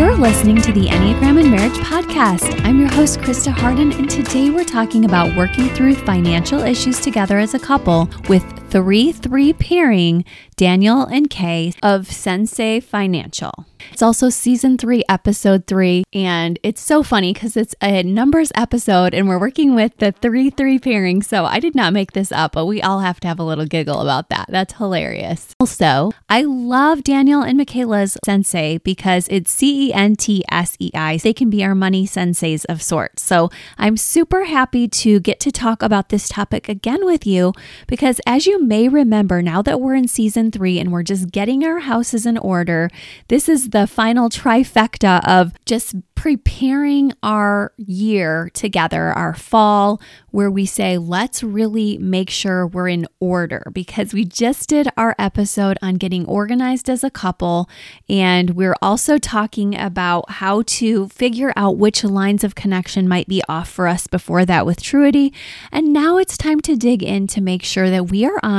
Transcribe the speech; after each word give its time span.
You're 0.00 0.16
listening 0.16 0.56
to 0.62 0.72
the 0.72 0.86
Enneagram 0.86 1.38
and 1.38 1.50
Marriage 1.50 1.76
Podcast. 1.80 2.64
I'm 2.64 2.80
your 2.80 2.88
host, 2.88 3.18
Christa 3.18 3.52
Hardin, 3.52 3.92
and 3.92 4.08
today 4.08 4.48
we're 4.48 4.64
talking 4.64 5.04
about 5.04 5.36
working 5.36 5.68
through 5.68 5.94
financial 5.94 6.62
issues 6.62 7.00
together 7.00 7.38
as 7.38 7.52
a 7.52 7.58
couple 7.58 8.08
with 8.26 8.42
3 8.70 9.10
3 9.10 9.52
pairing 9.54 10.24
Daniel 10.56 11.04
and 11.06 11.28
Kay 11.28 11.72
of 11.82 12.06
Centsei 12.06 12.80
Financial. 12.80 13.66
It's 13.92 14.02
also 14.02 14.28
season 14.28 14.78
three, 14.78 15.02
episode 15.08 15.66
three. 15.66 16.04
And 16.12 16.58
it's 16.62 16.80
so 16.80 17.02
funny 17.02 17.32
because 17.32 17.56
it's 17.56 17.74
a 17.82 18.02
numbers 18.02 18.52
episode 18.54 19.14
and 19.14 19.28
we're 19.28 19.38
working 19.38 19.74
with 19.74 19.96
the 19.98 20.12
3 20.12 20.50
3 20.50 20.78
pairing. 20.78 21.22
So 21.22 21.44
I 21.44 21.60
did 21.60 21.74
not 21.74 21.92
make 21.92 22.12
this 22.12 22.30
up, 22.30 22.52
but 22.52 22.66
we 22.66 22.82
all 22.82 23.00
have 23.00 23.20
to 23.20 23.28
have 23.28 23.38
a 23.38 23.44
little 23.44 23.66
giggle 23.66 24.00
about 24.00 24.28
that. 24.28 24.46
That's 24.48 24.74
hilarious. 24.74 25.54
Also, 25.58 26.12
I 26.28 26.42
love 26.42 27.04
Daniel 27.04 27.42
and 27.42 27.56
Michaela's 27.56 28.16
Centsei 28.24 28.82
because 28.82 29.26
it's 29.28 29.50
C 29.50 29.88
E 29.88 29.92
N 29.92 30.16
T 30.16 30.44
S 30.50 30.76
E 30.78 30.90
I. 30.94 31.16
They 31.16 31.32
can 31.32 31.50
be 31.50 31.64
our 31.64 31.74
money 31.74 32.06
senseis 32.06 32.64
of 32.68 32.82
sorts. 32.82 33.22
So 33.22 33.50
I'm 33.78 33.96
super 33.96 34.44
happy 34.44 34.88
to 34.88 35.20
get 35.20 35.40
to 35.40 35.50
talk 35.50 35.82
about 35.82 36.10
this 36.10 36.28
topic 36.28 36.68
again 36.68 37.04
with 37.04 37.26
you 37.26 37.52
because 37.86 38.20
as 38.26 38.46
you 38.46 38.59
may 38.60 38.88
remember, 38.88 39.42
now 39.42 39.62
that 39.62 39.80
we're 39.80 39.94
in 39.94 40.08
season 40.08 40.50
three 40.50 40.78
and 40.78 40.92
we're 40.92 41.02
just 41.02 41.30
getting 41.30 41.64
our 41.64 41.80
houses 41.80 42.26
in 42.26 42.38
order, 42.38 42.90
this 43.28 43.48
is 43.48 43.70
the 43.70 43.86
final 43.86 44.28
trifecta 44.28 45.26
of 45.26 45.52
just 45.64 45.96
preparing 46.14 47.10
our 47.22 47.72
year 47.78 48.50
together, 48.52 49.04
our 49.12 49.32
fall, 49.32 49.98
where 50.32 50.50
we 50.50 50.66
say, 50.66 50.98
let's 50.98 51.42
really 51.42 51.96
make 51.96 52.28
sure 52.28 52.66
we're 52.66 52.88
in 52.88 53.06
order 53.20 53.70
because 53.72 54.12
we 54.12 54.22
just 54.22 54.68
did 54.68 54.86
our 54.98 55.14
episode 55.18 55.78
on 55.80 55.94
getting 55.94 56.26
organized 56.26 56.90
as 56.90 57.02
a 57.02 57.08
couple. 57.08 57.70
And 58.06 58.50
we're 58.50 58.76
also 58.82 59.16
talking 59.16 59.74
about 59.74 60.30
how 60.32 60.60
to 60.66 61.08
figure 61.08 61.54
out 61.56 61.78
which 61.78 62.04
lines 62.04 62.44
of 62.44 62.54
connection 62.54 63.08
might 63.08 63.26
be 63.26 63.42
off 63.48 63.70
for 63.70 63.88
us 63.88 64.06
before 64.06 64.44
that 64.44 64.66
with 64.66 64.82
Truity. 64.82 65.32
And 65.72 65.90
now 65.90 66.18
it's 66.18 66.36
time 66.36 66.60
to 66.60 66.76
dig 66.76 67.02
in 67.02 67.28
to 67.28 67.40
make 67.40 67.62
sure 67.62 67.88
that 67.88 68.10
we 68.10 68.26
are 68.26 68.38
on 68.42 68.49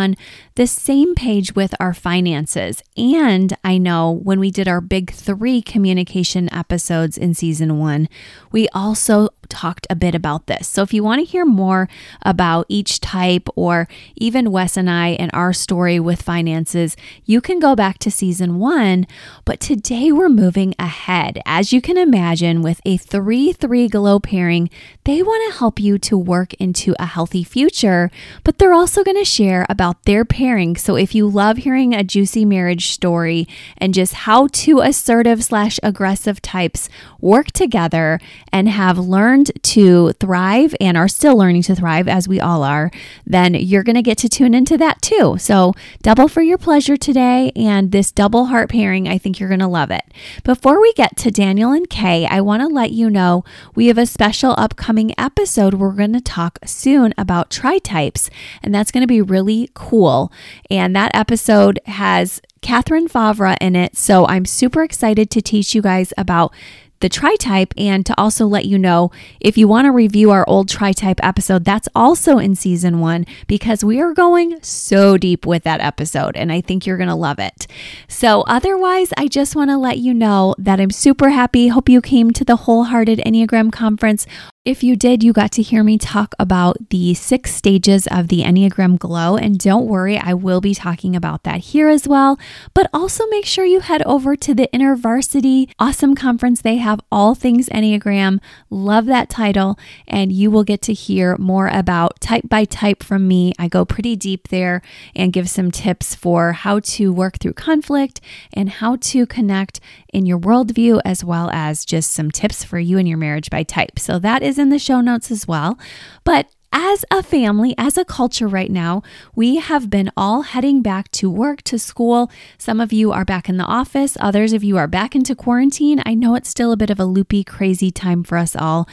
the 0.56 0.68
same 0.68 1.16
page 1.16 1.56
with 1.56 1.74
our 1.80 1.94
finances. 1.94 2.84
And 2.98 3.56
I 3.64 3.78
know 3.78 4.12
when 4.12 4.40
we 4.40 4.52
did 4.52 4.68
our 4.68 4.82
big 4.82 5.12
three 5.12 5.62
communication 5.62 6.54
episodes 6.54 7.18
in 7.18 7.34
season 7.34 7.80
one, 7.80 8.10
we 8.52 8.68
also 8.70 9.30
talked 9.52 9.86
a 9.90 9.96
bit 9.96 10.16
about 10.16 10.48
this. 10.48 10.68
So 10.68 10.82
if 10.82 10.94
you 10.94 11.04
want 11.04 11.20
to 11.20 11.32
hear 11.32 11.46
more 11.46 11.90
about 12.24 12.66
each 12.70 13.02
type 13.02 13.48
or 13.56 13.88
even 14.16 14.52
Wes 14.52 14.78
and 14.78 14.90
I 14.90 15.10
and 15.10 15.30
our 15.34 15.54
story 15.54 16.00
with 16.00 16.22
finances, 16.22 16.96
you 17.26 17.42
can 17.42 17.60
go 17.60 17.76
back 17.76 18.00
to 18.00 18.10
season 18.10 18.58
one. 18.58 19.06
But 19.46 19.60
today 19.60 20.12
we're 20.12 20.30
moving 20.30 20.74
ahead. 20.80 21.40
As 21.46 21.74
you 21.74 21.82
can 21.82 21.98
imagine, 21.98 22.62
with 22.62 22.80
a 22.86 22.98
3 22.98 23.52
3 23.52 23.88
glow 23.90 24.20
pairing, 24.20 24.70
they 25.04 25.22
want 25.22 25.52
to 25.52 25.60
help 25.60 25.80
you 25.80 25.98
to 26.00 26.18
work 26.18 26.54
into 26.56 26.96
a 26.98 27.06
healthy 27.06 27.44
future, 27.44 28.10
but 28.44 28.58
they're 28.58 28.74
also 28.74 29.04
going 29.04 29.18
to 29.18 29.26
share 29.26 29.66
about 29.70 30.04
their 30.04 30.24
pairing. 30.24 30.78
So 30.78 30.96
if 30.96 31.14
you 31.14 31.28
love 31.28 31.58
hearing 31.58 31.94
a 31.94 32.04
juicy 32.04 32.46
marriage 32.46 32.88
story 32.88 33.48
and 33.78 33.94
just 33.94 34.14
how 34.14 34.48
two 34.48 34.80
assertive 34.80 35.44
slash 35.44 35.80
aggressive 35.84 36.42
types 36.42 36.88
work 37.22 37.48
together 37.52 38.20
and 38.52 38.68
have 38.70 38.98
learned 38.98 39.52
to 39.64 40.12
thrive 40.14 40.76
and 40.80 40.98
are 40.98 41.08
still 41.08 41.38
learning 41.38 41.64
to 41.64 41.76
thrive, 41.76 42.08
as 42.08 42.28
we 42.28 42.40
all 42.40 42.64
are, 42.64 42.92
then 43.26 43.54
you're 43.54 43.84
going 43.84 43.96
to 43.96 44.02
get 44.02 44.18
to 44.20 44.30
tune 44.30 44.54
into 44.54 44.78
that 44.78 45.02
too. 45.02 45.38
So, 45.38 45.74
double 46.02 46.28
for 46.28 46.42
your 46.42 46.58
pleasure 46.58 46.98
today. 46.98 47.52
And 47.56 47.92
this 47.92 48.12
double 48.12 48.46
heart 48.46 48.70
pairing, 48.70 49.08
I 49.08 49.18
think 49.18 49.40
you're 49.40 49.50
going 49.50 49.60
to 49.60 49.68
love 49.68 49.92
it. 49.92 50.04
Before 50.44 50.82
we 50.82 50.94
get 50.94 51.18
to 51.18 51.32
Daniel 51.32 51.72
and 51.72 51.90
Kay, 51.90 52.26
I 52.26 52.42
want 52.42 52.62
to 52.62 52.68
let 52.68 52.92
you 52.92 53.10
know 53.10 53.44
we 53.76 53.88
have 53.88 53.98
a 53.98 54.06
special 54.06 54.56
upcoming 54.58 55.14
episode. 55.18 55.76
We're 55.76 55.92
going 55.92 56.14
to 56.14 56.22
talk 56.22 56.60
soon 56.66 57.14
about 57.18 57.50
tri 57.50 57.78
types, 57.80 58.30
and 58.62 58.74
that's 58.74 58.92
going 58.92 59.02
to 59.02 59.08
be 59.08 59.22
really 59.22 59.70
cool. 59.74 60.32
And 60.70 60.96
that 60.96 61.12
episode 61.14 61.80
has 61.86 62.42
Katherine 62.62 63.08
Fauvre 63.08 63.58
in 63.60 63.76
it. 63.76 63.98
So 63.98 64.28
I'm 64.28 64.46
super 64.46 64.84
excited 64.84 65.30
to 65.32 65.42
teach 65.42 65.74
you 65.76 65.82
guys 65.82 66.14
about 66.18 66.54
the 67.02 67.10
tri 67.10 67.36
type 67.36 67.74
and 67.78 68.06
to 68.06 68.20
also 68.20 68.46
let 68.46 68.66
you 68.66 68.78
know 68.78 69.12
if 69.40 69.58
you 69.58 69.68
want 69.68 69.86
to 69.86 69.92
review 69.92 70.32
our 70.32 70.48
old 70.48 70.70
tri 70.70 70.94
type 70.94 71.20
episode, 71.22 71.66
that's 71.66 71.90
also 71.94 72.38
in 72.38 72.56
season 72.56 73.00
one 73.00 73.26
because 73.48 73.84
we 73.84 74.00
are 74.00 74.14
going 74.14 74.62
so 74.64 75.18
deep 75.18 75.46
with 75.46 75.64
that 75.64 75.82
episode 75.82 76.36
and 76.36 76.52
I 76.52 76.62
think 76.62 76.86
you're 76.86 76.98
going 76.98 77.10
to 77.10 77.16
love 77.16 77.40
it. 77.40 77.68
So, 78.08 78.42
otherwise, 78.42 79.14
I 79.18 79.28
just 79.28 79.56
want 79.56 79.70
to 79.70 79.78
let 79.78 79.98
you 79.98 80.14
know 80.14 80.56
that 80.58 80.80
I'm 80.80 80.92
super 80.92 81.30
happy. 81.30 81.68
Hope 81.68 81.90
you 81.90 82.02
came 82.02 82.32
to 82.32 82.46
the 82.46 82.56
Wholehearted 82.56 83.20
Enneagram 83.20 83.72
Conference. 83.72 84.26
If 84.64 84.84
you 84.84 84.96
did, 84.96 85.24
you 85.24 85.34
got 85.34 85.52
to 85.54 85.64
hear 85.64 85.84
me 85.84 85.98
talk 85.98 86.36
about 86.38 86.92
the 86.92 87.16
six 87.16 87.52
stages 87.52 88.06
of 88.12 88.28
the 88.28 88.44
Enneagram 88.44 89.00
Glow. 89.00 89.36
And 89.36 89.58
don't 89.58 89.88
worry, 89.88 90.20
I 90.20 90.36
will 90.36 90.62
be 90.62 90.76
talking 90.76 91.16
about 91.16 91.42
that 91.46 91.62
here 91.62 91.90
as 91.90 92.08
well. 92.08 92.38
But 92.76 92.88
also 92.94 93.26
make 93.30 93.48
sure 93.48 93.66
you 93.66 93.80
head 93.80 94.04
over 94.04 94.36
to 94.36 94.54
the 94.54 94.72
Inner 94.72 94.96
Varsity 94.96 95.68
awesome 95.80 96.14
conference. 96.14 96.62
They 96.62 96.76
have 96.76 97.00
all 97.12 97.34
things 97.34 97.70
Enneagram. 97.70 98.40
Love 98.70 99.08
that 99.08 99.32
title. 99.32 99.80
And 100.08 100.32
you 100.32 100.52
will 100.52 100.64
get 100.64 100.84
to 100.84 100.94
hear 100.94 101.36
more 101.40 101.68
about 101.68 102.22
type 102.22 102.48
by 102.48 102.66
type 102.66 103.02
from 103.02 103.28
me. 103.28 103.54
I 103.58 103.68
go 103.68 103.84
pretty 103.84 104.16
deep 104.16 104.50
there 104.50 104.84
and 105.16 105.34
give 105.34 105.50
some 105.50 105.72
tips 105.72 106.14
for 106.14 106.52
how 106.52 106.82
to 106.82 107.12
work 107.12 107.40
through 107.40 107.54
conflict 107.54 108.22
and 108.54 108.70
how 108.70 108.98
to 108.98 109.26
connect 109.26 109.80
in 110.14 110.28
your 110.28 110.38
worldview, 110.38 111.02
as 111.04 111.24
well 111.24 111.50
as 111.52 111.84
just 111.84 112.12
some 112.12 112.30
tips 112.30 112.64
for 112.64 112.78
you 112.78 113.00
and 113.00 113.08
your 113.08 113.18
marriage 113.18 113.50
by 113.50 113.64
type. 113.64 113.98
So 113.98 114.20
that 114.20 114.44
is 114.44 114.51
in 114.58 114.70
the 114.70 114.80
show 114.80 115.02
notes 115.02 115.32
as 115.32 115.48
well. 115.48 115.78
But 116.24 116.48
as 116.74 117.04
a 117.12 117.22
family, 117.22 117.76
as 117.78 117.98
a 117.98 118.06
culture 118.06 118.48
right 118.48 118.72
now, 118.72 119.04
we 119.36 119.58
have 119.58 119.90
been 119.90 120.10
all 120.16 120.44
heading 120.44 120.82
back 120.82 121.12
to 121.12 121.30
work, 121.30 121.62
to 121.64 121.78
school. 121.78 122.32
Some 122.58 122.80
of 122.80 122.94
you 122.94 123.12
are 123.12 123.26
back 123.26 123.50
in 123.50 123.58
the 123.58 123.66
office, 123.66 124.16
others 124.22 124.54
of 124.54 124.64
you 124.64 124.78
are 124.78 124.88
back 124.88 125.14
into 125.14 125.36
quarantine. 125.36 126.02
I 126.06 126.14
know 126.14 126.36
it's 126.36 126.50
still 126.50 126.72
a 126.72 126.78
bit 126.78 126.90
of 126.90 127.00
a 127.00 127.06
loopy, 127.06 127.44
crazy 127.44 127.92
time 127.92 128.24
for 128.24 128.38
us 128.38 128.56
all. 128.56 128.88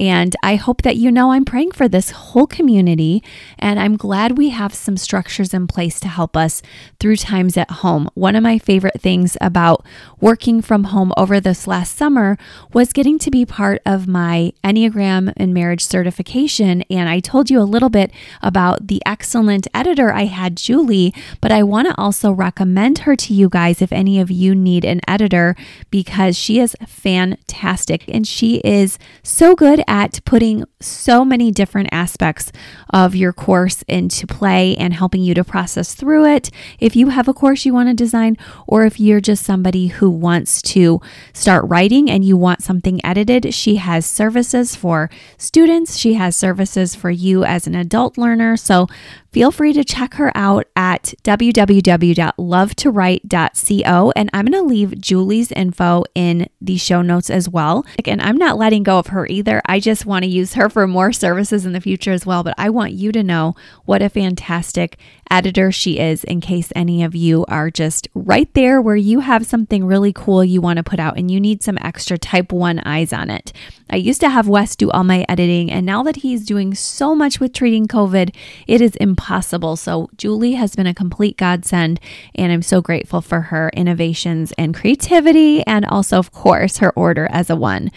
And 0.00 0.34
I 0.42 0.56
hope 0.56 0.80
that 0.82 0.96
you 0.96 1.12
know 1.12 1.30
I'm 1.30 1.44
praying 1.44 1.72
for 1.72 1.86
this 1.86 2.10
whole 2.10 2.46
community. 2.46 3.22
And 3.58 3.78
I'm 3.78 3.98
glad 3.98 4.38
we 4.38 4.48
have 4.48 4.72
some 4.72 4.96
structures 4.96 5.52
in 5.52 5.66
place 5.66 6.00
to 6.00 6.08
help 6.08 6.38
us 6.38 6.62
through 6.98 7.16
times 7.16 7.58
at 7.58 7.70
home. 7.70 8.08
One 8.14 8.34
of 8.34 8.42
my 8.42 8.58
favorite 8.58 8.98
things 8.98 9.36
about 9.42 9.84
working 10.18 10.62
from 10.62 10.84
home 10.84 11.12
over 11.18 11.38
this 11.38 11.66
last 11.66 11.96
summer 11.96 12.38
was 12.72 12.94
getting 12.94 13.18
to 13.18 13.30
be 13.30 13.44
part 13.44 13.82
of 13.84 14.08
my 14.08 14.54
Enneagram 14.64 15.34
and 15.36 15.52
marriage 15.52 15.84
certification. 15.84 16.80
And 16.88 17.10
I 17.10 17.20
told 17.20 17.50
you 17.50 17.60
a 17.60 17.64
little 17.64 17.90
bit 17.90 18.10
about 18.40 18.86
the 18.86 19.02
excellent 19.04 19.68
editor 19.74 20.10
I 20.10 20.24
had, 20.24 20.56
Julie, 20.56 21.12
but 21.42 21.52
I 21.52 21.62
want 21.62 21.88
to 21.88 22.00
also 22.00 22.32
recommend 22.32 23.00
her 23.00 23.16
to 23.16 23.34
you 23.34 23.50
guys 23.50 23.82
if 23.82 23.92
any 23.92 24.18
of 24.18 24.30
you 24.30 24.54
need 24.54 24.86
an 24.86 25.02
editor 25.06 25.54
because 25.90 26.38
she 26.38 26.58
is 26.58 26.74
fantastic 26.86 28.04
and 28.08 28.26
she 28.26 28.62
is 28.64 28.98
so 29.22 29.54
good 29.54 29.84
at 29.90 30.24
putting 30.24 30.64
so 30.80 31.24
many 31.24 31.50
different 31.50 31.88
aspects 31.90 32.52
of 32.90 33.16
your 33.16 33.32
course 33.32 33.82
into 33.88 34.24
play 34.24 34.76
and 34.76 34.94
helping 34.94 35.20
you 35.20 35.34
to 35.34 35.42
process 35.42 35.94
through 35.94 36.24
it. 36.24 36.48
If 36.78 36.94
you 36.94 37.08
have 37.08 37.26
a 37.26 37.34
course 37.34 37.66
you 37.66 37.74
want 37.74 37.88
to 37.88 37.94
design, 37.94 38.38
or 38.68 38.84
if 38.84 39.00
you're 39.00 39.20
just 39.20 39.44
somebody 39.44 39.88
who 39.88 40.08
wants 40.08 40.62
to 40.62 41.00
start 41.32 41.68
writing 41.68 42.08
and 42.08 42.24
you 42.24 42.36
want 42.36 42.62
something 42.62 43.04
edited, 43.04 43.52
she 43.52 43.74
has 43.76 44.06
services 44.06 44.76
for 44.76 45.10
students, 45.36 45.96
she 45.96 46.14
has 46.14 46.36
services 46.36 46.94
for 46.94 47.10
you 47.10 47.44
as 47.44 47.66
an 47.66 47.74
adult 47.74 48.16
learner. 48.16 48.56
So 48.56 48.86
feel 49.32 49.50
free 49.50 49.72
to 49.72 49.82
check 49.82 50.14
her 50.14 50.30
out 50.36 50.68
at 50.76 51.14
www.lovetowrite.co. 51.24 54.12
And 54.14 54.30
I'm 54.32 54.46
going 54.46 54.62
to 54.62 54.68
leave 54.68 55.00
Julie's 55.00 55.50
info 55.50 56.04
in 56.14 56.48
the 56.60 56.76
show 56.76 57.02
notes 57.02 57.28
as 57.28 57.48
well. 57.48 57.84
And 58.04 58.22
I'm 58.22 58.36
not 58.36 58.56
letting 58.56 58.84
go 58.84 59.00
of 59.00 59.08
her 59.08 59.26
either. 59.26 59.60
I 59.66 59.79
just 59.80 60.06
want 60.06 60.22
to 60.22 60.30
use 60.30 60.54
her 60.54 60.68
for 60.68 60.86
more 60.86 61.12
services 61.12 61.66
in 61.66 61.72
the 61.72 61.80
future 61.80 62.12
as 62.12 62.24
well. 62.24 62.42
But 62.42 62.54
I 62.56 62.70
want 62.70 62.92
you 62.92 63.12
to 63.12 63.22
know 63.22 63.54
what 63.84 64.02
a 64.02 64.08
fantastic 64.08 64.98
editor 65.30 65.72
she 65.72 65.98
is 65.98 66.24
in 66.24 66.40
case 66.40 66.72
any 66.74 67.02
of 67.02 67.14
you 67.14 67.44
are 67.48 67.70
just 67.70 68.08
right 68.14 68.52
there 68.54 68.80
where 68.80 68.96
you 68.96 69.20
have 69.20 69.46
something 69.46 69.84
really 69.84 70.12
cool 70.12 70.44
you 70.44 70.60
want 70.60 70.76
to 70.76 70.82
put 70.82 71.00
out 71.00 71.16
and 71.16 71.30
you 71.30 71.40
need 71.40 71.62
some 71.62 71.78
extra 71.80 72.18
type 72.18 72.52
1 72.52 72.80
eyes 72.84 73.12
on 73.12 73.30
it. 73.30 73.52
I 73.90 73.96
used 73.96 74.20
to 74.20 74.28
have 74.28 74.48
Wes 74.48 74.76
do 74.76 74.90
all 74.90 75.02
my 75.02 75.24
editing, 75.28 75.70
and 75.70 75.84
now 75.84 76.02
that 76.04 76.16
he's 76.16 76.46
doing 76.46 76.74
so 76.74 77.14
much 77.14 77.40
with 77.40 77.52
treating 77.52 77.88
COVID, 77.88 78.34
it 78.68 78.80
is 78.80 78.94
impossible. 78.96 79.76
So, 79.76 80.08
Julie 80.16 80.52
has 80.52 80.76
been 80.76 80.86
a 80.86 80.94
complete 80.94 81.36
godsend, 81.36 81.98
and 82.36 82.52
I'm 82.52 82.62
so 82.62 82.80
grateful 82.80 83.20
for 83.20 83.40
her 83.40 83.70
innovations 83.74 84.52
and 84.56 84.74
creativity, 84.74 85.66
and 85.66 85.84
also, 85.84 86.18
of 86.18 86.30
course, 86.30 86.78
her 86.78 86.92
order 86.92 87.26
as 87.30 87.50
a 87.50 87.56
one. 87.56 87.90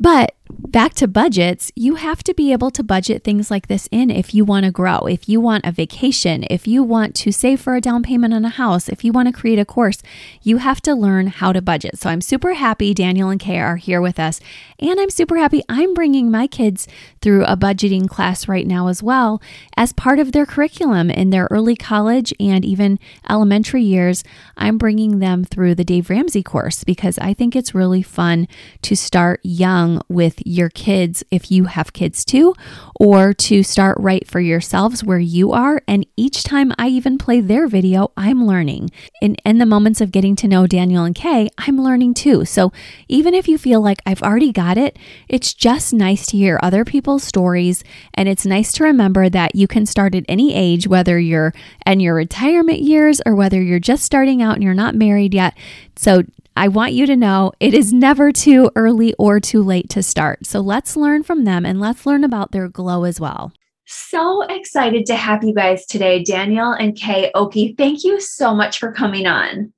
But 0.00 0.34
back 0.50 0.92
to 0.94 1.08
budgets, 1.08 1.72
you 1.74 1.94
have 1.94 2.22
to 2.24 2.34
be 2.34 2.52
able 2.52 2.70
to 2.70 2.82
budget 2.82 3.24
things 3.24 3.50
like 3.50 3.68
this 3.68 3.88
in 3.90 4.10
if 4.10 4.34
you 4.34 4.44
want 4.44 4.64
to 4.64 4.70
grow, 4.70 5.06
if 5.06 5.28
you 5.28 5.40
want 5.40 5.64
a 5.64 5.72
vacation, 5.72 6.44
if 6.50 6.66
you 6.66 6.82
want 6.82 7.14
to 7.14 7.32
save 7.32 7.60
for 7.60 7.74
a 7.74 7.80
down 7.80 8.02
payment 8.02 8.34
on 8.34 8.44
a 8.44 8.50
house, 8.50 8.88
if 8.88 9.04
you 9.04 9.12
want 9.12 9.26
to 9.26 9.32
create 9.32 9.58
a 9.58 9.64
course, 9.64 10.02
you 10.42 10.58
have 10.58 10.80
to 10.82 10.94
learn 10.94 11.28
how 11.28 11.52
to 11.52 11.62
budget. 11.62 11.98
So 11.98 12.10
I'm 12.10 12.20
super 12.20 12.54
happy 12.54 12.92
Daniel 12.92 13.30
and 13.30 13.40
Kay 13.40 13.58
are 13.58 13.76
here 13.76 14.00
with 14.00 14.18
us. 14.18 14.40
And 14.78 15.00
I'm 15.00 15.10
super 15.10 15.38
happy 15.38 15.62
I'm 15.68 15.94
bringing 15.94 16.30
my 16.30 16.46
kids 16.46 16.86
through 17.20 17.44
a 17.44 17.56
budgeting 17.56 18.08
class 18.08 18.48
right 18.48 18.66
now 18.66 18.88
as 18.88 19.02
well 19.02 19.40
as 19.76 19.92
part 19.92 20.18
of 20.18 20.32
their 20.32 20.44
curriculum 20.44 21.10
in 21.10 21.30
their 21.30 21.48
early 21.50 21.76
college 21.76 22.34
and 22.38 22.64
even 22.64 22.98
elementary 23.30 23.82
years. 23.82 24.24
I'm 24.56 24.76
bringing 24.76 25.20
them 25.20 25.44
through 25.44 25.76
the 25.76 25.84
Dave 25.84 26.10
Ramsey 26.10 26.42
course 26.42 26.84
because 26.84 27.18
I 27.18 27.32
think 27.32 27.56
it's 27.56 27.74
really 27.74 28.02
fun 28.02 28.46
to 28.82 28.94
start 28.94 29.40
young 29.42 30.02
with 30.08 30.33
your 30.44 30.68
kids 30.68 31.22
if 31.30 31.50
you 31.50 31.64
have 31.64 31.92
kids 31.92 32.24
too, 32.24 32.54
or 32.98 33.34
to 33.34 33.62
start 33.62 33.96
right 34.00 34.26
for 34.26 34.40
yourselves 34.40 35.02
where 35.04 35.18
you 35.18 35.52
are. 35.52 35.82
And 35.86 36.06
each 36.16 36.42
time 36.42 36.72
I 36.78 36.88
even 36.88 37.18
play 37.18 37.40
their 37.40 37.66
video, 37.66 38.12
I'm 38.16 38.46
learning. 38.46 38.90
In, 39.20 39.34
in 39.44 39.58
the 39.58 39.66
moments 39.66 40.00
of 40.00 40.12
getting 40.12 40.36
to 40.36 40.48
know 40.48 40.66
Daniel 40.66 41.04
and 41.04 41.14
Kay, 41.14 41.48
I'm 41.58 41.78
learning 41.78 42.14
too. 42.14 42.44
So 42.44 42.72
even 43.08 43.34
if 43.34 43.48
you 43.48 43.58
feel 43.58 43.80
like 43.80 43.98
I've 44.06 44.22
already 44.22 44.52
got 44.52 44.78
it, 44.78 44.98
it's 45.28 45.54
just 45.54 45.92
nice 45.92 46.26
to 46.26 46.36
hear 46.36 46.58
other 46.62 46.84
people's 46.84 47.24
stories. 47.24 47.84
And 48.14 48.28
it's 48.28 48.46
nice 48.46 48.72
to 48.72 48.84
remember 48.84 49.28
that 49.28 49.54
you 49.54 49.66
can 49.66 49.86
start 49.86 50.14
at 50.14 50.24
any 50.28 50.54
age, 50.54 50.86
whether 50.86 51.18
you're 51.18 51.52
in 51.86 52.00
your 52.00 52.14
retirement 52.14 52.80
years 52.80 53.20
or 53.26 53.34
whether 53.34 53.60
you're 53.62 53.78
just 53.78 54.04
starting 54.04 54.42
out 54.42 54.54
and 54.54 54.62
you're 54.62 54.74
not 54.74 54.94
married 54.94 55.34
yet. 55.34 55.56
So 55.96 56.22
I 56.56 56.68
want 56.68 56.92
you 56.92 57.06
to 57.06 57.16
know 57.16 57.52
it 57.58 57.74
is 57.74 57.92
never 57.92 58.30
too 58.30 58.70
early 58.76 59.14
or 59.18 59.40
too 59.40 59.62
late 59.62 59.90
to 59.90 60.02
start. 60.02 60.46
So 60.46 60.60
let's 60.60 60.96
learn 60.96 61.22
from 61.22 61.44
them 61.44 61.66
and 61.66 61.80
let's 61.80 62.06
learn 62.06 62.24
about 62.24 62.52
their 62.52 62.68
glow 62.68 63.04
as 63.04 63.20
well. 63.20 63.52
So 63.86 64.42
excited 64.42 65.04
to 65.06 65.14
have 65.14 65.44
you 65.44 65.52
guys 65.52 65.84
today, 65.86 66.22
Daniel 66.22 66.72
and 66.72 66.96
Kay 66.96 67.30
Oki. 67.34 67.74
Thank 67.76 68.02
you 68.04 68.20
so 68.20 68.54
much 68.54 68.78
for 68.78 68.92
coming 68.92 69.26
on. 69.26 69.72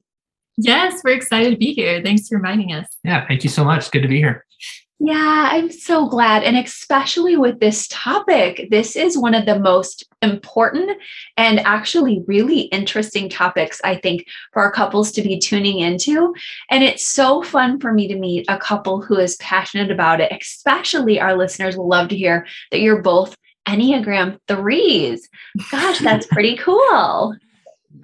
Yes, 0.58 1.02
we're 1.04 1.16
excited 1.16 1.50
to 1.50 1.56
be 1.56 1.72
here. 1.72 2.00
Thanks 2.02 2.28
for 2.28 2.36
inviting 2.36 2.72
us. 2.72 2.86
Yeah, 3.04 3.26
thank 3.26 3.44
you 3.44 3.50
so 3.50 3.64
much. 3.64 3.90
Good 3.90 4.02
to 4.02 4.08
be 4.08 4.18
here. 4.18 4.45
Yeah, 4.98 5.48
I'm 5.52 5.70
so 5.70 6.08
glad. 6.08 6.42
And 6.42 6.56
especially 6.56 7.36
with 7.36 7.60
this 7.60 7.86
topic, 7.88 8.68
this 8.70 8.96
is 8.96 9.18
one 9.18 9.34
of 9.34 9.44
the 9.44 9.58
most 9.58 10.08
important 10.22 10.90
and 11.36 11.60
actually 11.60 12.24
really 12.26 12.60
interesting 12.60 13.28
topics, 13.28 13.78
I 13.84 13.96
think, 13.96 14.26
for 14.52 14.62
our 14.62 14.72
couples 14.72 15.12
to 15.12 15.22
be 15.22 15.38
tuning 15.38 15.80
into. 15.80 16.34
And 16.70 16.82
it's 16.82 17.06
so 17.06 17.42
fun 17.42 17.78
for 17.78 17.92
me 17.92 18.08
to 18.08 18.18
meet 18.18 18.46
a 18.48 18.56
couple 18.56 19.02
who 19.02 19.18
is 19.18 19.36
passionate 19.36 19.90
about 19.90 20.20
it, 20.20 20.32
especially 20.32 21.20
our 21.20 21.36
listeners 21.36 21.76
will 21.76 21.88
love 21.88 22.08
to 22.08 22.16
hear 22.16 22.46
that 22.70 22.80
you're 22.80 23.02
both 23.02 23.36
Enneagram 23.68 24.38
threes. 24.48 25.28
Gosh, 25.70 25.98
that's 25.98 26.26
pretty 26.30 26.56
cool. 26.56 27.36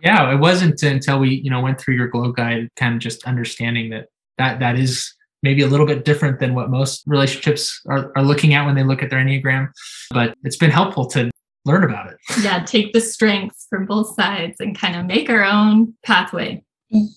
Yeah, 0.03 0.31
it 0.33 0.41
wasn't 0.41 0.83
until 0.83 1.21
we, 1.21 1.37
you 1.37 1.51
know, 1.51 1.61
went 1.63 1.81
through 1.81 1.95
your 1.95 2.09
glow 2.09 2.33
guide, 2.33 2.69
kind 2.77 2.95
of 2.95 3.01
just 3.01 3.25
understanding 3.25 3.91
that 3.91 4.09
that 4.39 4.61
that 4.61 4.79
is 4.79 5.15
maybe 5.43 5.63
a 5.63 5.67
little 5.67 5.87
bit 5.87 6.05
different 6.05 6.41
than 6.41 6.55
what 6.55 6.71
most 6.71 7.03
relationships 7.07 7.81
are, 7.89 8.13
are 8.17 8.23
looking 8.23 8.55
at 8.55 8.65
when 8.65 8.75
they 8.75 8.85
look 8.85 9.03
at 9.03 9.11
their 9.11 9.19
Enneagram. 9.19 9.69
But 10.11 10.35
it's 10.45 10.57
been 10.57 10.71
helpful 10.71 11.07
to 11.09 11.31
learn 11.65 11.85
about 11.85 12.11
it. 12.11 12.17
Yeah, 12.43 12.65
take 12.65 12.93
the 12.93 13.01
strengths 13.01 13.67
from 13.69 13.87
both 13.87 14.15
sides 14.15 14.57
and 14.61 14.77
kind 14.77 14.97
of 14.97 15.07
make 15.07 15.31
our 15.31 15.45
own 15.45 15.95
pathway. 16.05 16.65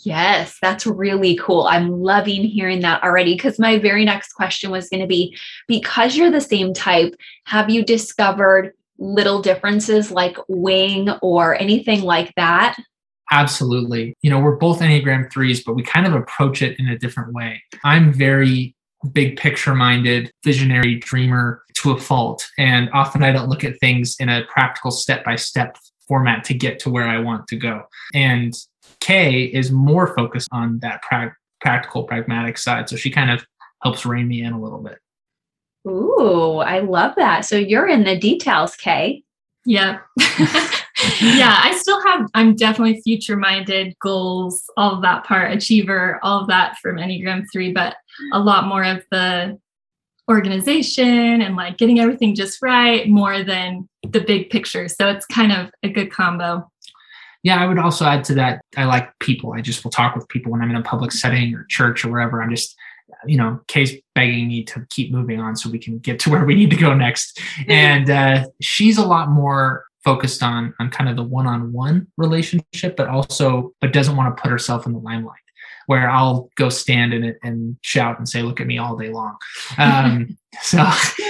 Yes, 0.04 0.58
that's 0.62 0.88
really 0.88 1.36
cool. 1.36 1.64
I'm 1.64 2.02
loving 2.02 2.44
hearing 2.44 2.80
that 2.82 3.04
already 3.04 3.36
because 3.36 3.60
my 3.60 3.78
very 3.78 4.06
next 4.06 4.34
question 4.34 4.72
was 4.72 4.88
going 4.88 5.02
to 5.02 5.08
be 5.08 5.36
because 5.68 6.16
you're 6.16 6.32
the 6.32 6.40
same 6.40 6.74
type, 6.74 7.14
have 7.46 7.70
you 7.70 7.84
discovered 7.84 8.72
little 8.98 9.42
differences 9.42 10.12
like 10.12 10.38
wing 10.48 11.10
or 11.22 11.60
anything 11.60 12.04
like 12.04 12.34
that? 12.36 12.78
Absolutely. 13.32 14.14
You 14.22 14.30
know, 14.30 14.40
we're 14.40 14.56
both 14.56 14.80
Enneagram 14.80 15.32
threes, 15.32 15.64
but 15.64 15.74
we 15.74 15.84
kind 15.84 16.06
of 16.06 16.14
approach 16.14 16.62
it 16.62 16.80
in 16.80 16.88
a 16.88 16.98
different 16.98 17.34
way. 17.34 17.62
I'm 17.84 18.14
very 18.14 18.76
big 19.12 19.38
picture 19.38 19.76
minded, 19.76 20.32
visionary 20.44 20.96
dreamer 20.96 21.64
to 21.76 21.92
a 21.92 22.00
fault. 22.00 22.48
And 22.58 22.90
often 22.94 23.24
I 23.24 23.32
don't 23.32 23.50
look 23.50 23.64
at 23.64 23.80
things 23.80 24.16
in 24.20 24.30
a 24.30 24.44
practical 24.46 24.92
step 24.92 25.24
by 25.24 25.36
step 25.36 25.78
format 26.08 26.44
to 26.46 26.54
get 26.54 26.80
to 26.80 26.90
where 26.90 27.08
I 27.08 27.20
want 27.20 27.48
to 27.48 27.56
go. 27.56 27.84
And 28.14 28.54
Kay 29.00 29.44
is 29.44 29.72
more 29.72 30.16
focused 30.16 30.50
on 30.52 30.80
that 30.80 31.02
pra- 31.02 31.36
practical, 31.62 32.04
pragmatic 32.04 32.58
side. 32.58 32.90
So 32.90 32.96
she 32.96 33.10
kind 33.10 33.32
of 33.32 33.46
helps 33.84 34.06
rein 34.06 34.28
me 34.28 34.44
in 34.44 34.54
a 34.54 34.62
little 34.62 34.80
bit. 34.80 35.00
Ooh, 35.88 36.58
I 36.58 36.80
love 36.80 37.14
that. 37.18 37.46
So 37.46 37.58
you're 37.58 37.88
in 37.88 38.04
the 38.04 38.18
details, 38.18 38.76
Kay. 38.76 39.24
Yeah. 39.66 40.00
yeah, 41.22 41.60
I 41.62 41.76
still 41.76 42.02
have, 42.08 42.28
I'm 42.34 42.56
definitely 42.56 43.02
future 43.02 43.36
minded, 43.36 43.96
goals, 44.00 44.64
all 44.78 44.96
of 44.96 45.02
that 45.02 45.26
part, 45.26 45.52
achiever, 45.52 46.20
all 46.24 46.42
of 46.42 46.48
that 46.48 46.78
from 46.82 46.98
Enneagram 46.98 47.44
3, 47.52 47.74
but 47.74 47.96
a 48.32 48.40
lot 48.40 48.68
more 48.68 48.84
of 48.84 49.04
the 49.12 49.60
organization 50.30 51.42
and 51.42 51.56
like 51.56 51.78
getting 51.78 52.00
everything 52.00 52.34
just 52.34 52.62
right 52.62 53.08
more 53.08 53.44
than 53.44 53.88
the 54.10 54.22
big 54.22 54.50
picture. 54.50 54.88
So 54.88 55.10
it's 55.10 55.26
kind 55.26 55.52
of 55.52 55.70
a 55.84 55.90
good 55.90 56.12
combo. 56.12 56.70
Yeah, 57.44 57.62
I 57.62 57.68
would 57.68 57.78
also 57.78 58.06
add 58.06 58.24
to 58.26 58.34
that. 58.36 58.62
I 58.76 58.86
like 58.86 59.08
people. 59.20 59.54
I 59.54 59.62
just 59.62 59.84
will 59.84 59.92
talk 59.92 60.16
with 60.16 60.28
people 60.30 60.52
when 60.52 60.62
I'm 60.62 60.72
in 60.72 60.78
a 60.78 60.82
public 60.82 61.12
setting 61.12 61.54
or 61.54 61.66
church 61.70 62.04
or 62.04 62.10
wherever. 62.10 62.42
I'm 62.42 62.50
just, 62.50 62.76
you 63.28 63.38
know, 63.38 63.60
Kay's 63.68 63.94
begging 64.16 64.48
me 64.48 64.64
to 64.64 64.86
keep 64.90 65.12
moving 65.12 65.40
on 65.40 65.56
so 65.56 65.70
we 65.70 65.78
can 65.78 66.00
get 66.00 66.20
to 66.22 66.32
where 66.32 66.44
we 66.44 66.56
need 66.56 66.72
to 66.72 66.76
go 66.76 66.94
next. 66.94 67.40
And 67.68 68.10
uh, 68.10 68.48
she's 68.62 68.98
a 68.98 69.06
lot 69.06 69.30
more 69.30 69.86
focused 70.06 70.42
on 70.44 70.74
on 70.80 70.90
kind 70.90 71.10
of 71.10 71.16
the 71.18 71.24
one-on-one 71.24 72.08
relationship 72.18 72.96
but 72.96 73.10
also 73.10 73.74
but 73.82 73.92
doesn't 73.92 74.16
want 74.16 74.36
to 74.36 74.42
put 74.42 74.52
herself 74.52 74.86
in 74.86 74.94
the 74.94 75.00
limelight 75.00 75.40
where 75.88 76.10
i'll 76.10 76.50
go 76.56 76.70
stand 76.70 77.14
in 77.14 77.24
it 77.24 77.38
and 77.44 77.76
shout 77.82 78.18
and 78.18 78.30
say 78.30 78.42
look 78.42 78.62
at 78.62 78.68
me 78.68 78.78
all 78.78 78.96
day 78.96 79.10
long. 79.10 79.36
Um, 79.78 80.38
so 80.62 80.86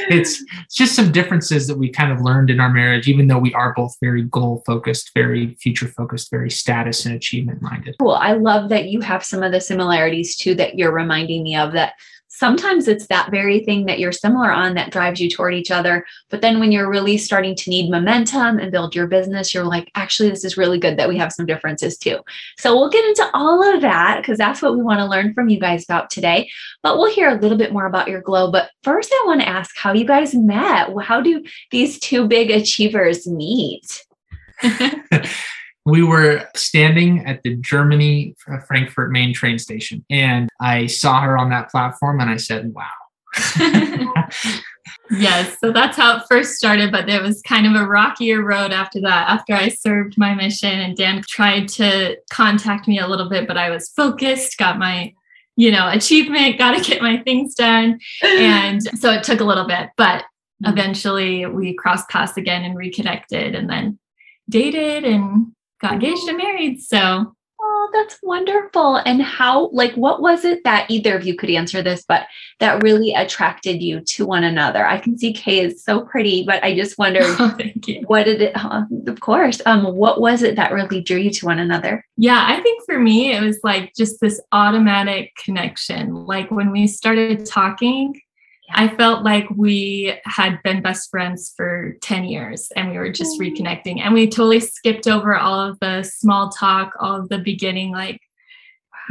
it's, 0.10 0.44
it's 0.70 0.76
just 0.76 0.96
some 0.96 1.12
differences 1.12 1.68
that 1.68 1.78
we 1.78 1.90
kind 1.90 2.12
of 2.12 2.22
learned 2.22 2.52
in 2.52 2.60
our 2.60 2.70
marriage 2.70 3.08
even 3.08 3.28
though 3.28 3.40
we 3.40 3.54
are 3.56 3.74
both 3.74 3.96
very 4.02 4.24
goal 4.24 4.62
focused 4.66 5.12
very 5.16 5.56
future 5.56 5.88
focused 5.88 6.30
very 6.30 6.52
status 6.52 7.06
and 7.06 7.16
achievement 7.16 7.62
minded 7.62 7.96
cool. 8.00 8.12
I 8.12 8.34
love 8.34 8.70
that 8.70 8.86
you 8.86 9.02
have 9.02 9.24
some 9.24 9.42
of 9.42 9.52
the 9.52 9.62
similarities 9.62 10.36
too 10.36 10.54
that 10.56 10.78
you're 10.78 10.92
reminding 10.92 11.44
me 11.44 11.56
of 11.56 11.74
that 11.74 11.94
sometimes 12.36 12.88
it's 12.88 13.08
that 13.08 13.32
very 13.32 13.62
thing 13.62 13.86
that 13.86 13.98
you're 13.98 14.12
similar 14.12 14.52
on 14.52 14.76
that 14.76 14.92
drives 14.92 15.22
you 15.22 15.30
toward 15.30 15.54
each 15.54 15.72
other. 15.72 16.06
But 16.30 16.42
then 16.42 16.60
when 16.60 16.72
you're 16.72 16.90
really 16.90 17.18
starting 17.18 17.56
to 17.56 17.70
need 17.70 17.90
momentum 17.90 18.60
and 18.60 18.72
build 18.72 18.94
your 18.94 19.08
business, 19.08 19.54
you're 19.54 19.64
like, 19.64 19.90
actually, 19.96 20.30
this 20.30 20.44
is 20.44 20.58
really 20.58 20.78
good 20.78 20.98
that 20.98 21.08
we 21.08 21.18
have 21.18 21.32
some 21.32 21.46
differences 21.46 21.98
too. 21.98 22.20
So 22.58 22.76
we'll 22.76 22.90
get 22.90 23.06
into 23.06 23.30
all 23.34 23.64
of 23.74 23.82
that 23.82 24.18
because 24.18 24.38
that's 24.38 24.62
what 24.62 24.76
we 24.76 24.84
want 24.84 25.00
to 25.00 25.06
learn 25.06 25.34
from 25.34 25.48
you 25.48 25.60
guys 25.60 25.86
about 25.86 26.10
today. 26.10 26.50
But 26.84 26.98
we'll 26.98 27.14
hear 27.14 27.30
a 27.30 27.40
little 27.40 27.58
bit 27.58 27.72
more 27.72 27.86
about 27.86 28.10
your 28.10 28.22
glow. 28.22 28.52
But 28.52 28.70
first, 28.84 29.12
I 29.14 29.24
want 29.26 29.40
to 29.42 29.48
ask 29.48 29.78
how 29.78 29.94
you 29.94 30.06
guys 30.06 30.36
met. 30.36 30.90
How 31.02 31.22
do 31.22 31.42
these 31.72 32.00
two 32.00 32.28
big 32.28 32.52
achievers 32.52 33.26
meet? 33.26 34.06
we 35.86 36.04
were 36.04 36.48
standing 36.56 37.26
at 37.26 37.44
the 37.44 37.56
Germany 37.58 38.36
uh, 38.52 38.60
Frankfurt 38.60 39.12
main 39.12 39.34
train 39.34 39.60
station 39.60 40.04
and 40.10 40.50
I 40.60 40.88
saw 40.88 41.22
her 41.22 41.38
on 41.38 41.50
that 41.50 41.70
platform 41.70 42.20
and 42.20 42.30
I 42.30 42.38
said, 42.38 42.74
wow. 42.74 42.90
yes, 45.12 45.58
so 45.60 45.72
that's 45.72 45.98
how 45.98 46.18
it 46.18 46.24
first 46.30 46.54
started, 46.54 46.92
but 46.92 47.06
there 47.06 47.22
was 47.22 47.42
kind 47.42 47.68
of 47.68 47.80
a 47.80 47.86
rockier 47.86 48.42
road 48.42 48.72
after 48.72 49.00
that. 49.02 49.30
After 49.30 49.54
I 49.54 49.70
served 49.70 50.18
my 50.18 50.34
mission 50.34 50.72
and 50.72 50.98
Dan 50.98 51.22
tried 51.28 51.68
to 51.70 52.18
contact 52.32 52.88
me 52.88 53.00
a 53.00 53.08
little 53.08 53.30
bit, 53.30 53.48
but 53.48 53.58
I 53.58 53.70
was 53.70 53.90
focused, 53.90 54.58
got 54.58 54.80
my 54.80 55.14
you 55.56 55.72
know, 55.72 55.90
achievement, 55.90 56.58
got 56.58 56.78
to 56.78 56.84
get 56.84 57.02
my 57.02 57.18
things 57.18 57.56
done. 57.56 58.00
And 58.24 58.82
so 59.00 59.12
it 59.12 59.24
took 59.24 59.40
a 59.40 59.46
little 59.46 59.68
bit, 59.68 59.90
but 59.98 60.24
mm-hmm. 60.64 60.72
eventually 60.72 61.46
we 61.46 61.74
crossed 61.74 62.10
paths 62.10 62.38
again 62.38 62.64
and 62.64 62.76
reconnected 62.76 63.56
and 63.56 63.70
then 63.70 64.00
dated 64.50 65.04
and 65.06 65.55
got 65.90 65.94
engaged 65.94 66.28
and 66.28 66.38
married. 66.38 66.82
So 66.82 67.36
Oh, 67.68 67.90
that's 67.94 68.20
wonderful. 68.22 68.98
And 68.98 69.22
how, 69.22 69.70
like, 69.70 69.94
what 69.96 70.22
was 70.22 70.46
it 70.46 70.64
that 70.66 70.90
either 70.92 71.16
of 71.16 71.26
you 71.26 71.36
could 71.36 71.50
answer 71.50 71.82
this, 71.82 72.04
but 72.08 72.28
that 72.60 72.84
really 72.84 73.14
attracted 73.14 73.82
you 73.82 74.02
to 74.02 74.26
one 74.26 74.44
another? 74.44 74.86
I 74.86 75.00
can 75.00 75.18
see 75.18 75.34
Kay 75.34 75.62
is 75.62 75.84
so 75.84 76.02
pretty, 76.02 76.44
but 76.46 76.64
I 76.64 76.76
just 76.76 76.98
wondered, 77.00 77.24
oh, 77.26 77.58
what 78.06 78.26
did 78.26 78.42
it, 78.42 78.52
uh, 78.56 78.84
of 79.08 79.20
course, 79.20 79.62
um, 79.66 79.96
what 79.96 80.22
was 80.22 80.44
it 80.44 80.56
that 80.58 80.74
really 80.74 81.02
drew 81.02 81.18
you 81.18 81.32
to 81.32 81.46
one 81.46 81.60
another? 81.60 82.06
Yeah, 82.18 82.46
I 82.48 82.62
think 82.62 82.84
for 82.86 83.00
me, 83.00 83.34
it 83.34 83.42
was 83.42 83.60
like 83.64 83.94
just 83.96 84.20
this 84.20 84.40
automatic 84.52 85.36
connection. 85.44 86.14
Like 86.14 86.52
when 86.52 86.72
we 86.72 86.88
started 86.88 87.46
talking, 87.46 88.20
I 88.72 88.88
felt 88.96 89.24
like 89.24 89.48
we 89.56 90.16
had 90.26 90.62
been 90.64 90.82
best 90.82 91.10
friends 91.10 91.54
for 91.56 91.96
10 92.02 92.26
years 92.26 92.72
and 92.76 92.92
we 92.92 92.98
were 92.98 93.12
just 93.12 93.40
reconnecting. 93.40 94.00
And 94.00 94.14
we 94.14 94.28
totally 94.28 94.60
skipped 94.60 95.08
over 95.08 95.36
all 95.36 95.60
of 95.60 95.80
the 95.80 96.04
small 96.04 96.50
talk, 96.50 96.94
all 97.00 97.16
of 97.16 97.30
the 97.30 97.38
beginning, 97.38 97.92
like 97.92 98.20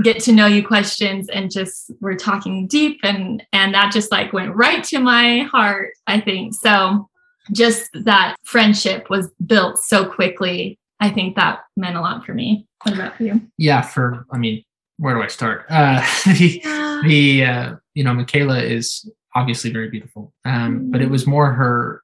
get 0.03 0.21
to 0.21 0.33
know 0.33 0.47
you 0.47 0.67
questions 0.67 1.29
and 1.29 1.51
just 1.51 1.93
we're 2.01 2.17
talking 2.17 2.67
deep 2.67 2.99
and 3.05 3.45
and 3.53 3.75
that 3.75 3.93
just 3.93 4.11
like 4.11 4.33
went 4.33 4.55
right 4.57 4.83
to 4.83 4.99
my 4.99 5.41
heart 5.43 5.93
i 6.07 6.21
think. 6.21 6.55
So 6.55 7.09
just 7.53 7.91
that 7.93 8.37
friendship 8.45 9.09
was 9.11 9.31
built 9.47 9.79
so 9.79 10.07
quickly 10.07 10.79
i 11.01 11.11
think 11.11 11.37
that 11.37 11.61
meant 11.77 11.97
a 11.97 12.01
lot 12.01 12.25
for 12.25 12.35
me. 12.35 12.67
What 12.83 12.95
about 12.95 13.17
for 13.17 13.23
you? 13.23 13.41
Yeah 13.57 13.83
for 13.83 14.27
i 14.33 14.39
mean 14.39 14.65
where 14.97 15.15
do 15.15 15.23
i 15.23 15.29
start? 15.29 15.67
Uh 15.69 16.05
the, 16.25 16.61
yeah. 16.65 17.01
the 17.05 17.45
uh 17.45 17.75
you 17.95 18.03
know 18.03 18.15
michaela 18.15 18.61
is 18.61 19.09
obviously 19.35 19.71
very 19.71 19.89
beautiful 19.89 20.33
um 20.45 20.53
mm-hmm. 20.53 20.91
but 20.91 21.03
it 21.03 21.11
was 21.11 21.27
more 21.27 21.53
her 21.53 22.03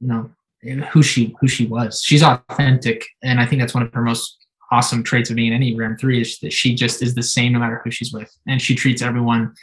you 0.00 0.08
know 0.08 0.30
who 0.92 1.02
she 1.02 1.34
who 1.40 1.48
she 1.48 1.66
was 1.66 2.02
she's 2.02 2.22
authentic 2.22 3.04
and 3.22 3.40
i 3.40 3.46
think 3.46 3.60
that's 3.60 3.74
one 3.74 3.82
of 3.82 3.92
her 3.92 4.02
most 4.02 4.44
awesome 4.74 5.02
traits 5.02 5.30
of 5.30 5.36
being 5.36 5.52
Enneagram 5.52 5.98
3 5.98 6.20
is 6.20 6.38
that 6.40 6.52
she 6.52 6.74
just 6.74 7.02
is 7.02 7.14
the 7.14 7.22
same 7.22 7.52
no 7.52 7.58
matter 7.58 7.80
who 7.84 7.90
she's 7.90 8.12
with. 8.12 8.30
And 8.46 8.60
she 8.60 8.74
treats 8.74 9.02
everyone 9.02 9.54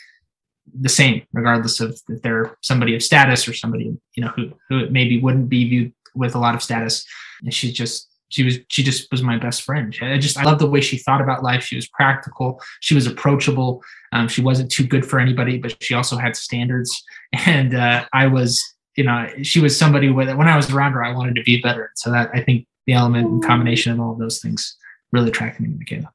the 0.79 0.89
same, 0.89 1.23
regardless 1.33 1.81
of 1.81 1.99
if 2.07 2.21
they're 2.21 2.57
somebody 2.61 2.95
of 2.95 3.03
status 3.03 3.47
or 3.47 3.53
somebody, 3.53 3.97
you 4.15 4.23
know, 4.23 4.29
who, 4.29 4.53
who 4.69 4.89
maybe 4.89 5.19
wouldn't 5.19 5.49
be 5.49 5.67
viewed 5.67 5.93
with 6.15 6.35
a 6.35 6.39
lot 6.39 6.55
of 6.55 6.63
status. 6.63 7.05
And 7.43 7.53
she 7.53 7.71
just, 7.73 8.09
she 8.31 8.43
was, 8.43 8.59
she 8.69 8.81
just 8.81 9.11
was 9.11 9.21
my 9.21 9.37
best 9.37 9.61
friend. 9.61 9.95
I 10.01 10.17
just, 10.17 10.37
I 10.37 10.43
love 10.43 10.59
the 10.59 10.69
way 10.69 10.81
she 10.81 10.97
thought 10.97 11.21
about 11.21 11.43
life. 11.43 11.63
She 11.63 11.75
was 11.75 11.87
practical. 11.87 12.61
She 12.79 12.95
was 12.95 13.05
approachable. 13.05 13.83
Um, 14.13 14.27
she 14.27 14.41
wasn't 14.41 14.71
too 14.71 14.85
good 14.85 15.05
for 15.05 15.19
anybody, 15.19 15.57
but 15.57 15.81
she 15.83 15.93
also 15.93 16.17
had 16.17 16.35
standards. 16.35 17.03
And 17.45 17.73
uh, 17.75 18.05
I 18.11 18.27
was, 18.27 18.61
you 18.97 19.05
know, 19.05 19.25
she 19.41 19.61
was 19.61 19.77
somebody 19.77 20.09
with, 20.09 20.29
when 20.35 20.49
I 20.49 20.57
was 20.57 20.69
around 20.69 20.91
her, 20.93 21.03
I 21.03 21.13
wanted 21.13 21.35
to 21.35 21.43
be 21.43 21.61
better. 21.61 21.91
So 21.95 22.11
that 22.11 22.29
I 22.33 22.41
think 22.41 22.67
the 22.85 22.93
element 22.93 23.27
and 23.27 23.43
combination 23.43 23.93
of 23.93 24.01
all 24.01 24.11
of 24.11 24.19
those 24.19 24.39
things 24.39 24.75
really 25.13 25.29
attracted 25.29 25.61
me 25.61 25.69
to 25.69 25.77
Michaela. 25.77 26.11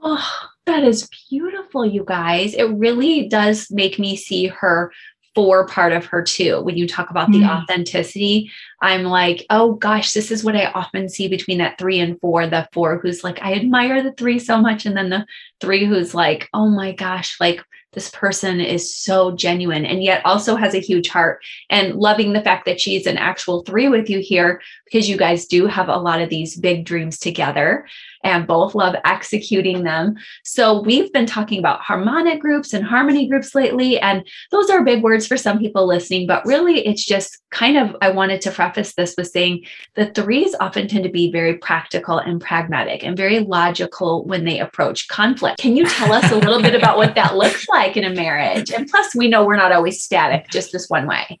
Oh, 0.00 0.30
that 0.66 0.84
is 0.84 1.08
beautiful, 1.28 1.84
you 1.84 2.04
guys. 2.06 2.54
It 2.54 2.64
really 2.64 3.28
does 3.28 3.70
make 3.70 3.98
me 3.98 4.14
see 4.16 4.46
her 4.46 4.92
four 5.34 5.66
part 5.66 5.92
of 5.92 6.04
her 6.06 6.22
too. 6.22 6.60
When 6.60 6.76
you 6.76 6.86
talk 6.86 7.10
about 7.10 7.30
the 7.30 7.40
mm. 7.40 7.48
authenticity, 7.48 8.50
I'm 8.80 9.04
like, 9.04 9.46
oh 9.50 9.74
gosh, 9.74 10.12
this 10.12 10.30
is 10.30 10.44
what 10.44 10.56
I 10.56 10.66
often 10.66 11.08
see 11.08 11.28
between 11.28 11.58
that 11.58 11.78
three 11.78 12.00
and 12.00 12.20
four. 12.20 12.46
The 12.46 12.68
four 12.72 12.98
who's 12.98 13.24
like, 13.24 13.40
I 13.42 13.54
admire 13.54 14.02
the 14.02 14.12
three 14.12 14.38
so 14.38 14.60
much. 14.60 14.86
And 14.86 14.96
then 14.96 15.10
the 15.10 15.26
three 15.60 15.84
who's 15.84 16.14
like, 16.14 16.48
oh 16.52 16.68
my 16.68 16.92
gosh, 16.92 17.40
like 17.40 17.62
this 17.92 18.10
person 18.10 18.60
is 18.60 18.94
so 18.94 19.32
genuine 19.32 19.84
and 19.84 20.02
yet 20.02 20.24
also 20.24 20.56
has 20.56 20.74
a 20.74 20.80
huge 20.80 21.08
heart 21.08 21.44
and 21.68 21.96
loving 21.96 22.32
the 22.32 22.42
fact 22.42 22.64
that 22.64 22.80
she's 22.80 23.06
an 23.06 23.18
actual 23.18 23.62
three 23.62 23.88
with 23.88 24.08
you 24.08 24.18
here 24.20 24.62
because 24.86 25.08
you 25.08 25.16
guys 25.16 25.46
do 25.46 25.66
have 25.66 25.88
a 25.88 25.96
lot 25.96 26.20
of 26.20 26.30
these 26.30 26.56
big 26.56 26.84
dreams 26.84 27.18
together 27.18 27.86
and 28.24 28.46
both 28.46 28.74
love 28.74 28.96
executing 29.04 29.84
them. 29.84 30.16
So 30.44 30.82
we've 30.82 31.12
been 31.12 31.26
talking 31.26 31.58
about 31.58 31.80
harmonic 31.80 32.40
groups 32.40 32.72
and 32.72 32.84
harmony 32.84 33.28
groups 33.28 33.54
lately 33.54 33.98
and 34.00 34.26
those 34.50 34.68
are 34.70 34.84
big 34.84 35.02
words 35.02 35.26
for 35.26 35.36
some 35.36 35.58
people 35.58 35.86
listening 35.86 36.26
but 36.26 36.44
really 36.44 36.86
it's 36.86 37.04
just 37.04 37.38
kind 37.50 37.76
of 37.76 37.94
I 38.00 38.10
wanted 38.10 38.40
to 38.42 38.50
preface 38.50 38.94
this 38.94 39.14
with 39.16 39.28
saying 39.28 39.64
the 39.94 40.06
threes 40.06 40.54
often 40.60 40.88
tend 40.88 41.04
to 41.04 41.10
be 41.10 41.30
very 41.30 41.58
practical 41.58 42.18
and 42.18 42.40
pragmatic 42.40 43.04
and 43.04 43.16
very 43.16 43.40
logical 43.40 44.24
when 44.24 44.44
they 44.44 44.58
approach 44.58 45.08
conflict. 45.08 45.58
Can 45.58 45.76
you 45.76 45.86
tell 45.86 46.12
us 46.12 46.30
a 46.32 46.36
little 46.36 46.60
bit 46.60 46.74
about 46.74 46.96
what 46.96 47.14
that 47.14 47.36
looks 47.36 47.68
like? 47.68 47.92
in 47.96 48.04
a 48.04 48.14
marriage. 48.14 48.70
And 48.70 48.88
plus, 48.88 49.14
we 49.14 49.28
know 49.28 49.44
we're 49.44 49.56
not 49.56 49.72
always 49.72 50.02
static, 50.02 50.48
just 50.50 50.72
this 50.72 50.88
one 50.88 51.06
way. 51.06 51.40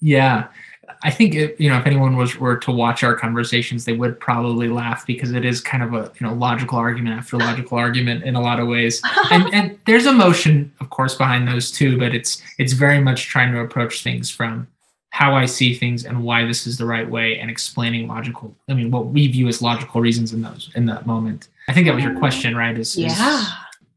Yeah. 0.00 0.48
I 1.02 1.10
think 1.10 1.34
it, 1.34 1.60
you 1.60 1.68
know 1.68 1.78
if 1.78 1.86
anyone 1.86 2.16
was 2.16 2.36
were 2.36 2.56
to 2.56 2.72
watch 2.72 3.02
our 3.02 3.14
conversations, 3.14 3.84
they 3.84 3.92
would 3.92 4.18
probably 4.18 4.68
laugh 4.68 5.06
because 5.06 5.32
it 5.32 5.44
is 5.44 5.60
kind 5.60 5.82
of 5.82 5.94
a 5.94 6.10
you 6.18 6.26
know 6.26 6.34
logical 6.34 6.78
argument 6.78 7.18
after 7.18 7.36
logical 7.36 7.78
argument 7.78 8.24
in 8.24 8.34
a 8.34 8.40
lot 8.40 8.60
of 8.60 8.68
ways, 8.68 9.00
and, 9.30 9.52
and 9.54 9.78
there's 9.86 10.06
emotion 10.06 10.72
of 10.80 10.90
course 10.90 11.14
behind 11.14 11.46
those 11.46 11.70
too, 11.70 11.98
but 11.98 12.14
it's 12.14 12.42
it's 12.58 12.72
very 12.72 13.00
much 13.00 13.26
trying 13.26 13.52
to 13.52 13.60
approach 13.60 14.02
things 14.02 14.30
from 14.30 14.66
how 15.10 15.34
I 15.34 15.46
see 15.46 15.74
things 15.74 16.04
and 16.04 16.22
why 16.22 16.44
this 16.44 16.66
is 16.66 16.78
the 16.78 16.86
right 16.86 17.08
way, 17.08 17.38
and 17.38 17.50
explaining 17.50 18.08
logical. 18.08 18.54
I 18.68 18.74
mean, 18.74 18.90
what 18.90 19.06
we 19.06 19.26
view 19.28 19.48
as 19.48 19.62
logical 19.62 20.00
reasons 20.00 20.32
in 20.32 20.42
those 20.42 20.70
in 20.74 20.86
that 20.86 21.06
moment. 21.06 21.48
I 21.68 21.72
think 21.72 21.86
that 21.86 21.94
was 21.94 22.02
your 22.02 22.14
mm. 22.14 22.18
question, 22.18 22.56
right? 22.56 22.78
Is, 22.78 22.96
yeah. 22.96 23.08
Is, 23.08 23.48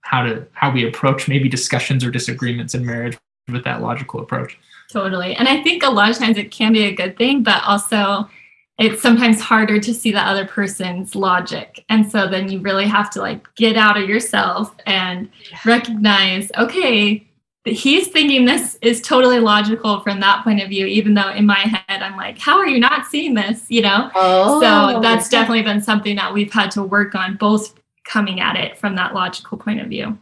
how 0.02 0.24
to 0.24 0.46
how 0.52 0.70
we 0.70 0.86
approach 0.86 1.30
maybe 1.30 1.48
discussions 1.48 2.04
or 2.04 2.12
disagreements 2.12 2.76
in 2.76 2.86
marriage 2.86 3.18
with 3.50 3.64
that 3.64 3.82
logical 3.82 4.22
approach. 4.22 4.58
Totally. 4.92 5.36
And 5.36 5.48
i 5.48 5.62
think 5.64 5.84
a 5.84 5.90
lot 5.90 6.10
of 6.10 6.18
times 6.18 6.38
it 6.38 6.52
can 6.52 6.74
be 6.74 6.84
a 6.84 6.92
good 6.92 7.18
thing 7.18 7.44
but 7.44 7.64
also 7.64 8.30
it's 8.78 9.02
sometimes 9.02 9.40
harder 9.40 9.80
to 9.80 9.94
see 9.94 10.12
the 10.12 10.20
other 10.20 10.46
person's 10.46 11.14
logic. 11.14 11.86
And 11.90 12.12
so 12.12 12.28
then 12.28 12.52
you 12.52 12.60
really 12.62 12.88
have 12.88 13.12
to 13.12 13.20
like 13.20 13.54
get 13.56 13.78
out 13.78 13.96
of 13.96 14.10
yourself 14.10 14.76
and 14.86 15.30
recognize 15.66 16.52
okay 16.58 17.28
he's 17.64 18.08
thinking 18.08 18.46
this 18.46 18.76
is 18.82 19.02
totally 19.02 19.40
logical 19.40 20.00
from 20.00 20.20
that 20.20 20.44
point 20.44 20.60
of 20.64 20.68
view 20.68 20.88
even 20.88 21.14
though 21.14 21.30
in 21.30 21.46
my 21.46 21.60
head 21.60 22.02
i'm 22.02 22.18
like 22.18 22.40
how 22.40 22.58
are 22.58 22.68
you 22.68 22.80
not 22.80 23.06
seeing 23.06 23.36
this? 23.36 23.66
You 23.70 23.84
know? 23.84 24.10
Oh. 24.16 24.60
so 24.60 25.00
that's 25.00 25.30
definitely 25.30 25.62
been 25.62 25.82
something 25.82 26.16
that 26.16 26.34
we've 26.34 26.52
had 26.52 26.72
to 26.72 26.84
work 26.84 27.14
on 27.14 27.38
both 27.38 27.76
coming 28.04 28.40
at 28.40 28.56
it 28.56 28.80
from 28.80 28.96
that 28.96 29.14
logical 29.14 29.58
point 29.58 29.80
of 29.80 29.88
view 29.88 30.18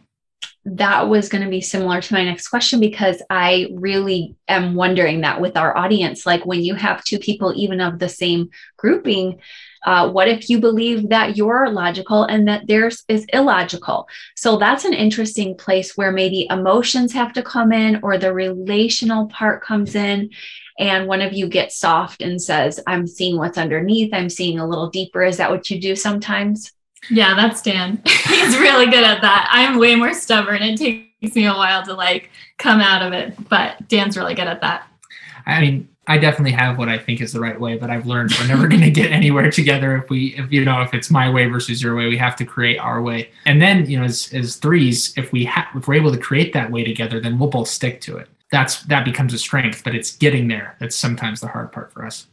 that 0.64 1.08
was 1.08 1.30
going 1.30 1.42
to 1.42 1.50
be 1.50 1.62
similar 1.62 2.02
to 2.02 2.14
my 2.14 2.24
next 2.24 2.48
question 2.48 2.80
because 2.80 3.22
I 3.30 3.68
really 3.72 4.36
am 4.46 4.74
wondering 4.74 5.22
that 5.22 5.40
with 5.40 5.56
our 5.56 5.76
audience, 5.76 6.26
like 6.26 6.44
when 6.44 6.62
you 6.62 6.74
have 6.74 7.02
two 7.02 7.18
people, 7.18 7.54
even 7.56 7.80
of 7.80 7.98
the 7.98 8.10
same 8.10 8.50
grouping, 8.76 9.40
uh, 9.86 10.10
what 10.10 10.28
if 10.28 10.50
you 10.50 10.60
believe 10.60 11.08
that 11.08 11.36
you're 11.36 11.70
logical 11.70 12.24
and 12.24 12.46
that 12.46 12.66
theirs 12.66 13.04
is 13.08 13.24
illogical? 13.32 14.06
So 14.36 14.58
that's 14.58 14.84
an 14.84 14.92
interesting 14.92 15.56
place 15.56 15.96
where 15.96 16.12
maybe 16.12 16.46
emotions 16.50 17.14
have 17.14 17.32
to 17.34 17.42
come 17.42 17.72
in 17.72 18.00
or 18.02 18.18
the 18.18 18.34
relational 18.34 19.28
part 19.28 19.62
comes 19.62 19.94
in. 19.94 20.30
And 20.78 21.08
one 21.08 21.22
of 21.22 21.32
you 21.32 21.48
gets 21.48 21.78
soft 21.78 22.20
and 22.20 22.40
says, 22.40 22.80
I'm 22.86 23.06
seeing 23.06 23.38
what's 23.38 23.58
underneath. 23.58 24.12
I'm 24.12 24.28
seeing 24.28 24.58
a 24.58 24.68
little 24.68 24.90
deeper. 24.90 25.22
Is 25.22 25.38
that 25.38 25.50
what 25.50 25.70
you 25.70 25.80
do 25.80 25.96
sometimes? 25.96 26.72
Yeah, 27.08 27.34
that's 27.34 27.62
Dan. 27.62 28.02
He's 28.06 28.58
really 28.58 28.86
good 28.86 29.04
at 29.04 29.22
that. 29.22 29.48
I'm 29.50 29.78
way 29.78 29.94
more 29.94 30.12
stubborn. 30.12 30.62
It 30.62 30.76
takes 30.76 31.34
me 31.34 31.46
a 31.46 31.54
while 31.54 31.84
to 31.84 31.94
like 31.94 32.30
come 32.58 32.80
out 32.80 33.02
of 33.02 33.12
it, 33.12 33.48
but 33.48 33.88
Dan's 33.88 34.16
really 34.16 34.34
good 34.34 34.48
at 34.48 34.60
that. 34.60 34.86
I 35.46 35.60
mean, 35.60 35.88
I 36.06 36.18
definitely 36.18 36.52
have 36.52 36.76
what 36.76 36.88
I 36.88 36.98
think 36.98 37.20
is 37.20 37.32
the 37.32 37.40
right 37.40 37.58
way, 37.58 37.76
but 37.76 37.88
I've 37.88 38.06
learned 38.06 38.32
we're 38.38 38.48
never 38.48 38.68
going 38.68 38.82
to 38.82 38.90
get 38.90 39.12
anywhere 39.12 39.50
together 39.50 39.96
if 39.96 40.10
we, 40.10 40.34
if 40.36 40.50
you 40.50 40.64
know, 40.64 40.82
if 40.82 40.92
it's 40.92 41.10
my 41.10 41.30
way 41.30 41.46
versus 41.46 41.82
your 41.82 41.96
way, 41.96 42.06
we 42.06 42.18
have 42.18 42.36
to 42.36 42.44
create 42.44 42.78
our 42.78 43.00
way. 43.00 43.30
And 43.46 43.62
then, 43.62 43.88
you 43.88 43.98
know, 43.98 44.04
as, 44.04 44.32
as 44.34 44.56
threes, 44.56 45.14
if 45.16 45.32
we 45.32 45.44
have, 45.44 45.66
if 45.74 45.86
we're 45.86 45.94
able 45.94 46.12
to 46.12 46.18
create 46.18 46.52
that 46.52 46.70
way 46.70 46.84
together, 46.84 47.20
then 47.20 47.38
we'll 47.38 47.48
both 47.48 47.68
stick 47.68 48.00
to 48.02 48.16
it. 48.16 48.28
That's 48.50 48.82
that 48.84 49.04
becomes 49.04 49.32
a 49.32 49.38
strength, 49.38 49.84
but 49.84 49.94
it's 49.94 50.16
getting 50.16 50.48
there 50.48 50.76
that's 50.80 50.96
sometimes 50.96 51.40
the 51.40 51.46
hard 51.46 51.70
part 51.70 51.92
for 51.92 52.04
us. 52.04 52.26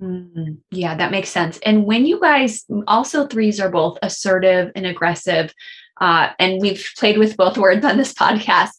Mm, 0.00 0.58
yeah, 0.70 0.96
that 0.96 1.10
makes 1.10 1.28
sense. 1.28 1.58
And 1.64 1.84
when 1.84 2.06
you 2.06 2.20
guys 2.20 2.64
also 2.86 3.26
threes 3.26 3.60
are 3.60 3.70
both 3.70 3.98
assertive 4.02 4.72
and 4.74 4.86
aggressive, 4.86 5.52
uh, 6.00 6.30
and 6.38 6.62
we've 6.62 6.88
played 6.96 7.18
with 7.18 7.36
both 7.36 7.58
words 7.58 7.84
on 7.84 7.98
this 7.98 8.14
podcast 8.14 8.70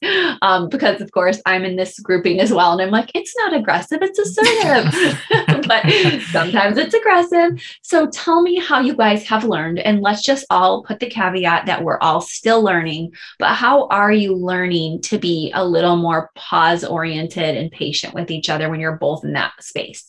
um, 0.42 0.70
because, 0.70 1.00
of 1.02 1.12
course, 1.12 1.40
I'm 1.46 1.64
in 1.64 1.76
this 1.76 2.00
grouping 2.00 2.40
as 2.40 2.52
well. 2.52 2.72
And 2.72 2.82
I'm 2.82 2.90
like, 2.90 3.12
it's 3.14 3.36
not 3.38 3.54
aggressive, 3.54 4.00
it's 4.02 4.18
assertive. 4.40 5.22
but 5.68 5.84
sometimes 6.32 6.78
it's 6.78 6.96
aggressive. 6.96 7.62
So 7.84 8.08
tell 8.08 8.42
me 8.42 8.60
how 8.60 8.80
you 8.80 8.96
guys 8.96 9.24
have 9.28 9.44
learned. 9.44 9.78
And 9.78 10.02
let's 10.02 10.24
just 10.24 10.46
all 10.50 10.84
put 10.84 11.00
the 11.00 11.10
caveat 11.10 11.68
that 11.68 11.84
we're 11.84 12.00
all 12.00 12.22
still 12.22 12.64
learning. 12.64 13.12
But 13.38 13.54
how 13.54 13.88
are 13.90 14.12
you 14.12 14.36
learning 14.36 15.02
to 15.04 15.20
be 15.20 15.52
a 15.54 15.64
little 15.64 15.98
more 15.98 16.32
pause 16.34 16.84
oriented 16.84 17.56
and 17.56 17.72
patient 17.72 18.16
with 18.16 18.32
each 18.32 18.50
other 18.50 18.72
when 18.72 18.80
you're 18.80 18.98
both 18.98 19.24
in 19.24 19.34
that 19.34 19.52
space? 19.64 20.08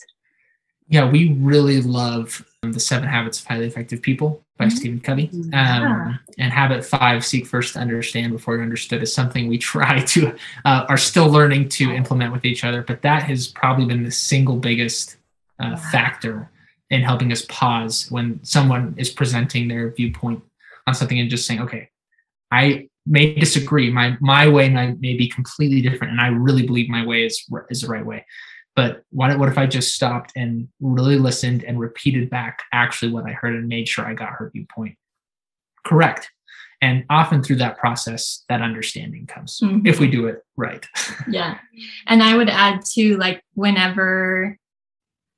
Yeah, 0.88 1.08
we 1.08 1.32
really 1.34 1.80
love 1.80 2.44
The 2.62 2.80
Seven 2.80 3.08
Habits 3.08 3.40
of 3.40 3.46
Highly 3.46 3.66
Effective 3.66 4.02
People 4.02 4.42
by 4.58 4.66
mm-hmm. 4.66 4.76
Stephen 4.76 5.00
Covey. 5.00 5.30
Um, 5.52 6.18
And 6.38 6.52
Habit 6.52 6.84
Five, 6.84 7.24
Seek 7.24 7.46
First 7.46 7.74
to 7.74 7.80
Understand 7.80 8.32
Before 8.32 8.54
You're 8.54 8.62
Understood, 8.62 9.02
is 9.02 9.14
something 9.14 9.48
we 9.48 9.58
try 9.72 10.00
to, 10.00 10.34
uh, 10.64 10.86
are 10.88 10.96
still 10.96 11.28
learning 11.28 11.68
to 11.70 11.92
implement 11.92 12.32
with 12.32 12.44
each 12.44 12.64
other. 12.64 12.82
But 12.82 13.02
that 13.02 13.22
has 13.24 13.48
probably 13.48 13.86
been 13.86 14.02
the 14.02 14.10
single 14.10 14.56
biggest 14.56 15.16
uh, 15.58 15.76
factor 15.76 16.50
in 16.90 17.02
helping 17.02 17.32
us 17.32 17.44
pause 17.48 18.06
when 18.10 18.42
someone 18.44 18.94
is 18.98 19.10
presenting 19.10 19.66
their 19.66 19.90
viewpoint 19.90 20.42
on 20.86 20.94
something 20.94 21.18
and 21.18 21.30
just 21.30 21.46
saying, 21.46 21.62
okay, 21.62 21.88
I 22.50 22.88
may 23.06 23.34
disagree. 23.34 23.90
My 23.90 24.16
my 24.20 24.46
way 24.48 24.68
may, 24.68 24.92
may 24.92 25.14
be 25.16 25.28
completely 25.28 25.80
different, 25.80 26.12
and 26.12 26.20
I 26.20 26.28
really 26.28 26.66
believe 26.66 26.88
my 26.88 27.04
way 27.04 27.24
is 27.24 27.44
is 27.70 27.80
the 27.80 27.88
right 27.88 28.04
way. 28.04 28.26
But 28.74 29.02
what, 29.10 29.38
what 29.38 29.48
if 29.48 29.58
I 29.58 29.66
just 29.66 29.94
stopped 29.94 30.32
and 30.34 30.68
really 30.80 31.18
listened 31.18 31.62
and 31.64 31.78
repeated 31.78 32.30
back 32.30 32.62
actually 32.72 33.12
what 33.12 33.26
I 33.26 33.32
heard 33.32 33.54
and 33.54 33.68
made 33.68 33.86
sure 33.86 34.06
I 34.06 34.14
got 34.14 34.30
her 34.30 34.50
viewpoint 34.52 34.96
correct? 35.84 36.30
And 36.80 37.04
often 37.10 37.44
through 37.44 37.56
that 37.56 37.78
process, 37.78 38.44
that 38.48 38.60
understanding 38.60 39.26
comes 39.26 39.60
mm-hmm. 39.62 39.86
if 39.86 40.00
we 40.00 40.08
do 40.08 40.26
it 40.26 40.42
right. 40.56 40.84
yeah. 41.28 41.58
And 42.08 42.22
I 42.22 42.36
would 42.36 42.50
add 42.50 42.84
to 42.94 43.16
like 43.18 43.42
whenever 43.54 44.58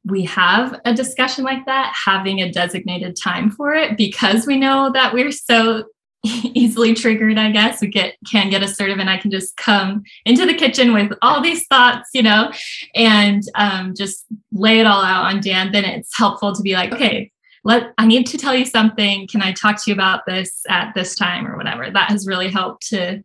we 0.07 0.25
have 0.25 0.81
a 0.85 0.95
discussion 0.95 1.45
like 1.45 1.67
that, 1.67 1.95
having 2.07 2.41
a 2.41 2.51
designated 2.51 3.17
time 3.17 3.51
for 3.51 3.75
it 3.75 3.97
because 3.97 4.47
we 4.47 4.59
know 4.59 4.91
that 4.93 5.13
we're 5.13 5.33
so 5.33 5.85
easily 6.55 6.95
triggered, 6.95 7.39
I 7.39 7.51
guess, 7.51 7.81
we 7.81 7.89
get 7.89 8.17
can 8.31 8.49
get 8.49 8.63
assertive 8.63 8.99
and 8.99 9.11
I 9.11 9.19
can 9.19 9.31
just 9.31 9.57
come 9.57 10.03
into 10.25 10.47
the 10.47 10.55
kitchen 10.55 10.95
with 10.95 11.13
all 11.21 11.43
these 11.43 11.67
thoughts, 11.67 12.09
you 12.15 12.23
know, 12.23 12.51
and 12.95 13.43
um, 13.57 13.95
just 13.95 14.25
lay 14.53 14.81
it 14.81 14.87
all 14.87 15.03
out 15.05 15.27
on 15.27 15.41
Dan, 15.41 15.73
then 15.73 15.85
it's 15.85 16.17
helpful 16.17 16.55
to 16.55 16.63
be 16.63 16.73
like, 16.73 16.93
okay, 16.93 17.31
let 17.63 17.93
I 17.99 18.07
need 18.07 18.27
to 18.29 18.39
tell 18.39 18.55
you 18.55 18.65
something. 18.65 19.27
Can 19.27 19.43
I 19.43 19.53
talk 19.53 19.83
to 19.83 19.91
you 19.91 19.95
about 19.95 20.25
this 20.27 20.63
at 20.69 20.95
this 20.95 21.15
time 21.15 21.47
or 21.47 21.57
whatever? 21.57 21.91
That 21.91 22.11
has 22.11 22.27
really 22.27 22.49
helped 22.49 22.87
to 22.89 23.23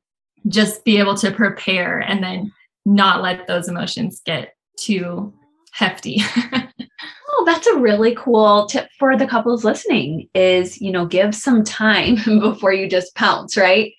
just 0.48 0.84
be 0.84 0.98
able 0.98 1.16
to 1.16 1.32
prepare 1.32 2.00
and 2.00 2.24
then 2.24 2.52
not 2.86 3.22
let 3.22 3.48
those 3.48 3.70
emotions 3.70 4.22
get 4.26 4.56
too 4.78 5.34
hefty. 5.72 6.22
oh, 7.32 7.44
that's 7.46 7.68
a 7.68 7.78
really 7.78 8.16
cool 8.16 8.66
tip 8.66 8.90
for 8.98 9.18
the 9.18 9.28
couples 9.28 9.64
listening 9.64 10.28
is, 10.34 10.82
you 10.82 10.92
know, 10.92 11.06
give 11.06 11.36
some 11.36 11.64
time 11.64 12.16
before 12.40 12.74
you 12.74 12.90
just 12.90 13.16
pounce, 13.16 13.56
right? 13.58 13.94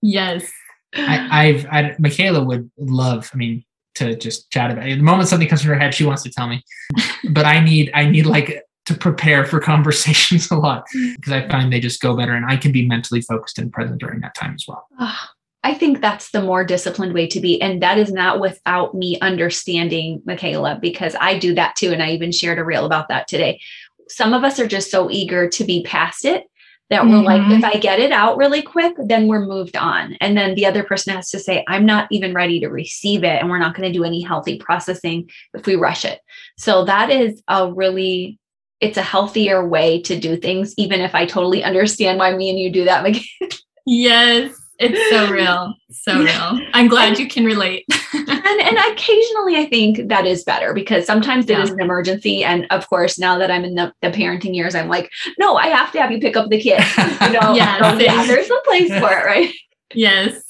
Yes. 0.00 0.50
I, 0.94 1.46
I've, 1.46 1.66
I, 1.66 1.96
Michaela 1.98 2.44
would 2.44 2.70
love, 2.78 3.30
I 3.32 3.36
mean, 3.36 3.64
to 3.94 4.16
just 4.16 4.50
chat 4.50 4.70
about 4.70 4.88
it. 4.88 4.96
The 4.96 5.02
moment 5.02 5.28
something 5.28 5.48
comes 5.48 5.62
to 5.62 5.68
her 5.68 5.78
head, 5.78 5.94
she 5.94 6.04
wants 6.04 6.22
to 6.24 6.30
tell 6.30 6.48
me, 6.48 6.62
but 7.30 7.46
I 7.46 7.60
need, 7.60 7.90
I 7.94 8.06
need 8.06 8.26
like 8.26 8.62
to 8.86 8.94
prepare 8.94 9.44
for 9.44 9.60
conversations 9.60 10.50
a 10.50 10.56
lot 10.56 10.84
mm. 10.94 11.16
because 11.16 11.32
I 11.32 11.48
find 11.48 11.72
they 11.72 11.80
just 11.80 12.00
go 12.00 12.16
better 12.16 12.34
and 12.34 12.46
I 12.46 12.56
can 12.56 12.72
be 12.72 12.86
mentally 12.86 13.22
focused 13.22 13.58
and 13.58 13.72
present 13.72 14.00
during 14.00 14.20
that 14.20 14.34
time 14.34 14.54
as 14.54 14.64
well. 14.68 14.86
Ah, 14.98 15.30
I 15.64 15.74
think 15.74 16.00
that's 16.00 16.30
the 16.30 16.42
more 16.42 16.64
disciplined 16.64 17.14
way 17.14 17.26
to 17.28 17.40
be. 17.40 17.60
And 17.62 17.82
that 17.82 17.98
is 17.98 18.12
not 18.12 18.40
without 18.40 18.94
me 18.94 19.18
understanding 19.20 20.22
Michaela, 20.24 20.78
because 20.80 21.14
I 21.20 21.38
do 21.38 21.54
that 21.54 21.76
too. 21.76 21.92
And 21.92 22.02
I 22.02 22.10
even 22.10 22.32
shared 22.32 22.58
a 22.58 22.64
reel 22.64 22.84
about 22.84 23.08
that 23.08 23.28
today. 23.28 23.60
Some 24.08 24.34
of 24.34 24.44
us 24.44 24.58
are 24.58 24.66
just 24.66 24.90
so 24.90 25.10
eager 25.10 25.48
to 25.48 25.64
be 25.64 25.84
past 25.84 26.24
it 26.24 26.44
that 26.90 27.04
we're 27.04 27.12
mm-hmm. 27.12 27.24
like, 27.24 27.58
if 27.58 27.64
I 27.64 27.78
get 27.78 28.00
it 28.00 28.12
out 28.12 28.36
really 28.36 28.60
quick, 28.60 28.94
then 28.98 29.26
we're 29.26 29.46
moved 29.46 29.76
on. 29.76 30.14
And 30.20 30.36
then 30.36 30.54
the 30.54 30.66
other 30.66 30.82
person 30.82 31.14
has 31.14 31.30
to 31.30 31.38
say, 31.38 31.64
I'm 31.66 31.86
not 31.86 32.06
even 32.10 32.34
ready 32.34 32.60
to 32.60 32.68
receive 32.68 33.24
it. 33.24 33.40
And 33.40 33.48
we're 33.48 33.58
not 33.58 33.74
going 33.74 33.90
to 33.90 33.98
do 33.98 34.04
any 34.04 34.20
healthy 34.20 34.58
processing 34.58 35.30
if 35.54 35.64
we 35.64 35.76
rush 35.76 36.04
it. 36.04 36.20
So 36.58 36.84
that 36.84 37.10
is 37.10 37.42
a 37.48 37.72
really 37.72 38.38
it's 38.80 38.98
a 38.98 39.02
healthier 39.02 39.66
way 39.66 40.02
to 40.02 40.18
do 40.18 40.36
things, 40.36 40.74
even 40.76 41.00
if 41.00 41.14
I 41.14 41.24
totally 41.24 41.62
understand 41.62 42.18
why 42.18 42.34
me 42.34 42.50
and 42.50 42.58
you 42.58 42.70
do 42.70 42.84
that. 42.84 43.04
Michaela. 43.04 43.52
Yes, 43.86 44.54
it's 44.78 45.10
so 45.10 45.30
real. 45.32 45.74
So 45.90 46.18
real. 46.22 46.60
I'm 46.72 46.88
glad 46.88 47.18
you 47.18 47.28
can 47.28 47.44
relate. 47.44 47.86
and 48.12 48.60
and 48.60 48.78
occasionally 48.92 49.56
I 49.56 49.66
think 49.68 50.08
that 50.08 50.26
is 50.26 50.44
better 50.44 50.72
because 50.74 51.06
sometimes 51.06 51.46
it 51.46 51.52
yeah. 51.52 51.62
is 51.62 51.70
an 51.70 51.80
emergency. 51.80 52.44
And 52.44 52.66
of 52.70 52.88
course, 52.88 53.18
now 53.18 53.38
that 53.38 53.50
I'm 53.50 53.64
in 53.64 53.74
the, 53.74 53.92
the, 54.02 54.08
parenting 54.08 54.54
years, 54.54 54.74
I'm 54.74 54.88
like, 54.88 55.10
no, 55.38 55.56
I 55.56 55.68
have 55.68 55.92
to 55.92 56.00
have 56.00 56.10
you 56.10 56.18
pick 56.18 56.36
up 56.36 56.50
the 56.50 56.60
kid. 56.60 56.82
You 56.96 57.32
know, 57.40 57.54
yeah, 57.54 57.98
yeah 57.98 58.26
there's 58.26 58.50
a 58.50 58.60
place 58.64 58.90
for 58.90 59.12
it, 59.12 59.26
right? 59.26 59.52
Yes. 59.94 60.42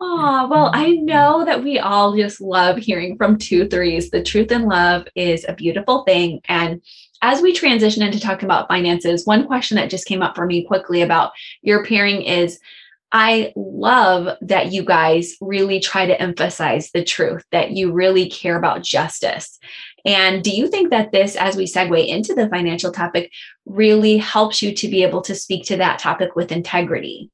Oh, 0.00 0.48
well, 0.50 0.70
I 0.74 0.90
know 0.90 1.44
that 1.44 1.62
we 1.62 1.78
all 1.78 2.16
just 2.16 2.40
love 2.40 2.76
hearing 2.76 3.16
from 3.16 3.38
two 3.38 3.68
threes. 3.68 4.10
The 4.10 4.22
truth 4.22 4.50
and 4.50 4.66
love 4.66 5.06
is 5.14 5.46
a 5.48 5.54
beautiful 5.54 6.02
thing. 6.04 6.40
And 6.48 6.82
as 7.22 7.40
we 7.40 7.52
transition 7.52 8.02
into 8.02 8.20
talking 8.20 8.46
about 8.46 8.68
finances, 8.68 9.26
one 9.26 9.46
question 9.46 9.76
that 9.76 9.90
just 9.90 10.06
came 10.06 10.22
up 10.22 10.34
for 10.34 10.46
me 10.46 10.64
quickly 10.64 11.02
about 11.02 11.32
your 11.62 11.84
pairing 11.84 12.22
is 12.22 12.58
I 13.12 13.52
love 13.54 14.36
that 14.40 14.72
you 14.72 14.84
guys 14.84 15.36
really 15.40 15.80
try 15.80 16.06
to 16.06 16.20
emphasize 16.20 16.90
the 16.92 17.04
truth, 17.04 17.44
that 17.52 17.70
you 17.70 17.92
really 17.92 18.28
care 18.28 18.56
about 18.56 18.82
justice. 18.82 19.58
And 20.04 20.42
do 20.42 20.50
you 20.50 20.68
think 20.68 20.90
that 20.90 21.12
this, 21.12 21.36
as 21.36 21.56
we 21.56 21.64
segue 21.64 22.06
into 22.06 22.34
the 22.34 22.48
financial 22.48 22.92
topic, 22.92 23.30
really 23.64 24.18
helps 24.18 24.62
you 24.62 24.74
to 24.74 24.88
be 24.88 25.02
able 25.02 25.20
to 25.22 25.34
speak 25.34 25.64
to 25.66 25.76
that 25.76 25.98
topic 25.98 26.36
with 26.36 26.52
integrity? 26.52 27.30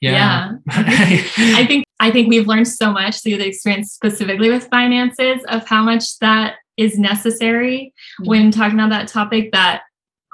Yeah. 0.00 0.12
yeah. 0.12 0.52
I 1.38 1.66
think 1.66 1.84
I 2.00 2.10
think 2.10 2.28
we've 2.28 2.46
learned 2.46 2.68
so 2.68 2.90
much 2.90 3.22
through 3.22 3.36
the 3.36 3.46
experience 3.46 3.92
specifically 3.92 4.48
with 4.48 4.68
finances 4.68 5.44
of 5.48 5.68
how 5.68 5.82
much 5.82 6.18
that 6.20 6.54
is 6.78 6.98
necessary 6.98 7.92
mm-hmm. 8.20 8.28
when 8.28 8.50
talking 8.50 8.78
about 8.78 8.88
that 8.90 9.08
topic 9.08 9.52
that 9.52 9.82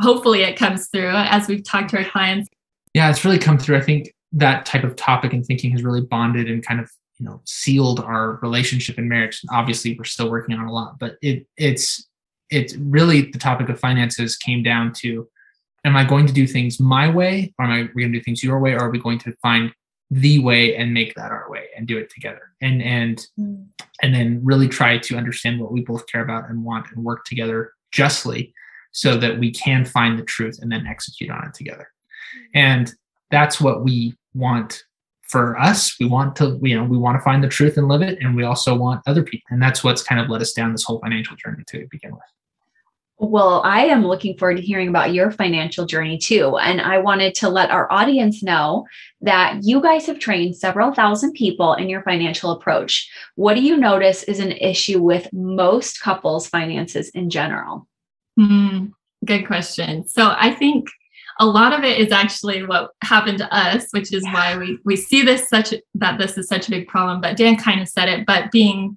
hopefully 0.00 0.42
it 0.42 0.56
comes 0.56 0.88
through 0.88 1.10
as 1.10 1.48
we've 1.48 1.64
talked 1.64 1.90
to 1.90 1.98
our 1.98 2.04
clients. 2.04 2.48
Yeah, 2.94 3.10
it's 3.10 3.24
really 3.24 3.38
come 3.38 3.58
through. 3.58 3.76
I 3.76 3.80
think 3.80 4.12
that 4.36 4.66
type 4.66 4.84
of 4.84 4.94
topic 4.96 5.32
and 5.32 5.44
thinking 5.44 5.70
has 5.72 5.82
really 5.82 6.02
bonded 6.02 6.48
and 6.48 6.64
kind 6.64 6.78
of 6.78 6.90
you 7.18 7.26
know 7.26 7.40
sealed 7.44 8.00
our 8.00 8.38
relationship 8.42 8.98
and 8.98 9.08
marriage. 9.08 9.40
Obviously, 9.50 9.96
we're 9.98 10.04
still 10.04 10.30
working 10.30 10.54
on 10.56 10.66
a 10.66 10.72
lot, 10.72 10.98
but 10.98 11.16
it 11.22 11.46
it's 11.56 12.06
it's 12.50 12.76
really 12.76 13.30
the 13.30 13.38
topic 13.38 13.68
of 13.68 13.80
finances 13.80 14.36
came 14.36 14.62
down 14.62 14.92
to 14.92 15.28
am 15.84 15.96
I 15.96 16.04
going 16.04 16.26
to 16.26 16.32
do 16.32 16.46
things 16.46 16.78
my 16.80 17.08
way? 17.08 17.54
Or 17.58 17.64
am 17.64 17.72
I 17.72 17.82
going 17.84 18.12
to 18.12 18.18
do 18.18 18.22
things 18.22 18.42
your 18.42 18.58
way? 18.58 18.72
Or 18.72 18.80
are 18.80 18.90
we 18.90 18.98
going 18.98 19.18
to 19.20 19.32
find 19.40 19.72
the 20.10 20.38
way 20.40 20.76
and 20.76 20.92
make 20.92 21.14
that 21.14 21.30
our 21.32 21.50
way 21.50 21.66
and 21.76 21.86
do 21.86 21.96
it 21.96 22.10
together? 22.10 22.52
And 22.60 22.82
and 22.82 23.26
mm. 23.38 23.66
and 24.02 24.14
then 24.14 24.40
really 24.44 24.68
try 24.68 24.98
to 24.98 25.16
understand 25.16 25.60
what 25.60 25.72
we 25.72 25.80
both 25.80 26.06
care 26.08 26.22
about 26.22 26.50
and 26.50 26.64
want 26.64 26.86
and 26.94 27.04
work 27.04 27.24
together 27.24 27.72
justly 27.92 28.52
so 28.92 29.16
that 29.16 29.38
we 29.38 29.50
can 29.50 29.84
find 29.84 30.18
the 30.18 30.24
truth 30.24 30.58
and 30.60 30.70
then 30.70 30.86
execute 30.86 31.30
on 31.30 31.46
it 31.46 31.54
together. 31.54 31.88
And 32.54 32.92
that's 33.30 33.60
what 33.60 33.84
we 33.84 34.14
want 34.36 34.84
for 35.22 35.58
us 35.58 35.98
we 35.98 36.06
want 36.06 36.36
to 36.36 36.58
you 36.62 36.76
know 36.76 36.84
we 36.84 36.98
want 36.98 37.16
to 37.16 37.22
find 37.22 37.42
the 37.42 37.48
truth 37.48 37.76
and 37.76 37.88
live 37.88 38.02
it 38.02 38.18
and 38.20 38.36
we 38.36 38.44
also 38.44 38.76
want 38.76 39.02
other 39.06 39.22
people 39.22 39.46
and 39.50 39.60
that's 39.60 39.82
what's 39.82 40.02
kind 40.02 40.20
of 40.20 40.28
led 40.28 40.40
us 40.40 40.52
down 40.52 40.72
this 40.72 40.84
whole 40.84 41.00
financial 41.00 41.36
journey 41.36 41.64
to 41.66 41.86
begin 41.90 42.12
with 42.12 42.22
well, 43.18 43.62
I 43.64 43.86
am 43.86 44.06
looking 44.06 44.36
forward 44.36 44.58
to 44.58 44.62
hearing 44.62 44.88
about 44.88 45.14
your 45.14 45.30
financial 45.30 45.86
journey 45.86 46.18
too. 46.18 46.58
And 46.58 46.82
I 46.82 46.98
wanted 46.98 47.34
to 47.36 47.48
let 47.48 47.70
our 47.70 47.90
audience 47.90 48.42
know 48.42 48.86
that 49.22 49.60
you 49.62 49.80
guys 49.80 50.04
have 50.06 50.18
trained 50.18 50.56
several 50.56 50.92
thousand 50.92 51.32
people 51.32 51.72
in 51.74 51.88
your 51.88 52.02
financial 52.02 52.50
approach. 52.50 53.10
What 53.34 53.54
do 53.54 53.62
you 53.62 53.78
notice 53.78 54.22
is 54.24 54.38
an 54.38 54.52
issue 54.52 55.02
with 55.02 55.32
most 55.32 56.02
couples' 56.02 56.46
finances 56.46 57.08
in 57.10 57.30
general? 57.30 57.88
Mm, 58.38 58.92
good 59.24 59.46
question. 59.46 60.06
So 60.06 60.34
I 60.36 60.50
think 60.50 60.86
a 61.38 61.46
lot 61.46 61.72
of 61.72 61.84
it 61.84 61.98
is 61.98 62.12
actually 62.12 62.64
what 62.64 62.90
happened 63.02 63.38
to 63.38 63.54
us, 63.54 63.86
which 63.90 64.12
is 64.12 64.24
why 64.24 64.56
we 64.56 64.78
we 64.84 64.96
see 64.96 65.22
this 65.22 65.48
such 65.48 65.74
that 65.94 66.18
this 66.18 66.38
is 66.38 66.48
such 66.48 66.68
a 66.68 66.70
big 66.70 66.88
problem. 66.88 67.20
But 67.20 67.36
Dan 67.36 67.56
kind 67.56 67.80
of 67.80 67.88
said 67.88 68.08
it, 68.08 68.26
but 68.26 68.50
being 68.50 68.96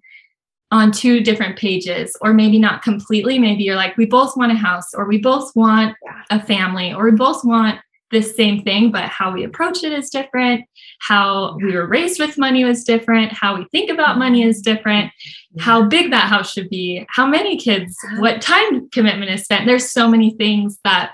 on 0.72 0.92
two 0.92 1.22
different 1.22 1.58
pages 1.58 2.16
or 2.22 2.32
maybe 2.32 2.60
not 2.60 2.84
completely 2.84 3.40
maybe 3.40 3.64
you're 3.64 3.76
like 3.76 3.98
we 3.98 4.06
both 4.06 4.38
want 4.38 4.52
a 4.52 4.56
house 4.56 4.94
or 4.94 5.08
we 5.08 5.18
both 5.18 5.52
want 5.56 5.96
a 6.30 6.40
family 6.40 6.94
or 6.94 7.06
we 7.06 7.12
both 7.12 7.44
want 7.44 7.80
the 8.12 8.22
same 8.22 8.64
thing 8.64 8.92
but 8.92 9.04
how 9.04 9.32
we 9.32 9.44
approach 9.44 9.84
it 9.84 9.94
is 9.94 10.10
different. 10.10 10.66
How 11.00 11.58
we 11.58 11.74
were 11.74 11.88
raised 11.88 12.20
with 12.20 12.38
money 12.38 12.64
was 12.64 12.84
different. 12.84 13.32
How 13.32 13.56
we 13.56 13.66
think 13.72 13.90
about 13.90 14.12
mm-hmm. 14.12 14.20
money 14.20 14.44
is 14.44 14.62
different. 14.62 15.08
Mm-hmm. 15.08 15.62
How 15.62 15.84
big 15.88 16.12
that 16.12 16.28
house 16.28 16.52
should 16.52 16.70
be. 16.70 17.06
How 17.10 17.28
many 17.28 17.58
kids 17.58 17.96
what 18.18 18.42
time 18.42 18.90
commitment 18.90 19.32
is 19.32 19.44
spent. 19.44 19.66
There's 19.66 19.92
so 19.92 20.08
many 20.10 20.32
things 20.32 20.80
that 20.84 21.12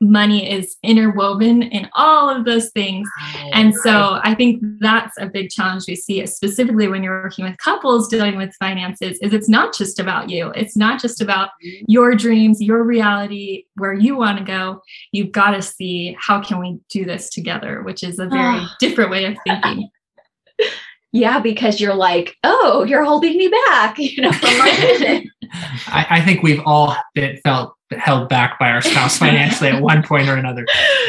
money 0.00 0.50
is 0.50 0.76
interwoven 0.82 1.62
in 1.62 1.88
all 1.94 2.28
of 2.28 2.44
those 2.44 2.70
things. 2.70 3.08
Right, 3.34 3.50
and 3.52 3.74
so 3.74 3.90
right. 3.90 4.20
I 4.24 4.34
think 4.34 4.62
that's 4.80 5.16
a 5.18 5.26
big 5.26 5.50
challenge 5.50 5.84
we 5.88 5.96
see, 5.96 6.24
specifically 6.26 6.88
when 6.88 7.02
you're 7.02 7.22
working 7.22 7.44
with 7.44 7.56
couples 7.58 8.08
dealing 8.08 8.36
with 8.36 8.54
finances, 8.58 9.18
is 9.22 9.32
it's 9.32 9.48
not 9.48 9.74
just 9.74 9.98
about 9.98 10.30
you. 10.30 10.50
It's 10.50 10.76
not 10.76 11.00
just 11.00 11.20
about 11.20 11.50
mm-hmm. 11.64 11.84
your 11.88 12.14
dreams, 12.14 12.60
your 12.60 12.82
reality, 12.82 13.64
where 13.76 13.94
you 13.94 14.16
want 14.16 14.38
to 14.38 14.44
go. 14.44 14.82
You've 15.12 15.32
got 15.32 15.50
to 15.50 15.62
see 15.62 16.16
how 16.18 16.42
can 16.42 16.60
we 16.60 16.78
do 16.88 17.04
this 17.04 17.30
together, 17.30 17.82
which 17.82 18.02
is 18.02 18.18
a 18.18 18.26
very 18.26 18.64
different 18.80 19.10
way 19.10 19.24
of 19.24 19.36
thinking. 19.44 19.90
yeah, 21.12 21.40
because 21.40 21.80
you're 21.80 21.94
like, 21.94 22.36
oh, 22.44 22.84
you're 22.84 23.04
holding 23.04 23.36
me 23.36 23.48
back, 23.48 23.98
you 23.98 24.22
know, 24.22 24.32
from 24.32 24.58
my 24.58 24.76
vision. 24.80 25.30
I, 25.88 26.06
I 26.10 26.20
think 26.20 26.42
we've 26.42 26.62
all 26.64 26.96
been, 27.14 27.38
felt 27.38 27.75
held 27.92 28.28
back 28.28 28.58
by 28.58 28.70
our 28.70 28.82
spouse 28.82 29.18
financially 29.26 29.70
at 29.70 29.80
one 29.80 30.02
point 30.02 30.28
or 30.28 30.34
another. 30.36 30.66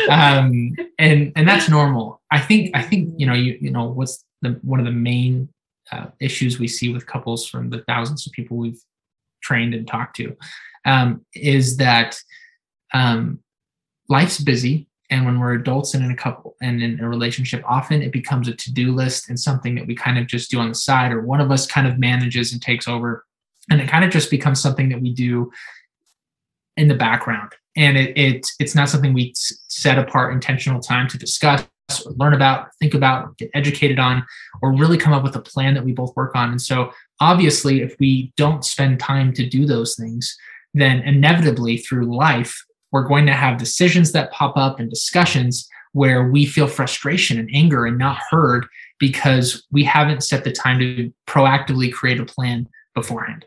Um, 0.10 0.76
and 1.00 1.32
and 1.36 1.48
that's 1.48 1.70
normal. 1.70 2.22
I 2.32 2.40
think 2.40 2.72
i 2.76 2.82
think 2.82 3.14
you 3.18 3.26
know 3.26 3.34
you 3.34 3.58
you 3.62 3.72
know 3.72 3.86
what's 3.86 4.26
the 4.42 4.60
one 4.62 4.80
of 4.80 4.86
the 4.86 4.92
main 4.92 5.50
uh, 5.92 6.08
issues 6.20 6.60
we 6.60 6.68
see 6.68 6.92
with 6.92 7.06
couples 7.06 7.48
from 7.48 7.70
the 7.70 7.84
thousands 7.88 8.28
of 8.28 8.34
people 8.34 8.58
we've 8.58 8.82
trained 9.42 9.74
and 9.74 9.88
talked 9.88 10.16
to 10.18 10.36
um, 10.86 11.26
is 11.34 11.78
that 11.78 12.20
um, 12.94 13.40
life's 14.10 14.40
busy. 14.40 14.88
And 15.10 15.26
when 15.26 15.40
we're 15.40 15.54
adults 15.54 15.94
and 15.94 16.04
in 16.04 16.12
a 16.12 16.16
couple 16.16 16.56
and 16.62 16.84
in 16.84 17.00
a 17.00 17.08
relationship 17.08 17.64
often 17.66 18.02
it 18.02 18.12
becomes 18.12 18.50
a 18.50 18.56
to-do 18.56 18.94
list 18.94 19.30
and 19.30 19.40
something 19.40 19.76
that 19.76 19.88
we 19.88 19.96
kind 19.96 20.18
of 20.18 20.28
just 20.28 20.52
do 20.52 20.60
on 20.60 20.68
the 20.68 20.76
side 20.76 21.14
or 21.14 21.22
one 21.22 21.40
of 21.40 21.50
us 21.50 21.66
kind 21.66 21.88
of 21.88 21.98
manages 21.98 22.52
and 22.52 22.62
takes 22.62 22.88
over. 22.90 23.26
And 23.70 23.80
it 23.80 23.88
kind 23.88 24.04
of 24.04 24.12
just 24.12 24.30
becomes 24.30 24.60
something 24.60 24.90
that 24.90 25.02
we 25.02 25.14
do 25.14 25.52
in 26.78 26.88
the 26.88 26.96
background 26.96 27.52
and 27.76 27.98
it, 27.98 28.18
it 28.18 28.48
it's 28.60 28.76
not 28.76 28.90
something 28.90 29.14
we 29.14 29.34
set 29.36 30.00
apart 30.00 30.34
intentional 30.34 30.80
time 30.80 31.08
to 31.08 31.18
discuss 31.18 31.66
or 32.06 32.12
learn 32.14 32.34
about 32.34 32.70
think 32.80 32.94
about 32.94 33.38
get 33.38 33.50
educated 33.54 34.00
on 34.00 34.26
or 34.62 34.74
really 34.74 34.98
come 34.98 35.14
up 35.14 35.24
with 35.24 35.36
a 35.36 35.42
plan 35.42 35.74
that 35.74 35.86
we 35.86 35.92
both 35.92 36.16
work 36.16 36.36
on 36.36 36.50
and 36.50 36.62
so 36.62 36.92
obviously 37.20 37.82
if 37.82 37.96
we 38.00 38.32
don't 38.38 38.66
spend 38.66 39.00
time 39.00 39.34
to 39.34 39.48
do 39.48 39.66
those 39.66 39.96
things 39.96 40.38
then 40.74 41.00
inevitably 41.02 41.78
through 41.78 42.16
life 42.16 42.64
we're 42.92 43.08
going 43.08 43.26
to 43.26 43.34
have 43.34 43.58
decisions 43.58 44.12
that 44.12 44.32
pop 44.32 44.56
up 44.56 44.80
and 44.80 44.90
discussions 44.90 45.68
where 45.94 46.30
we 46.30 46.46
feel 46.46 46.68
frustration 46.68 47.40
and 47.40 47.50
anger 47.54 47.86
and 47.86 47.98
not 47.98 48.20
heard 48.30 48.68
because 49.00 49.66
we 49.72 49.84
haven't 49.84 50.24
set 50.24 50.44
the 50.44 50.52
time 50.52 50.80
to 50.80 51.12
proactively 51.28 51.92
create 51.92 52.20
a 52.20 52.26
plan 52.26 52.68
beforehand. 52.94 53.46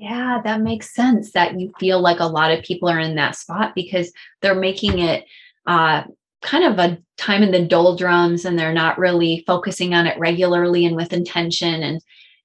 Yeah, 0.00 0.40
that 0.44 0.62
makes 0.62 0.94
sense 0.94 1.32
that 1.32 1.60
you 1.60 1.74
feel 1.78 2.00
like 2.00 2.20
a 2.20 2.26
lot 2.26 2.50
of 2.50 2.64
people 2.64 2.88
are 2.88 2.98
in 2.98 3.16
that 3.16 3.36
spot 3.36 3.74
because 3.74 4.10
they're 4.40 4.54
making 4.54 4.98
it 4.98 5.26
uh, 5.66 6.04
kind 6.40 6.64
of 6.64 6.78
a 6.78 6.98
time 7.18 7.42
in 7.42 7.50
the 7.50 7.66
doldrums 7.66 8.46
and 8.46 8.58
they're 8.58 8.72
not 8.72 8.98
really 8.98 9.44
focusing 9.46 9.92
on 9.92 10.06
it 10.06 10.18
regularly 10.18 10.86
and 10.86 10.96
with 10.96 11.12
intention. 11.12 11.82
And 11.82 12.00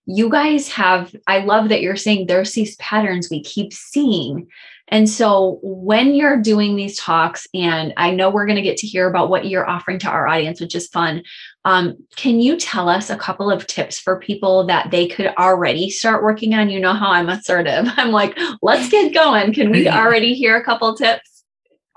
you 0.05 0.29
guys 0.29 0.67
have, 0.67 1.15
I 1.27 1.45
love 1.45 1.69
that 1.69 1.79
you're 1.79 1.95
saying 1.95 2.27
there's 2.27 2.51
these 2.51 2.75
patterns 2.75 3.29
we 3.31 3.41
keep 3.41 3.71
seeing. 3.71 4.47
And 4.89 5.09
so 5.09 5.59
when 5.63 6.13
you're 6.13 6.41
doing 6.41 6.75
these 6.75 6.99
talks, 6.99 7.47
and 7.53 7.93
I 7.95 8.11
know 8.11 8.29
we're 8.29 8.47
going 8.47 8.57
to 8.57 8.61
get 8.61 8.77
to 8.79 8.87
hear 8.87 9.07
about 9.09 9.29
what 9.29 9.47
you're 9.47 9.67
offering 9.67 9.97
to 9.99 10.09
our 10.09 10.27
audience, 10.27 10.59
which 10.59 10.75
is 10.75 10.89
fun. 10.89 11.23
Um, 11.65 11.97
can 12.15 12.39
you 12.39 12.57
tell 12.57 12.87
us 12.87 13.09
a 13.09 13.17
couple 13.17 13.49
of 13.51 13.65
tips 13.65 13.99
for 13.99 14.19
people 14.19 14.65
that 14.67 14.91
they 14.91 15.07
could 15.07 15.33
already 15.37 15.89
start 15.89 16.23
working 16.23 16.53
on? 16.53 16.69
You 16.69 16.79
know 16.79 16.93
how 16.93 17.09
I'm 17.09 17.27
assertive. 17.27 17.87
I'm 17.97 18.11
like, 18.11 18.37
let's 18.61 18.87
get 18.89 19.13
going. 19.13 19.53
Can 19.53 19.71
we 19.71 19.89
already 19.89 20.33
hear 20.33 20.55
a 20.55 20.63
couple 20.63 20.95
tips? 20.95 21.43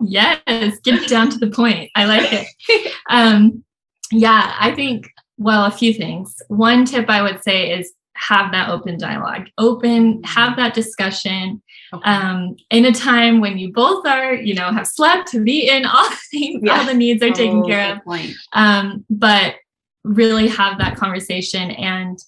Yes, 0.01 0.79
get 0.85 1.09
down 1.09 1.31
to 1.31 1.39
the 1.39 1.51
point. 1.51 1.91
I 1.95 2.07
like 2.07 2.33
it. 2.33 2.93
Um, 3.11 3.65
yeah, 4.13 4.55
I 4.59 4.75
think, 4.75 5.09
well, 5.39 5.65
a 5.65 5.71
few 5.71 5.95
things. 5.95 6.37
One 6.49 6.85
tip 6.85 7.09
I 7.09 7.23
would 7.23 7.43
say 7.43 7.73
is 7.73 7.93
have 8.15 8.53
that 8.53 8.69
open 8.69 8.99
dialogue, 8.99 9.49
open, 9.57 10.23
have 10.25 10.57
that 10.57 10.75
discussion. 10.75 11.63
Okay. 11.93 12.11
Um, 12.11 12.57
in 12.71 12.85
a 12.85 12.93
time 12.93 13.41
when 13.41 13.59
you 13.59 13.73
both 13.73 14.07
are, 14.07 14.35
you 14.35 14.55
know, 14.55 14.73
have 14.73 14.87
slept, 14.87 15.33
have 15.33 15.47
eaten, 15.47 15.87
all 15.87 16.09
the 16.09 16.17
things, 16.31 16.61
yes. 16.63 16.79
all 16.79 16.87
the 16.87 16.95
needs 16.95 17.23
are 17.23 17.31
taken 17.31 17.63
oh, 17.65 17.67
care 17.67 18.03
of. 18.07 18.21
Um, 18.53 19.05
but 19.09 19.57
really 20.05 20.49
have 20.49 20.79
that 20.79 20.97
conversation 20.97 21.71
and 21.73 22.19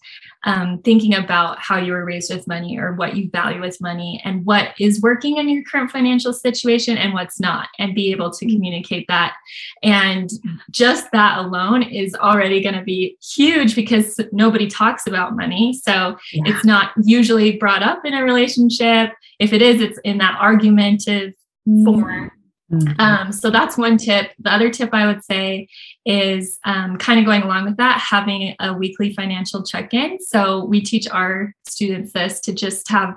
um, 0.45 0.81
thinking 0.83 1.15
about 1.15 1.59
how 1.59 1.79
you 1.79 1.93
were 1.93 2.05
raised 2.05 2.33
with 2.33 2.49
money 2.49 2.79
or 2.79 2.95
what 2.95 3.17
you 3.17 3.29
value 3.31 3.61
with 3.61 3.81
money 3.81 4.21
and 4.25 4.45
what 4.47 4.75
is 4.79 5.01
working 5.03 5.37
in 5.37 5.49
your 5.49 5.63
current 5.65 5.91
financial 5.91 6.33
situation 6.33 6.97
and 6.97 7.13
what's 7.13 7.39
not, 7.39 7.69
and 7.79 7.95
be 7.95 8.11
able 8.11 8.31
to 8.31 8.47
communicate 8.47 9.07
that. 9.09 9.35
And 9.83 10.31
just 10.71 11.11
that 11.13 11.39
alone 11.39 11.83
is 11.83 12.15
already 12.15 12.63
going 12.63 12.77
to 12.77 12.83
be 12.83 13.19
huge 13.35 13.75
because 13.75 14.19
nobody 14.33 14.67
talks 14.67 15.07
about 15.07 15.37
money. 15.37 15.73
So 15.75 16.17
yeah. 16.33 16.43
it's 16.47 16.65
not 16.65 16.93
usually 17.05 17.57
brought 17.57 17.83
up 17.83 18.05
in 18.05 18.15
a 18.15 18.25
relationship. 18.25 19.13
If 19.39 19.53
it 19.53 19.63
is, 19.63 19.81
it's 19.81 19.99
in 20.05 20.19
that 20.19 20.39
argumentative 20.41 21.35
mm-hmm. 21.69 21.85
form. 21.85 22.33
Mm-hmm. 22.73 23.01
Um, 23.01 23.33
so 23.33 23.51
that's 23.51 23.77
one 23.77 23.97
tip. 23.97 24.31
The 24.39 24.53
other 24.53 24.71
tip 24.71 24.91
I 24.93 25.07
would 25.07 25.25
say 25.25 25.69
is 26.07 26.59
um, 26.65 26.97
kind 26.99 27.19
of 27.19 27.27
going 27.27 27.43
along 27.43 27.65
with 27.65 27.77
that, 27.79 27.99
having 27.99 28.55
a 28.61 28.73
weekly 28.73 29.13
financial 29.13 29.65
check 29.65 29.93
in. 29.93 30.19
So 30.21 30.65
we 30.65 30.81
teach 30.81 31.09
our 31.09 31.53
students 31.67 32.13
this 32.13 32.41
to 32.41 32.53
just 32.53 32.89
have 32.91 33.17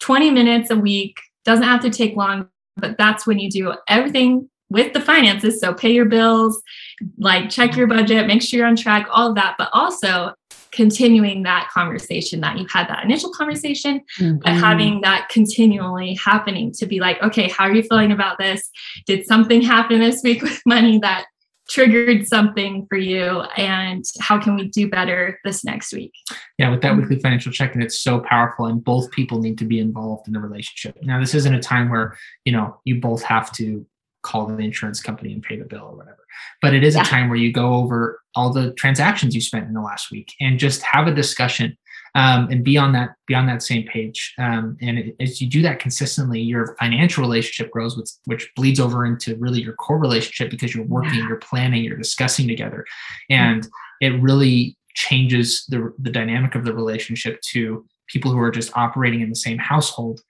20 0.00 0.30
minutes 0.30 0.70
a 0.70 0.76
week, 0.76 1.16
doesn't 1.44 1.64
have 1.64 1.80
to 1.82 1.90
take 1.90 2.16
long, 2.16 2.48
but 2.76 2.96
that's 2.96 3.26
when 3.26 3.38
you 3.38 3.50
do 3.50 3.74
everything 3.88 4.48
with 4.70 4.92
the 4.92 5.00
finances. 5.00 5.60
So 5.60 5.74
pay 5.74 5.92
your 5.92 6.06
bills, 6.06 6.60
like 7.18 7.50
check 7.50 7.76
your 7.76 7.86
budget, 7.86 8.26
make 8.26 8.42
sure 8.42 8.58
you're 8.58 8.66
on 8.66 8.76
track, 8.76 9.06
all 9.10 9.28
of 9.28 9.34
that, 9.34 9.56
but 9.58 9.68
also 9.72 10.32
continuing 10.72 11.42
that 11.42 11.68
conversation 11.72 12.40
that 12.40 12.58
you 12.58 12.66
had 12.70 12.88
that 12.88 13.04
initial 13.04 13.30
conversation 13.30 14.00
mm-hmm. 14.18 14.38
but 14.38 14.52
having 14.52 15.00
that 15.02 15.28
continually 15.28 16.14
happening 16.14 16.72
to 16.72 16.86
be 16.86 16.98
like 16.98 17.22
okay 17.22 17.48
how 17.48 17.64
are 17.64 17.74
you 17.74 17.82
feeling 17.82 18.12
about 18.12 18.38
this? 18.38 18.70
Did 19.06 19.26
something 19.26 19.62
happen 19.62 20.00
this 20.00 20.22
week 20.22 20.42
with 20.42 20.60
money 20.66 20.98
that 20.98 21.26
triggered 21.68 22.26
something 22.26 22.86
for 22.88 22.98
you? 22.98 23.42
And 23.56 24.04
how 24.20 24.38
can 24.38 24.56
we 24.56 24.68
do 24.68 24.88
better 24.90 25.38
this 25.44 25.64
next 25.64 25.92
week? 25.92 26.12
Yeah 26.58 26.70
with 26.70 26.82
that 26.82 26.96
weekly 26.96 27.18
financial 27.18 27.52
check-in 27.52 27.82
it's 27.82 28.00
so 28.00 28.20
powerful 28.20 28.66
and 28.66 28.82
both 28.82 29.10
people 29.10 29.40
need 29.40 29.58
to 29.58 29.64
be 29.64 29.78
involved 29.78 30.26
in 30.26 30.32
the 30.32 30.40
relationship. 30.40 30.96
Now 31.02 31.20
this 31.20 31.34
isn't 31.34 31.54
a 31.54 31.60
time 31.60 31.88
where 31.90 32.16
you 32.44 32.52
know 32.52 32.80
you 32.84 33.00
both 33.00 33.22
have 33.22 33.52
to 33.52 33.86
call 34.22 34.46
the 34.46 34.56
insurance 34.58 35.00
company 35.00 35.32
and 35.32 35.42
pay 35.42 35.56
the 35.56 35.64
bill 35.64 35.84
or 35.84 35.96
whatever 35.96 36.18
but 36.60 36.74
it 36.74 36.82
is 36.82 36.94
yeah. 36.94 37.02
a 37.02 37.04
time 37.04 37.28
where 37.28 37.38
you 37.38 37.52
go 37.52 37.74
over 37.74 38.20
all 38.34 38.52
the 38.52 38.72
transactions 38.74 39.34
you 39.34 39.40
spent 39.40 39.66
in 39.66 39.74
the 39.74 39.80
last 39.80 40.10
week 40.10 40.32
and 40.40 40.58
just 40.58 40.82
have 40.82 41.06
a 41.06 41.14
discussion 41.14 41.76
um, 42.14 42.48
and 42.50 42.62
be 42.62 42.76
on 42.76 42.92
that 42.92 43.10
be 43.26 43.34
on 43.34 43.46
that 43.46 43.62
same 43.62 43.86
page. 43.86 44.34
Um, 44.38 44.76
and 44.80 44.98
it, 44.98 45.16
as 45.20 45.40
you 45.40 45.48
do 45.48 45.62
that 45.62 45.78
consistently, 45.78 46.40
your 46.40 46.76
financial 46.78 47.22
relationship 47.22 47.70
grows, 47.70 47.96
which 47.96 48.10
which 48.26 48.50
bleeds 48.54 48.80
over 48.80 49.06
into 49.06 49.36
really 49.36 49.62
your 49.62 49.74
core 49.74 49.98
relationship 49.98 50.50
because 50.50 50.74
you're 50.74 50.86
working, 50.86 51.14
yeah. 51.14 51.28
you're 51.28 51.38
planning, 51.38 51.84
you're 51.84 51.96
discussing 51.96 52.46
together, 52.46 52.84
and 53.30 53.66
it 54.00 54.20
really 54.20 54.76
changes 54.94 55.64
the 55.68 55.92
the 55.98 56.10
dynamic 56.10 56.54
of 56.54 56.64
the 56.64 56.74
relationship 56.74 57.40
to 57.52 57.84
people 58.08 58.30
who 58.30 58.38
are 58.38 58.50
just 58.50 58.76
operating 58.76 59.22
in 59.22 59.30
the 59.30 59.36
same 59.36 59.58
household 59.58 60.20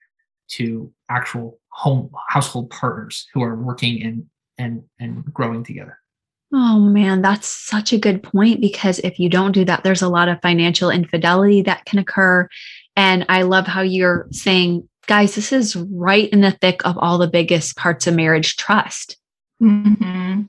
to 0.46 0.92
actual 1.10 1.58
home 1.72 2.10
household 2.28 2.70
partners 2.70 3.26
who 3.32 3.42
are 3.42 3.56
working 3.56 4.02
and 4.02 4.26
and 4.58 4.84
and 5.00 5.24
growing 5.32 5.64
together. 5.64 5.98
Oh 6.54 6.78
man, 6.78 7.22
that's 7.22 7.48
such 7.48 7.92
a 7.92 7.98
good 7.98 8.22
point 8.22 8.60
because 8.60 8.98
if 8.98 9.18
you 9.18 9.30
don't 9.30 9.52
do 9.52 9.64
that, 9.64 9.84
there's 9.84 10.02
a 10.02 10.08
lot 10.08 10.28
of 10.28 10.42
financial 10.42 10.90
infidelity 10.90 11.62
that 11.62 11.86
can 11.86 11.98
occur. 11.98 12.46
And 12.94 13.24
I 13.30 13.42
love 13.42 13.66
how 13.66 13.80
you're 13.80 14.26
saying, 14.32 14.86
guys, 15.06 15.34
this 15.34 15.50
is 15.50 15.76
right 15.76 16.28
in 16.28 16.42
the 16.42 16.50
thick 16.50 16.84
of 16.84 16.98
all 16.98 17.16
the 17.16 17.28
biggest 17.28 17.76
parts 17.76 18.06
of 18.06 18.14
marriage 18.14 18.56
trust. 18.56 19.16
Mm-hmm. 19.62 20.42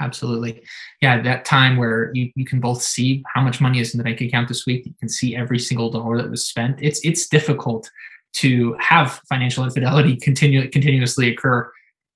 Absolutely. 0.00 0.62
Yeah, 1.00 1.20
that 1.22 1.44
time 1.44 1.76
where 1.76 2.10
you, 2.14 2.30
you 2.36 2.44
can 2.44 2.60
both 2.60 2.82
see 2.82 3.24
how 3.32 3.42
much 3.42 3.60
money 3.60 3.80
is 3.80 3.94
in 3.94 3.98
the 3.98 4.04
bank 4.04 4.20
account 4.20 4.48
this 4.48 4.66
week. 4.66 4.86
You 4.86 4.94
can 5.00 5.08
see 5.08 5.34
every 5.34 5.58
single 5.58 5.90
dollar 5.90 6.20
that 6.20 6.30
was 6.30 6.46
spent. 6.46 6.78
It's 6.80 7.00
it's 7.04 7.28
difficult 7.28 7.90
to 8.34 8.76
have 8.78 9.20
financial 9.28 9.64
infidelity 9.64 10.16
continue 10.16 10.68
continuously 10.68 11.32
occur 11.32 11.70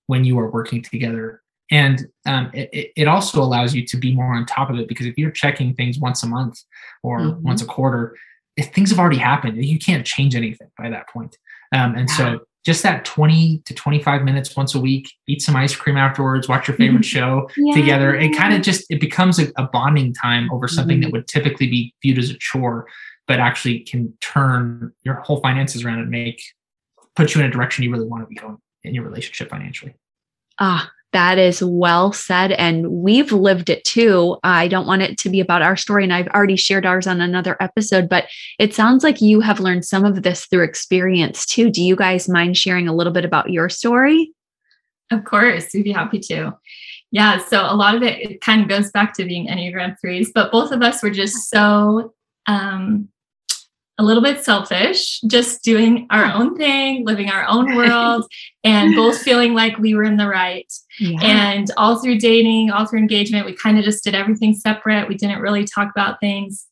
when 0.06 0.24
you 0.24 0.38
are 0.38 0.50
working 0.50 0.82
together 0.82 1.42
and 1.70 2.06
um, 2.26 2.50
it, 2.54 2.92
it 2.96 3.08
also 3.08 3.42
allows 3.42 3.74
you 3.74 3.84
to 3.86 3.96
be 3.96 4.14
more 4.14 4.34
on 4.34 4.46
top 4.46 4.70
of 4.70 4.78
it 4.78 4.88
because 4.88 5.06
if 5.06 5.16
you're 5.18 5.30
checking 5.30 5.74
things 5.74 5.98
once 5.98 6.22
a 6.22 6.26
month 6.26 6.62
or 7.02 7.20
mm-hmm. 7.20 7.42
once 7.42 7.62
a 7.62 7.66
quarter 7.66 8.16
if 8.56 8.72
things 8.72 8.90
have 8.90 8.98
already 8.98 9.18
happened 9.18 9.64
you 9.64 9.78
can't 9.78 10.06
change 10.06 10.34
anything 10.34 10.68
by 10.76 10.88
that 10.90 11.08
point 11.08 11.36
um, 11.74 11.94
and 11.94 12.10
so 12.10 12.40
just 12.64 12.82
that 12.82 13.04
20 13.04 13.62
to 13.64 13.74
25 13.74 14.22
minutes 14.22 14.56
once 14.56 14.74
a 14.74 14.80
week 14.80 15.10
eat 15.28 15.40
some 15.40 15.56
ice 15.56 15.74
cream 15.76 15.96
afterwards 15.96 16.48
watch 16.48 16.66
your 16.66 16.76
favorite 16.76 17.04
show 17.16 17.48
yeah. 17.56 17.74
together 17.74 18.14
it 18.14 18.36
kind 18.36 18.54
of 18.54 18.62
just 18.62 18.84
it 18.90 19.00
becomes 19.00 19.38
a, 19.38 19.50
a 19.56 19.64
bonding 19.68 20.12
time 20.12 20.50
over 20.50 20.66
something 20.66 20.96
mm-hmm. 20.96 21.04
that 21.04 21.12
would 21.12 21.28
typically 21.28 21.68
be 21.68 21.94
viewed 22.02 22.18
as 22.18 22.30
a 22.30 22.38
chore 22.38 22.86
but 23.28 23.38
actually 23.38 23.80
can 23.80 24.12
turn 24.20 24.92
your 25.04 25.16
whole 25.16 25.40
finances 25.40 25.84
around 25.84 26.00
and 26.00 26.10
make 26.10 26.42
put 27.14 27.34
you 27.34 27.40
in 27.40 27.46
a 27.46 27.50
direction 27.50 27.84
you 27.84 27.92
really 27.92 28.06
want 28.06 28.22
to 28.22 28.26
be 28.26 28.34
going 28.34 28.58
in 28.84 28.94
your 28.94 29.04
relationship 29.04 29.48
financially 29.50 29.94
ah 30.58 30.90
that 31.12 31.38
is 31.38 31.62
well 31.62 32.12
said. 32.12 32.52
And 32.52 32.90
we've 32.90 33.32
lived 33.32 33.70
it 33.70 33.84
too. 33.84 34.36
I 34.42 34.68
don't 34.68 34.86
want 34.86 35.02
it 35.02 35.16
to 35.18 35.30
be 35.30 35.40
about 35.40 35.62
our 35.62 35.76
story. 35.76 36.04
And 36.04 36.12
I've 36.12 36.28
already 36.28 36.56
shared 36.56 36.84
ours 36.84 37.06
on 37.06 37.20
another 37.20 37.56
episode, 37.60 38.08
but 38.08 38.26
it 38.58 38.74
sounds 38.74 39.02
like 39.02 39.22
you 39.22 39.40
have 39.40 39.60
learned 39.60 39.84
some 39.84 40.04
of 40.04 40.22
this 40.22 40.44
through 40.46 40.64
experience 40.64 41.46
too. 41.46 41.70
Do 41.70 41.82
you 41.82 41.96
guys 41.96 42.28
mind 42.28 42.56
sharing 42.56 42.88
a 42.88 42.94
little 42.94 43.12
bit 43.12 43.24
about 43.24 43.50
your 43.50 43.68
story? 43.68 44.32
Of 45.10 45.24
course, 45.24 45.70
we'd 45.72 45.84
be 45.84 45.92
happy 45.92 46.18
to. 46.20 46.54
Yeah, 47.10 47.38
so 47.38 47.62
a 47.62 47.74
lot 47.74 47.94
of 47.94 48.02
it, 48.02 48.20
it 48.20 48.40
kind 48.42 48.60
of 48.60 48.68
goes 48.68 48.90
back 48.90 49.14
to 49.14 49.24
being 49.24 49.48
Enneagram 49.48 49.98
threes, 49.98 50.30
but 50.34 50.52
both 50.52 50.72
of 50.72 50.82
us 50.82 51.02
were 51.02 51.08
just 51.08 51.48
so 51.48 52.12
um, 52.46 53.08
a 53.98 54.04
little 54.04 54.22
bit 54.22 54.44
selfish, 54.44 55.20
just 55.22 55.64
doing 55.64 56.06
our 56.10 56.24
own 56.24 56.56
thing, 56.56 57.04
living 57.04 57.30
our 57.30 57.46
own 57.48 57.74
world, 57.74 58.24
and 58.62 58.94
both 58.94 59.18
feeling 59.22 59.54
like 59.54 59.76
we 59.78 59.94
were 59.94 60.04
in 60.04 60.16
the 60.16 60.28
right. 60.28 60.72
Yeah. 61.00 61.18
And 61.20 61.70
all 61.76 62.00
through 62.00 62.18
dating, 62.18 62.70
all 62.70 62.86
through 62.86 63.00
engagement, 63.00 63.44
we 63.44 63.54
kind 63.54 63.76
of 63.76 63.84
just 63.84 64.04
did 64.04 64.14
everything 64.14 64.54
separate. 64.54 65.08
We 65.08 65.16
didn't 65.16 65.40
really 65.40 65.64
talk 65.64 65.90
about 65.90 66.20
things 66.20 66.66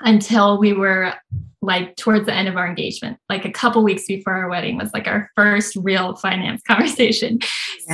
until 0.00 0.58
we 0.58 0.72
were 0.72 1.12
like 1.60 1.94
towards 1.96 2.26
the 2.26 2.34
end 2.34 2.48
of 2.48 2.56
our 2.56 2.66
engagement. 2.66 3.18
Like 3.28 3.44
a 3.44 3.52
couple 3.52 3.84
weeks 3.84 4.06
before 4.06 4.32
our 4.32 4.48
wedding 4.48 4.78
was 4.78 4.92
like 4.94 5.06
our 5.06 5.30
first 5.36 5.76
real 5.76 6.16
finance 6.16 6.62
conversation. 6.66 7.38
Yeah. 7.88 7.92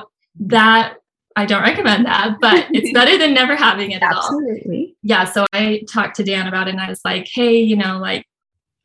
So 0.00 0.10
that 0.40 0.98
I 1.36 1.46
don't 1.46 1.62
recommend 1.62 2.06
that, 2.06 2.36
but 2.40 2.66
it's 2.72 2.92
better 2.92 3.16
than 3.16 3.32
never 3.34 3.54
having 3.54 3.92
it 3.92 4.02
at 4.02 4.12
all. 4.12 4.24
Absolutely. 4.24 4.96
Yeah. 5.02 5.24
So 5.24 5.46
I 5.52 5.82
talked 5.88 6.16
to 6.16 6.24
Dan 6.24 6.48
about 6.48 6.68
it 6.68 6.72
and 6.72 6.80
I 6.80 6.88
was 6.88 7.00
like, 7.04 7.28
hey, 7.32 7.60
you 7.60 7.76
know, 7.76 7.98
like, 7.98 8.26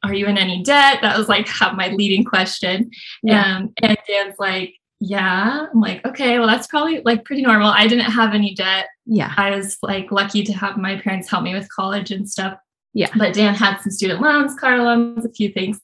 are 0.03 0.13
you 0.13 0.27
in 0.27 0.37
any 0.37 0.61
debt? 0.63 0.99
That 1.01 1.17
was 1.17 1.29
like 1.29 1.47
my 1.75 1.89
leading 1.89 2.23
question. 2.23 2.91
Yeah. 3.23 3.57
Um, 3.57 3.73
and 3.81 3.97
Dan's 4.07 4.35
like, 4.37 4.75
yeah. 4.99 5.67
I'm 5.73 5.81
like, 5.81 6.05
okay, 6.05 6.39
well, 6.39 6.47
that's 6.47 6.67
probably 6.67 7.01
like 7.03 7.25
pretty 7.25 7.41
normal. 7.41 7.69
I 7.69 7.87
didn't 7.87 8.11
have 8.11 8.33
any 8.33 8.53
debt. 8.53 8.87
Yeah. 9.05 9.33
I 9.35 9.49
was 9.51 9.77
like 9.81 10.11
lucky 10.11 10.43
to 10.43 10.53
have 10.53 10.77
my 10.77 10.99
parents 10.99 11.29
help 11.29 11.43
me 11.43 11.53
with 11.53 11.69
college 11.69 12.11
and 12.11 12.29
stuff. 12.29 12.57
Yeah. 12.93 13.09
But 13.17 13.33
Dan 13.33 13.55
had 13.55 13.79
some 13.79 13.91
student 13.91 14.21
loans, 14.21 14.55
car 14.55 14.81
loans, 14.81 15.25
a 15.25 15.31
few 15.31 15.51
things. 15.51 15.81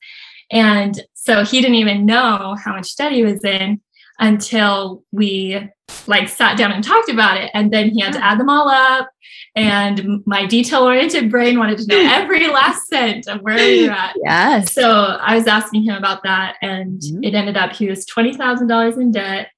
And 0.52 1.02
so 1.14 1.44
he 1.44 1.62
didn't 1.62 1.76
even 1.76 2.06
know 2.06 2.56
how 2.64 2.76
much 2.76 2.96
debt 2.96 3.12
he 3.12 3.24
was 3.24 3.44
in. 3.44 3.82
Until 4.20 5.04
we 5.12 5.70
like 6.08 6.30
sat 6.30 6.58
down 6.58 6.72
and 6.72 6.84
talked 6.84 7.10
about 7.10 7.38
it. 7.38 7.50
And 7.54 7.72
then 7.72 7.90
he 7.90 8.02
had 8.02 8.14
to 8.14 8.24
add 8.24 8.40
them 8.40 8.50
all 8.50 8.70
up. 8.70 9.10
And 9.56 10.22
my 10.26 10.46
detail 10.46 10.84
oriented 10.84 11.32
brain 11.32 11.58
wanted 11.58 11.80
to 11.80 11.88
know 11.88 11.98
every 12.14 12.48
last 12.48 12.88
cent 12.88 13.28
of 13.28 13.42
where 13.42 13.58
you're 13.58 13.92
at. 13.92 14.16
Yes. 14.24 14.74
So 14.74 14.92
I 14.92 15.36
was 15.36 15.48
asking 15.48 15.84
him 15.84 15.96
about 15.96 16.24
that. 16.24 16.56
And 16.62 17.02
Mhm. 17.02 17.26
it 17.26 17.34
ended 17.34 17.58
up 17.58 17.72
he 17.74 17.88
was 17.90 18.06
$20,000 18.06 18.98
in 18.98 19.12
debt. 19.12 19.50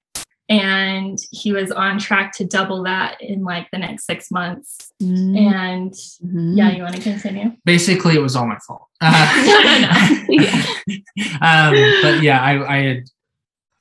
And 0.49 1.17
he 1.31 1.53
was 1.53 1.71
on 1.71 1.97
track 1.97 2.33
to 2.37 2.45
double 2.45 2.83
that 2.83 3.21
in 3.21 3.41
like 3.43 3.67
the 3.71 3.77
next 3.77 4.05
six 4.05 4.29
months. 4.31 4.91
Mm, 5.01 5.37
And 5.37 5.91
mhm. 5.93 6.57
yeah, 6.57 6.71
you 6.71 6.83
want 6.83 6.95
to 6.95 7.01
continue? 7.01 7.53
Basically, 7.63 8.15
it 8.15 8.21
was 8.21 8.35
all 8.35 8.45
my 8.47 8.57
fault. 8.67 8.87
Uh, 8.99 9.43
No, 10.29 10.37
no, 10.37 10.45
no. 10.47 10.95
um, 11.41 12.01
but 12.01 12.21
yeah, 12.21 12.41
I, 12.41 12.77
I 12.77 12.83
had 12.83 13.03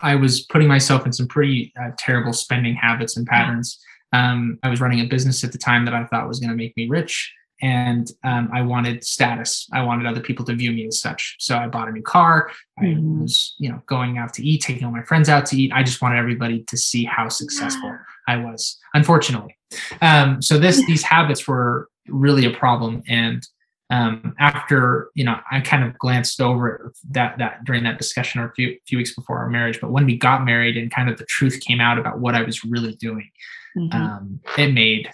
I 0.02 0.14
was 0.14 0.42
putting 0.42 0.68
myself 0.68 1.06
in 1.06 1.12
some 1.12 1.28
pretty 1.28 1.72
uh, 1.80 1.90
terrible 1.98 2.32
spending 2.32 2.74
habits 2.74 3.16
and 3.16 3.26
patterns. 3.26 3.78
Um, 4.12 4.58
I 4.62 4.68
was 4.68 4.80
running 4.80 5.00
a 5.00 5.04
business 5.04 5.44
at 5.44 5.52
the 5.52 5.58
time 5.58 5.84
that 5.84 5.94
I 5.94 6.04
thought 6.06 6.26
was 6.26 6.40
going 6.40 6.50
to 6.50 6.56
make 6.56 6.76
me 6.76 6.88
rich, 6.88 7.32
and 7.62 8.10
um, 8.24 8.48
I 8.52 8.62
wanted 8.62 9.04
status. 9.04 9.68
I 9.72 9.82
wanted 9.82 10.06
other 10.06 10.20
people 10.20 10.44
to 10.46 10.54
view 10.54 10.72
me 10.72 10.86
as 10.86 11.00
such. 11.00 11.36
So 11.38 11.56
I 11.56 11.66
bought 11.68 11.88
a 11.88 11.92
new 11.92 12.02
car. 12.02 12.50
I 12.78 12.84
Mhm. 12.86 13.20
was, 13.22 13.54
you 13.58 13.70
know, 13.70 13.82
going 13.86 14.18
out 14.18 14.32
to 14.34 14.44
eat, 14.44 14.62
taking 14.62 14.84
all 14.84 14.90
my 14.92 15.02
friends 15.02 15.28
out 15.28 15.46
to 15.46 15.56
eat. 15.60 15.70
I 15.72 15.82
just 15.82 16.00
wanted 16.02 16.18
everybody 16.18 16.64
to 16.64 16.76
see 16.76 17.04
how 17.04 17.28
successful 17.28 17.96
I 18.26 18.36
was. 18.38 18.78
Unfortunately, 18.94 19.56
um, 20.00 20.40
so 20.42 20.58
this 20.58 20.84
these 20.86 21.02
habits 21.02 21.46
were 21.46 21.88
really 22.08 22.46
a 22.46 22.50
problem, 22.56 23.02
and 23.08 23.46
um, 23.90 24.35
after 24.38 25.11
you 25.14 25.24
know, 25.24 25.38
I 25.50 25.61
kind 25.61 25.83
of 25.85 25.98
glanced 25.98 26.40
over 26.40 26.92
that 27.11 27.38
that 27.38 27.64
during 27.64 27.83
that 27.85 27.98
discussion 27.98 28.40
or 28.40 28.46
a 28.46 28.53
few 28.55 28.76
few 28.87 28.98
weeks 28.98 29.14
before 29.14 29.38
our 29.38 29.50
marriage. 29.50 29.81
But 29.81 29.90
when 29.90 30.07
we 30.07 30.16
got 30.16 30.44
married 30.44 30.76
and 30.76 30.90
kind 30.90 31.11
of 31.11 31.18
the 31.18 31.24
truth 31.26 31.61
came 31.61 31.81
out 31.81 31.98
about 31.98 32.20
what 32.20 32.35
I 32.35 32.42
was 32.42 32.64
really 32.64 32.94
doing, 32.94 33.31
Mhm. 33.76 33.94
um, 33.94 34.40
it 34.59 34.72
made 34.72 35.11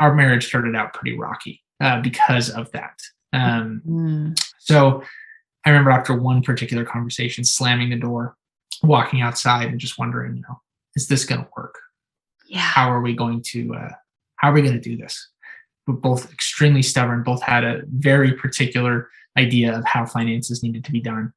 our 0.00 0.14
marriage 0.14 0.46
started 0.46 0.74
out 0.76 0.92
pretty 0.92 1.16
rocky 1.16 1.62
uh, 1.80 2.00
because 2.00 2.50
of 2.50 2.70
that. 2.72 2.98
Um, 3.32 3.82
Mm. 3.86 4.44
so 4.58 5.02
I 5.64 5.70
remember 5.70 5.90
after 5.90 6.14
one 6.14 6.42
particular 6.42 6.84
conversation, 6.84 7.44
slamming 7.44 7.90
the 7.90 7.96
door, 7.96 8.36
walking 8.82 9.20
outside, 9.20 9.68
and 9.68 9.80
just 9.80 9.98
wondering, 9.98 10.36
you 10.36 10.42
know, 10.42 10.60
is 10.94 11.08
this 11.08 11.24
going 11.24 11.42
to 11.42 11.50
work? 11.56 11.74
Yeah. 12.46 12.60
How 12.60 12.90
are 12.90 13.00
we 13.00 13.14
going 13.14 13.42
to? 13.52 13.74
Uh, 13.74 13.88
how 14.36 14.50
are 14.50 14.52
we 14.52 14.62
going 14.62 14.74
to 14.74 14.80
do 14.80 14.96
this? 14.96 15.28
We're 15.86 15.94
both 15.94 16.32
extremely 16.32 16.82
stubborn. 16.82 17.22
Both 17.22 17.42
had 17.42 17.64
a 17.64 17.82
very 17.88 18.32
particular 18.32 19.08
idea 19.38 19.76
of 19.78 19.84
how 19.84 20.06
finances 20.06 20.62
needed 20.62 20.84
to 20.84 20.92
be 20.92 21.00
done, 21.00 21.32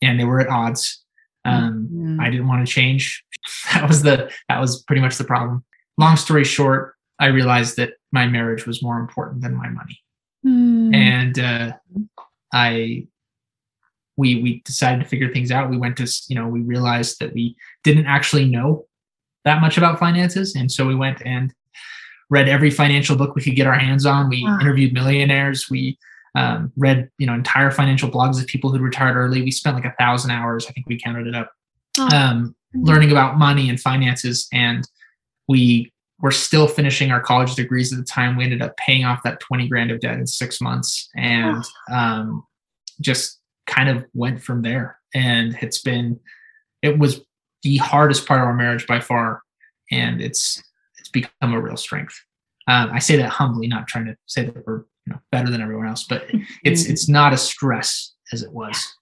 and 0.00 0.18
they 0.18 0.24
were 0.24 0.40
at 0.40 0.48
odds. 0.48 1.04
Um, 1.44 1.88
Mm. 1.92 2.20
I 2.20 2.30
didn't 2.30 2.48
want 2.48 2.66
to 2.66 2.72
change. 2.72 3.24
That 3.74 3.88
was 3.88 4.02
the 4.02 4.30
that 4.48 4.60
was 4.60 4.82
pretty 4.84 5.02
much 5.02 5.16
the 5.18 5.24
problem. 5.24 5.64
Long 5.98 6.16
story 6.16 6.44
short, 6.44 6.94
I 7.18 7.26
realized 7.26 7.76
that 7.76 7.94
my 8.12 8.26
marriage 8.26 8.66
was 8.66 8.82
more 8.82 8.98
important 8.98 9.42
than 9.42 9.54
my 9.54 9.68
money 9.68 9.98
Mm. 10.46 10.94
and 10.94 11.38
uh, 11.38 11.72
I 12.52 13.06
we 14.16 14.42
we 14.42 14.60
decided 14.64 15.02
to 15.02 15.08
figure 15.08 15.32
things 15.32 15.50
out. 15.50 15.70
We 15.70 15.78
went 15.78 15.96
to 15.98 16.06
you 16.28 16.36
know 16.36 16.46
we 16.48 16.60
realized 16.60 17.18
that 17.20 17.32
we 17.34 17.56
didn't 17.82 18.06
actually 18.06 18.44
know 18.48 18.86
that 19.44 19.60
much 19.60 19.76
about 19.78 19.98
finances, 19.98 20.54
and 20.54 20.70
so 20.70 20.86
we 20.86 20.94
went 20.94 21.22
and 21.26 21.52
read 22.32 22.48
every 22.48 22.70
financial 22.70 23.14
book 23.14 23.34
we 23.34 23.42
could 23.42 23.54
get 23.54 23.66
our 23.66 23.78
hands 23.78 24.06
on. 24.06 24.30
We 24.30 24.42
Wow. 24.42 24.58
interviewed 24.58 24.94
millionaires. 24.94 25.68
We 25.70 25.98
um, 26.34 26.72
read 26.78 27.10
you 27.18 27.26
know 27.26 27.34
entire 27.34 27.70
financial 27.70 28.10
blogs 28.10 28.40
of 28.40 28.46
people 28.46 28.70
who'd 28.70 28.80
retired 28.80 29.16
early. 29.16 29.42
We 29.42 29.50
spent 29.50 29.76
like 29.76 29.84
a 29.84 29.94
thousand 29.98 30.30
hours. 30.30 30.66
I 30.66 30.72
think 30.72 30.86
we 30.86 30.98
counted 30.98 31.26
it 31.26 31.34
up. 31.34 31.52
Oh. 31.98 32.08
Um, 32.16 32.56
learning 32.74 33.12
about 33.12 33.36
money 33.38 33.68
and 33.68 33.78
finances 33.78 34.48
and 34.50 34.88
we 35.46 35.92
were 36.20 36.30
still 36.30 36.66
finishing 36.66 37.10
our 37.10 37.20
college 37.20 37.54
degrees 37.54 37.92
at 37.92 37.98
the 37.98 38.04
time 38.04 38.34
we 38.34 38.44
ended 38.44 38.62
up 38.62 38.74
paying 38.78 39.04
off 39.04 39.22
that 39.24 39.40
20 39.40 39.68
grand 39.68 39.90
of 39.90 40.00
debt 40.00 40.18
in 40.18 40.26
six 40.26 40.58
months 40.58 41.10
and 41.16 41.62
um, 41.92 42.42
just 43.02 43.40
kind 43.66 43.90
of 43.90 44.06
went 44.14 44.40
from 44.42 44.62
there 44.62 44.96
and 45.14 45.54
it's 45.60 45.82
been 45.82 46.18
it 46.80 46.98
was 46.98 47.20
the 47.62 47.76
hardest 47.76 48.26
part 48.26 48.40
of 48.40 48.46
our 48.46 48.54
marriage 48.54 48.86
by 48.86 49.00
far 49.00 49.42
and 49.90 50.22
it's 50.22 50.62
become 51.12 51.52
a 51.52 51.60
real 51.60 51.76
strength 51.76 52.18
um, 52.68 52.90
i 52.92 52.98
say 52.98 53.16
that 53.16 53.28
humbly 53.28 53.66
not 53.66 53.86
trying 53.86 54.06
to 54.06 54.16
say 54.26 54.44
that 54.44 54.66
we're 54.66 54.84
you 55.06 55.12
know 55.12 55.18
better 55.30 55.50
than 55.50 55.60
everyone 55.60 55.86
else 55.86 56.04
but 56.04 56.26
it's 56.64 56.86
it's 56.86 57.08
not 57.08 57.32
as 57.32 57.42
stress 57.42 58.14
as 58.32 58.42
it 58.42 58.52
was 58.52 58.94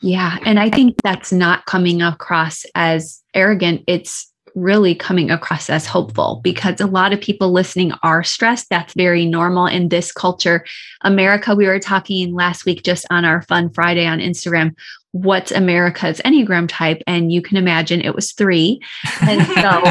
Yeah. 0.00 0.38
And 0.44 0.60
I 0.60 0.70
think 0.70 0.96
that's 1.02 1.32
not 1.32 1.66
coming 1.66 2.02
across 2.02 2.64
as 2.74 3.22
arrogant. 3.34 3.82
It's 3.86 4.32
really 4.54 4.94
coming 4.94 5.30
across 5.30 5.70
as 5.70 5.86
hopeful 5.86 6.40
because 6.42 6.80
a 6.80 6.86
lot 6.86 7.12
of 7.12 7.20
people 7.20 7.52
listening 7.52 7.92
are 8.02 8.24
stressed. 8.24 8.68
That's 8.70 8.94
very 8.94 9.26
normal 9.26 9.66
in 9.66 9.88
this 9.88 10.12
culture. 10.12 10.64
America, 11.02 11.54
we 11.54 11.66
were 11.66 11.78
talking 11.78 12.34
last 12.34 12.64
week 12.64 12.82
just 12.82 13.06
on 13.10 13.24
our 13.24 13.42
Fun 13.42 13.70
Friday 13.70 14.06
on 14.06 14.18
Instagram. 14.18 14.74
What's 15.12 15.52
America's 15.52 16.20
Enneagram 16.24 16.68
type? 16.68 17.02
And 17.06 17.32
you 17.32 17.40
can 17.40 17.56
imagine 17.56 18.00
it 18.00 18.14
was 18.14 18.32
three. 18.32 18.80
And 19.22 19.46
so 19.46 19.82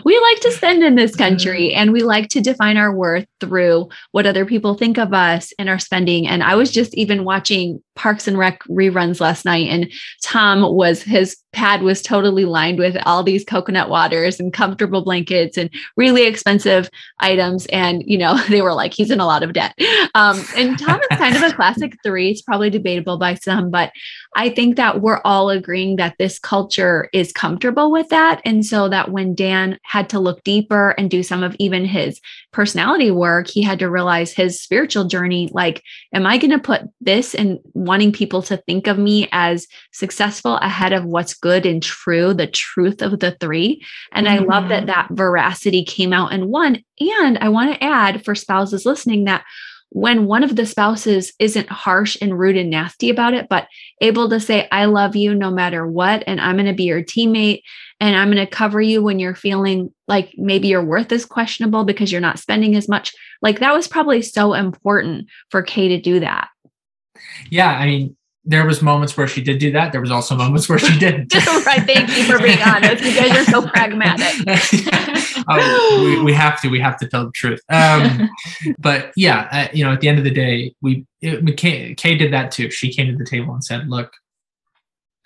we 0.04 0.20
like 0.20 0.40
to 0.40 0.52
spend 0.52 0.82
in 0.82 0.96
this 0.96 1.14
country 1.14 1.70
mm. 1.70 1.76
and 1.76 1.92
we 1.92 2.02
like 2.02 2.28
to 2.30 2.40
define 2.40 2.76
our 2.76 2.94
worth 2.94 3.26
through 3.40 3.88
what 4.10 4.26
other 4.26 4.44
people 4.44 4.74
think 4.74 4.98
of 4.98 5.14
us 5.14 5.52
and 5.58 5.68
our 5.68 5.78
spending. 5.78 6.26
And 6.26 6.42
I 6.42 6.56
was 6.56 6.70
just 6.70 6.94
even 6.94 7.24
watching 7.24 7.82
Parks 8.00 8.26
and 8.26 8.38
Rec 8.38 8.62
reruns 8.64 9.20
last 9.20 9.44
night, 9.44 9.68
and 9.68 9.92
Tom 10.22 10.74
was 10.74 11.02
his 11.02 11.36
pad 11.52 11.82
was 11.82 12.00
totally 12.00 12.44
lined 12.44 12.78
with 12.78 12.96
all 13.04 13.22
these 13.22 13.44
coconut 13.44 13.90
waters 13.90 14.38
and 14.38 14.52
comfortable 14.52 15.02
blankets 15.02 15.58
and 15.58 15.68
really 15.96 16.24
expensive 16.24 16.88
items. 17.18 17.66
And, 17.66 18.02
you 18.06 18.16
know, 18.16 18.38
they 18.48 18.62
were 18.62 18.74
like, 18.74 18.94
he's 18.94 19.10
in 19.10 19.20
a 19.20 19.26
lot 19.26 19.42
of 19.42 19.52
debt. 19.52 19.74
Um, 20.14 20.42
and 20.56 20.78
Tom 20.78 21.00
is 21.10 21.18
kind 21.18 21.36
of 21.36 21.42
a 21.42 21.52
classic 21.52 21.96
three. 22.04 22.30
It's 22.30 22.42
probably 22.42 22.70
debatable 22.70 23.18
by 23.18 23.34
some, 23.34 23.70
but 23.70 23.92
I 24.36 24.48
think 24.48 24.76
that 24.76 25.00
we're 25.00 25.20
all 25.24 25.50
agreeing 25.50 25.96
that 25.96 26.14
this 26.18 26.38
culture 26.38 27.08
is 27.12 27.32
comfortable 27.32 27.90
with 27.90 28.08
that. 28.10 28.40
And 28.44 28.64
so 28.64 28.88
that 28.88 29.10
when 29.10 29.34
Dan 29.34 29.78
had 29.82 30.08
to 30.10 30.20
look 30.20 30.42
deeper 30.44 30.90
and 30.90 31.10
do 31.10 31.22
some 31.22 31.42
of 31.42 31.56
even 31.58 31.84
his 31.84 32.20
personality 32.52 33.10
work, 33.10 33.48
he 33.48 33.62
had 33.62 33.78
to 33.78 33.88
realize 33.88 34.32
his 34.32 34.60
spiritual 34.60 35.04
journey 35.04 35.48
like, 35.52 35.82
am 36.12 36.26
I 36.26 36.36
going 36.36 36.50
to 36.50 36.58
put 36.58 36.82
this 37.00 37.34
and 37.34 37.58
wanting 37.74 38.12
people 38.12 38.42
to 38.42 38.56
think 38.56 38.86
of 38.86 38.98
me 38.98 39.28
as 39.32 39.66
successful 39.92 40.56
ahead 40.56 40.92
of 40.92 41.04
what's 41.04 41.34
good 41.34 41.64
and 41.64 41.82
true, 41.82 42.34
the 42.34 42.46
truth 42.48 43.02
of 43.02 43.20
the 43.20 43.36
three? 43.40 43.84
And 44.12 44.28
I 44.28 44.38
love 44.38 44.68
that 44.68 44.82
Mhm. 44.82 44.86
that 44.86 45.08
veracity 45.12 45.84
came 45.84 46.12
out 46.12 46.32
in 46.32 46.48
one. 46.48 46.82
And 46.98 47.38
I 47.38 47.48
want 47.48 47.72
to 47.72 47.84
add 47.84 48.24
for 48.24 48.34
spouses 48.34 48.84
listening 48.84 49.24
that 49.24 49.44
when 49.90 50.26
one 50.26 50.42
of 50.42 50.56
the 50.56 50.66
spouses 50.66 51.32
isn't 51.38 51.68
harsh 51.68 52.16
and 52.20 52.38
rude 52.38 52.56
and 52.56 52.70
nasty 52.70 53.10
about 53.10 53.34
it, 53.34 53.48
but 53.48 53.68
able 54.00 54.28
to 54.30 54.40
say, 54.40 54.68
I 54.72 54.86
love 54.86 55.16
you 55.16 55.34
no 55.34 55.50
matter 55.50 55.86
what, 55.86 56.24
and 56.26 56.40
I'm 56.40 56.56
going 56.56 56.66
to 56.66 56.72
be 56.72 56.84
your 56.84 57.02
teammate, 57.02 57.62
and 58.00 58.16
I'm 58.16 58.30
going 58.30 58.44
to 58.44 58.50
cover 58.50 58.80
you 58.80 59.02
when 59.02 59.18
you're 59.18 59.34
feeling 59.34 59.92
like 60.08 60.32
maybe 60.36 60.68
your 60.68 60.84
worth 60.84 61.12
is 61.12 61.26
questionable 61.26 61.84
because 61.84 62.10
you're 62.10 62.20
not 62.20 62.38
spending 62.38 62.74
as 62.76 62.88
much. 62.88 63.12
Like 63.42 63.58
that 63.60 63.74
was 63.74 63.88
probably 63.88 64.22
so 64.22 64.54
important 64.54 65.28
for 65.50 65.62
Kay 65.62 65.88
to 65.88 66.00
do 66.00 66.20
that. 66.20 66.48
yeah 67.50 67.72
i 67.72 67.84
mean 67.84 68.16
there 68.46 68.64
was 68.64 68.80
moments 68.80 69.14
where 69.16 69.26
she 69.26 69.42
did 69.42 69.58
do 69.58 69.70
that 69.70 69.92
there 69.92 70.00
was 70.00 70.10
also 70.10 70.34
moments 70.34 70.68
where 70.68 70.78
she 70.78 70.98
didn't 70.98 71.34
right. 71.66 71.84
Thank 71.86 72.16
you 72.16 72.24
for 72.24 72.38
being 72.38 72.58
honest. 72.62 73.02
Because 73.02 73.14
You 73.14 73.20
guys 73.20 73.48
are 73.48 73.50
so 73.50 73.68
pragmatic. 73.74 74.46
oh, 75.48 76.02
we, 76.04 76.22
we 76.24 76.32
have 76.32 76.60
to 76.60 76.68
we 76.68 76.80
have 76.80 76.96
to 76.98 77.08
tell 77.08 77.24
the 77.24 77.32
truth. 77.32 77.60
Um, 77.68 78.28
but 78.78 79.12
yeah 79.16 79.48
uh, 79.50 79.68
you 79.72 79.84
know 79.84 79.92
at 79.92 80.00
the 80.00 80.08
end 80.08 80.18
of 80.18 80.24
the 80.24 80.30
day 80.30 80.74
we 80.80 81.06
it, 81.20 81.56
Kay, 81.56 81.94
Kay 81.94 82.16
did 82.16 82.32
that 82.32 82.50
too. 82.50 82.70
She 82.70 82.92
came 82.92 83.10
to 83.10 83.16
the 83.16 83.28
table 83.28 83.52
and 83.52 83.64
said 83.64 83.88
look 83.88 84.12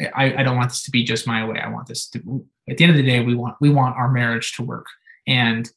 I, 0.00 0.34
I 0.38 0.42
don't 0.42 0.56
want 0.56 0.70
this 0.70 0.82
to 0.84 0.90
be 0.90 1.04
just 1.04 1.26
my 1.26 1.46
way. 1.46 1.60
I 1.60 1.68
want 1.68 1.86
this 1.86 2.08
to 2.10 2.44
at 2.68 2.76
the 2.76 2.84
end 2.84 2.90
of 2.90 2.96
the 2.96 3.08
day 3.08 3.22
we 3.22 3.34
want 3.34 3.56
we 3.60 3.70
want 3.70 3.96
our 3.96 4.10
marriage 4.10 4.54
to 4.56 4.62
work. 4.62 4.86
And 5.26 5.70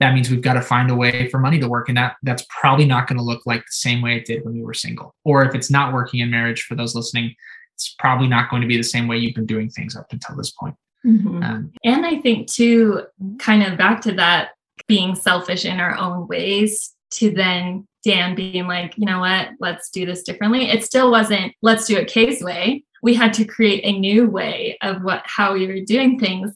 that 0.00 0.14
means 0.14 0.30
we've 0.30 0.42
got 0.42 0.54
to 0.54 0.62
find 0.62 0.90
a 0.90 0.94
way 0.94 1.28
for 1.28 1.38
money 1.38 1.58
to 1.60 1.68
work. 1.68 1.88
And 1.88 1.96
that 1.96 2.16
that's 2.22 2.44
probably 2.48 2.86
not 2.86 3.06
going 3.06 3.18
to 3.18 3.24
look 3.24 3.46
like 3.46 3.60
the 3.60 3.70
same 3.70 4.02
way 4.02 4.16
it 4.16 4.24
did 4.24 4.44
when 4.44 4.54
we 4.54 4.62
were 4.62 4.74
single. 4.74 5.14
Or 5.24 5.44
if 5.44 5.54
it's 5.54 5.70
not 5.70 5.92
working 5.92 6.20
in 6.20 6.30
marriage 6.30 6.62
for 6.62 6.74
those 6.74 6.94
listening 6.94 7.34
it's 7.80 7.94
probably 7.98 8.28
not 8.28 8.50
going 8.50 8.60
to 8.60 8.68
be 8.68 8.76
the 8.76 8.82
same 8.82 9.08
way 9.08 9.16
you've 9.16 9.34
been 9.34 9.46
doing 9.46 9.70
things 9.70 9.96
up 9.96 10.06
until 10.10 10.36
this 10.36 10.50
point 10.50 10.74
Mhm. 11.04 11.44
um, 11.44 11.72
And 11.84 12.04
I 12.04 12.20
think 12.20 12.48
too, 12.50 13.02
kind 13.38 13.62
of 13.62 13.78
back 13.78 14.00
to 14.02 14.12
that 14.12 14.50
being 14.86 15.14
selfish 15.14 15.64
in 15.64 15.80
our 15.80 15.96
own 15.96 16.26
ways 16.28 16.94
to 17.12 17.30
then 17.30 17.86
Dan 18.04 18.34
being 18.34 18.66
like, 18.66 18.94
you 18.96 19.04
know 19.04 19.20
what, 19.20 19.50
let's 19.60 19.90
do 19.90 20.06
this 20.06 20.22
differently. 20.22 20.70
It 20.70 20.84
still 20.84 21.10
wasn't 21.10 21.52
let's 21.62 21.86
do 21.86 21.96
it 21.96 22.08
Kay's 22.08 22.42
way. 22.42 22.84
We 23.02 23.14
had 23.14 23.32
to 23.34 23.46
create 23.46 23.80
a 23.84 23.98
new 23.98 24.28
way 24.28 24.76
of 24.82 25.02
what 25.02 25.22
how 25.24 25.54
we 25.54 25.66
were 25.66 25.80
doing 25.80 26.18
things. 26.18 26.54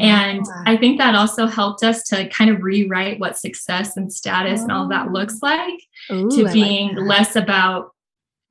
And 0.00 0.44
I 0.66 0.76
think 0.76 0.98
that 0.98 1.14
also 1.14 1.46
helped 1.46 1.82
us 1.82 2.02
to 2.08 2.28
kind 2.28 2.50
of 2.50 2.62
rewrite 2.62 3.18
what 3.18 3.38
success 3.38 3.96
and 3.96 4.12
status 4.12 4.62
and 4.62 4.72
all 4.72 4.88
that 4.88 5.12
looks 5.12 5.38
like 5.42 5.80
Ooh, 6.10 6.30
to 6.30 6.44
like 6.44 6.52
being 6.52 6.94
that. 6.96 7.02
less 7.02 7.34
about 7.36 7.92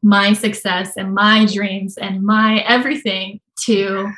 my 0.01 0.33
success 0.33 0.97
and 0.97 1.13
my 1.13 1.45
dreams 1.45 1.97
and 1.97 2.23
my 2.23 2.59
everything 2.67 3.39
to 3.65 4.11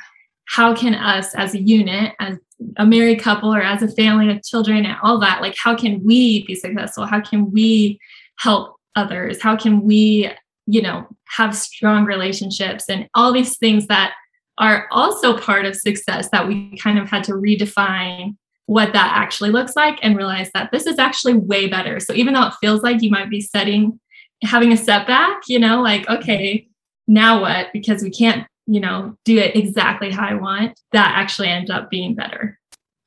how 0.48 0.74
can 0.74 0.94
us 0.94 1.34
as 1.34 1.54
a 1.54 1.60
unit, 1.60 2.14
as 2.18 2.38
a 2.76 2.86
married 2.86 3.20
couple 3.20 3.54
or 3.54 3.60
as 3.60 3.82
a 3.82 3.88
family 3.88 4.26
with 4.26 4.44
children 4.44 4.84
and 4.86 4.96
all 5.02 5.18
that, 5.18 5.40
like 5.40 5.56
how 5.56 5.76
can 5.76 6.02
we 6.04 6.44
be 6.46 6.54
successful? 6.54 7.06
How 7.06 7.20
can 7.20 7.52
we 7.52 7.98
help 8.38 8.76
others? 8.96 9.40
How 9.42 9.56
can 9.56 9.82
we, 9.82 10.30
you 10.66 10.82
know, 10.82 11.06
have 11.36 11.54
strong 11.54 12.04
relationships 12.04 12.86
and 12.88 13.08
all 13.14 13.32
these 13.32 13.58
things 13.58 13.86
that 13.88 14.14
are 14.56 14.88
also 14.90 15.36
part 15.38 15.66
of 15.66 15.76
success 15.76 16.28
that 16.30 16.48
we 16.48 16.76
kind 16.78 16.98
of 16.98 17.08
had 17.08 17.24
to 17.24 17.32
redefine 17.32 18.36
what 18.66 18.92
that 18.92 19.12
actually 19.14 19.50
looks 19.50 19.76
like 19.76 19.98
and 20.02 20.16
realize 20.16 20.50
that 20.52 20.70
this 20.72 20.86
is 20.86 20.98
actually 20.98 21.34
way 21.34 21.68
better. 21.68 22.00
So 22.00 22.12
even 22.14 22.34
though 22.34 22.46
it 22.46 22.54
feels 22.60 22.82
like 22.82 23.02
you 23.02 23.10
might 23.10 23.30
be 23.30 23.40
setting 23.40 24.00
having 24.44 24.72
a 24.72 24.76
setback, 24.76 25.40
you 25.48 25.58
know, 25.58 25.82
like 25.82 26.08
okay, 26.08 26.68
now 27.06 27.40
what? 27.40 27.68
Because 27.72 28.02
we 28.02 28.10
can't, 28.10 28.46
you 28.68 28.80
know, 28.80 29.16
do 29.24 29.38
it 29.38 29.56
exactly 29.56 30.12
how 30.12 30.26
I 30.26 30.34
want, 30.34 30.78
that 30.92 31.14
actually 31.16 31.48
ends 31.48 31.70
up 31.70 31.90
being 31.90 32.14
better. 32.14 32.58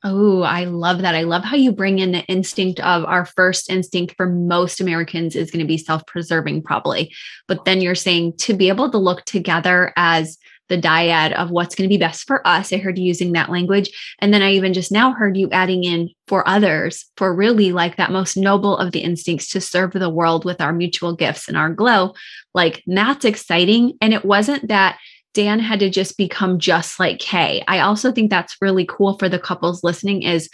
Oh, 0.04 0.42
I 0.42 0.64
love 0.64 1.02
that. 1.02 1.14
I 1.14 1.22
love 1.22 1.44
how 1.44 1.54
you 1.54 1.70
bring 1.70 2.00
in 2.00 2.10
the 2.10 2.24
instinct 2.24 2.80
of 2.80 3.04
our 3.04 3.24
first 3.24 3.70
instinct 3.70 4.16
for 4.16 4.26
most 4.26 4.80
Americans 4.80 5.36
is 5.36 5.52
going 5.52 5.60
to 5.60 5.68
be 5.68 5.78
self 5.78 6.04
preserving, 6.06 6.64
probably. 6.64 7.14
But 7.46 7.64
then 7.64 7.80
you're 7.80 7.94
saying 7.94 8.34
to 8.38 8.54
be 8.54 8.68
able 8.68 8.90
to 8.90 8.98
look 8.98 9.24
together 9.24 9.92
as 9.96 10.38
the 10.68 10.78
dyad 10.78 11.32
of 11.34 11.50
what's 11.50 11.74
going 11.74 11.88
to 11.88 11.92
be 11.92 11.98
best 11.98 12.26
for 12.26 12.44
us. 12.46 12.72
I 12.72 12.78
heard 12.78 12.98
you 12.98 13.04
using 13.04 13.32
that 13.32 13.50
language. 13.50 13.90
And 14.20 14.32
then 14.32 14.42
I 14.42 14.52
even 14.52 14.72
just 14.72 14.90
now 14.90 15.12
heard 15.12 15.36
you 15.36 15.48
adding 15.50 15.84
in 15.84 16.08
for 16.26 16.48
others, 16.48 17.04
for 17.16 17.34
really 17.34 17.72
like 17.72 17.96
that 17.96 18.10
most 18.10 18.36
noble 18.36 18.76
of 18.78 18.92
the 18.92 19.00
instincts 19.00 19.50
to 19.50 19.60
serve 19.60 19.92
the 19.92 20.10
world 20.10 20.44
with 20.44 20.60
our 20.60 20.72
mutual 20.72 21.14
gifts 21.14 21.46
and 21.46 21.56
our 21.56 21.70
glow. 21.70 22.14
Like 22.54 22.82
that's 22.86 23.24
exciting. 23.24 23.98
And 24.00 24.12
it 24.14 24.24
wasn't 24.24 24.68
that 24.68 24.98
Dan 25.34 25.58
had 25.58 25.80
to 25.80 25.90
just 25.90 26.16
become 26.16 26.58
just 26.58 27.00
like 27.00 27.18
Kay. 27.18 27.64
I 27.68 27.80
also 27.80 28.12
think 28.12 28.30
that's 28.30 28.56
really 28.60 28.86
cool 28.86 29.18
for 29.18 29.28
the 29.28 29.38
couples 29.38 29.82
listening 29.82 30.22
is 30.22 30.48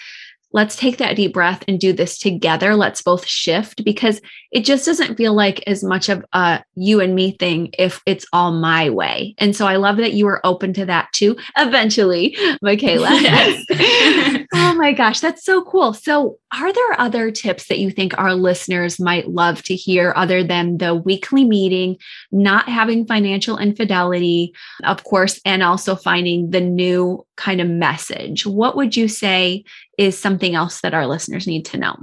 let's 0.52 0.76
take 0.76 0.96
that 0.96 1.16
deep 1.16 1.34
breath 1.34 1.62
and 1.68 1.78
do 1.78 1.92
this 1.92 2.18
together. 2.18 2.74
Let's 2.74 3.02
both 3.02 3.26
shift 3.26 3.84
because 3.84 4.20
it 4.50 4.64
just 4.64 4.86
doesn't 4.86 5.16
feel 5.16 5.34
like 5.34 5.62
as 5.66 5.84
much 5.84 6.08
of 6.08 6.24
a 6.32 6.62
you 6.74 7.00
and 7.00 7.14
me 7.14 7.32
thing 7.32 7.70
if 7.78 8.00
it's 8.06 8.26
all 8.32 8.52
my 8.52 8.88
way. 8.88 9.34
And 9.38 9.54
so 9.54 9.66
I 9.66 9.76
love 9.76 9.98
that 9.98 10.14
you 10.14 10.24
were 10.24 10.44
open 10.44 10.72
to 10.74 10.86
that 10.86 11.08
too. 11.12 11.36
Eventually, 11.56 12.36
Michaela. 12.62 13.10
Yes. 13.20 14.36
oh 14.54 14.74
my 14.74 14.92
gosh, 14.92 15.20
that's 15.20 15.44
so 15.44 15.62
cool. 15.64 15.92
So, 15.92 16.38
are 16.52 16.72
there 16.72 17.00
other 17.00 17.30
tips 17.30 17.68
that 17.68 17.78
you 17.78 17.90
think 17.90 18.16
our 18.18 18.34
listeners 18.34 18.98
might 18.98 19.28
love 19.28 19.62
to 19.64 19.74
hear 19.74 20.12
other 20.16 20.42
than 20.42 20.78
the 20.78 20.94
weekly 20.94 21.44
meeting, 21.44 21.96
not 22.32 22.68
having 22.68 23.06
financial 23.06 23.58
infidelity, 23.58 24.54
of 24.84 25.04
course, 25.04 25.40
and 25.44 25.62
also 25.62 25.94
finding 25.96 26.50
the 26.50 26.60
new 26.60 27.26
kind 27.36 27.60
of 27.60 27.68
message? 27.68 28.46
What 28.46 28.76
would 28.76 28.96
you 28.96 29.08
say 29.08 29.64
is 29.98 30.18
something 30.18 30.54
else 30.54 30.80
that 30.80 30.94
our 30.94 31.06
listeners 31.06 31.46
need 31.46 31.64
to 31.66 31.76
know? 31.76 31.96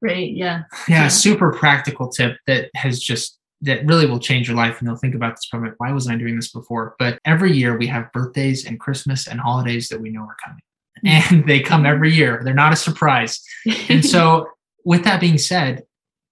Right. 0.00 0.30
Yeah. 0.30 0.62
Yeah. 0.88 1.08
Super 1.08 1.52
practical 1.52 2.08
tip 2.08 2.36
that 2.46 2.70
has 2.74 3.00
just 3.00 3.38
that 3.62 3.84
really 3.86 4.06
will 4.06 4.20
change 4.20 4.48
your 4.48 4.56
life 4.56 4.78
and 4.78 4.86
you'll 4.86 4.98
think 4.98 5.14
about 5.14 5.34
this 5.34 5.46
problem 5.46 5.74
why 5.78 5.90
wasn't 5.90 6.14
i 6.14 6.18
doing 6.18 6.36
this 6.36 6.52
before 6.52 6.94
but 6.98 7.18
every 7.24 7.50
year 7.50 7.78
we 7.78 7.86
have 7.86 8.12
birthdays 8.12 8.66
and 8.66 8.78
christmas 8.78 9.26
and 9.26 9.40
holidays 9.40 9.88
that 9.88 9.98
we 9.98 10.10
know 10.10 10.20
are 10.20 10.36
coming. 10.44 10.60
and 11.04 11.46
they 11.46 11.60
come 11.60 11.86
every 11.86 12.12
year 12.12 12.40
they're 12.44 12.54
not 12.54 12.72
a 12.72 12.76
surprise 12.76 13.42
and 13.88 14.04
so 14.04 14.48
with 14.84 15.04
that 15.04 15.20
being 15.20 15.38
said 15.38 15.84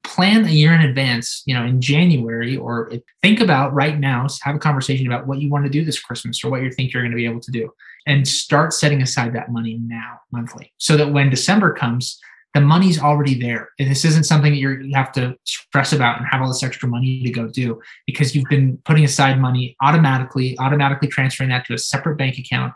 plan 0.02 0.44
a 0.44 0.50
year 0.50 0.72
in 0.72 0.80
advance 0.80 1.42
you 1.46 1.54
know 1.54 1.64
in 1.64 1.80
january 1.80 2.56
or 2.56 2.92
think 3.22 3.40
about 3.40 3.72
right 3.72 3.98
now 3.98 4.26
have 4.42 4.56
a 4.56 4.58
conversation 4.58 5.06
about 5.06 5.26
what 5.26 5.40
you 5.40 5.50
want 5.50 5.64
to 5.64 5.70
do 5.70 5.84
this 5.84 6.00
christmas 6.00 6.44
or 6.44 6.50
what 6.50 6.62
you 6.62 6.70
think 6.70 6.92
you're 6.92 7.02
going 7.02 7.10
to 7.10 7.16
be 7.16 7.26
able 7.26 7.40
to 7.40 7.50
do 7.50 7.70
and 8.06 8.28
start 8.28 8.72
setting 8.72 9.00
aside 9.00 9.32
that 9.32 9.50
money 9.50 9.78
now 9.82 10.18
monthly 10.30 10.72
so 10.76 10.96
that 10.96 11.12
when 11.12 11.30
december 11.30 11.72
comes 11.72 12.20
the 12.54 12.60
money's 12.60 13.00
already 13.00 13.38
there. 13.38 13.70
And 13.78 13.90
this 13.90 14.04
isn't 14.04 14.24
something 14.24 14.52
that 14.52 14.58
you 14.58 14.92
have 14.94 15.10
to 15.12 15.36
stress 15.44 15.92
about 15.92 16.18
and 16.18 16.26
have 16.30 16.40
all 16.40 16.48
this 16.48 16.62
extra 16.62 16.88
money 16.88 17.22
to 17.24 17.30
go 17.30 17.48
do 17.48 17.80
because 18.06 18.34
you've 18.34 18.48
been 18.48 18.78
putting 18.84 19.04
aside 19.04 19.40
money 19.40 19.76
automatically, 19.82 20.56
automatically 20.60 21.08
transferring 21.08 21.50
that 21.50 21.66
to 21.66 21.74
a 21.74 21.78
separate 21.78 22.16
bank 22.16 22.38
account. 22.38 22.72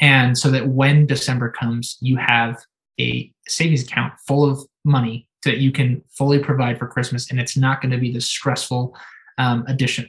And 0.00 0.36
so 0.36 0.50
that 0.50 0.68
when 0.68 1.06
December 1.06 1.50
comes, 1.50 1.96
you 2.00 2.16
have 2.16 2.58
a 3.00 3.32
savings 3.46 3.82
account 3.82 4.14
full 4.26 4.48
of 4.48 4.60
money 4.84 5.28
that 5.44 5.58
you 5.58 5.72
can 5.72 6.02
fully 6.10 6.38
provide 6.38 6.78
for 6.78 6.86
Christmas. 6.86 7.30
And 7.30 7.40
it's 7.40 7.56
not 7.56 7.80
going 7.80 7.92
to 7.92 7.98
be 7.98 8.12
this 8.12 8.26
stressful 8.26 8.96
um, 9.38 9.64
addition. 9.68 10.08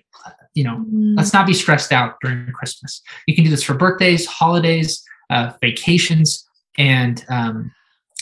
You 0.54 0.64
know, 0.64 0.78
mm. 0.78 1.16
let's 1.16 1.34
not 1.34 1.48
be 1.48 1.54
stressed 1.54 1.92
out 1.92 2.16
during 2.22 2.52
Christmas. 2.52 3.02
You 3.28 3.36
can 3.36 3.44
do 3.44 3.50
this 3.50 3.64
for 3.64 3.76
birthdays, 3.76 4.26
holidays, 4.26 5.04
uh, 5.30 5.54
vacations, 5.62 6.48
and 6.78 7.24
um, 7.30 7.72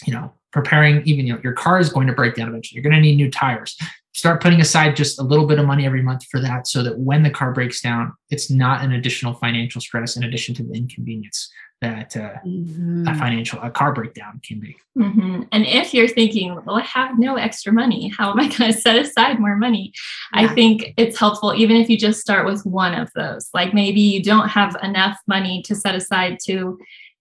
you 0.06 0.14
know 0.14 0.34
preparing 0.52 1.02
even 1.06 1.26
you 1.26 1.34
know 1.34 1.40
your 1.44 1.54
car 1.54 1.80
is 1.80 1.90
going 1.90 2.08
to 2.08 2.14
break 2.14 2.36
down 2.36 2.48
eventually 2.48 2.76
you're 2.76 2.90
going 2.90 2.96
to 2.96 3.02
need 3.02 3.16
new 3.16 3.32
tires 3.32 3.78
start 4.18 4.42
putting 4.42 4.60
aside 4.60 4.96
just 4.96 5.20
a 5.20 5.24
little 5.24 5.46
bit 5.46 5.60
of 5.60 5.66
money 5.68 5.86
every 5.86 6.02
month 6.02 6.26
for 6.32 6.42
that 6.42 6.66
so 6.66 6.82
that 6.82 6.98
when 6.98 7.22
the 7.22 7.30
car 7.30 7.54
breaks 7.54 7.82
down 7.82 8.12
it's 8.32 8.50
not 8.50 8.84
an 8.84 8.92
additional 8.92 9.34
financial 9.36 9.80
stress 9.80 10.18
in 10.18 10.24
addition 10.24 10.56
to 10.56 10.64
the 10.64 10.74
inconvenience 10.74 11.50
that 11.82 12.18
uh, 12.18 12.34
mm-hmm. 12.44 13.08
a 13.08 13.14
financial 13.14 13.62
a 13.62 13.70
car 13.70 13.94
breakdown 13.94 14.42
can 14.44 14.60
be 14.60 14.76
mm-hmm. 14.98 15.44
and 15.52 15.66
if 15.68 15.94
you're 15.94 16.08
thinking 16.08 16.60
well 16.66 16.78
i 16.78 16.82
have 16.82 17.20
no 17.20 17.36
extra 17.36 17.72
money 17.72 18.10
how 18.10 18.32
am 18.32 18.40
i 18.40 18.48
going 18.58 18.72
to 18.72 18.78
set 18.78 18.96
aside 18.96 19.40
more 19.40 19.56
money 19.56 19.94
yeah. 20.34 20.42
i 20.42 20.48
think 20.48 20.94
it's 20.98 21.20
helpful 21.20 21.54
even 21.54 21.78
if 21.78 21.88
you 21.88 21.98
just 21.98 22.20
start 22.20 22.46
with 22.46 22.66
one 22.66 22.96
of 22.96 23.10
those 23.14 23.50
like 23.54 23.74
maybe 23.74 24.02
you 24.02 24.24
don't 24.24 24.50
have 24.50 24.76
enough 24.82 25.18
money 25.28 25.62
to 25.62 25.76
set 25.76 25.94
aside 25.94 26.38
to 26.44 26.78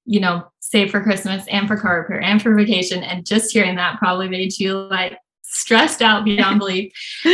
you 0.08 0.20
know, 0.20 0.46
save 0.60 0.90
for 0.92 1.02
Christmas 1.02 1.44
and 1.48 1.66
for 1.66 1.76
car 1.76 2.00
repair 2.00 2.22
and 2.22 2.40
for 2.40 2.54
vacation. 2.54 3.02
And 3.02 3.26
just 3.26 3.52
hearing 3.52 3.74
that 3.74 3.98
probably 3.98 4.28
made 4.28 4.56
you 4.56 4.74
like 4.74 5.18
stressed 5.56 6.02
out 6.02 6.24
beyond 6.24 6.58
belief. 6.58 6.92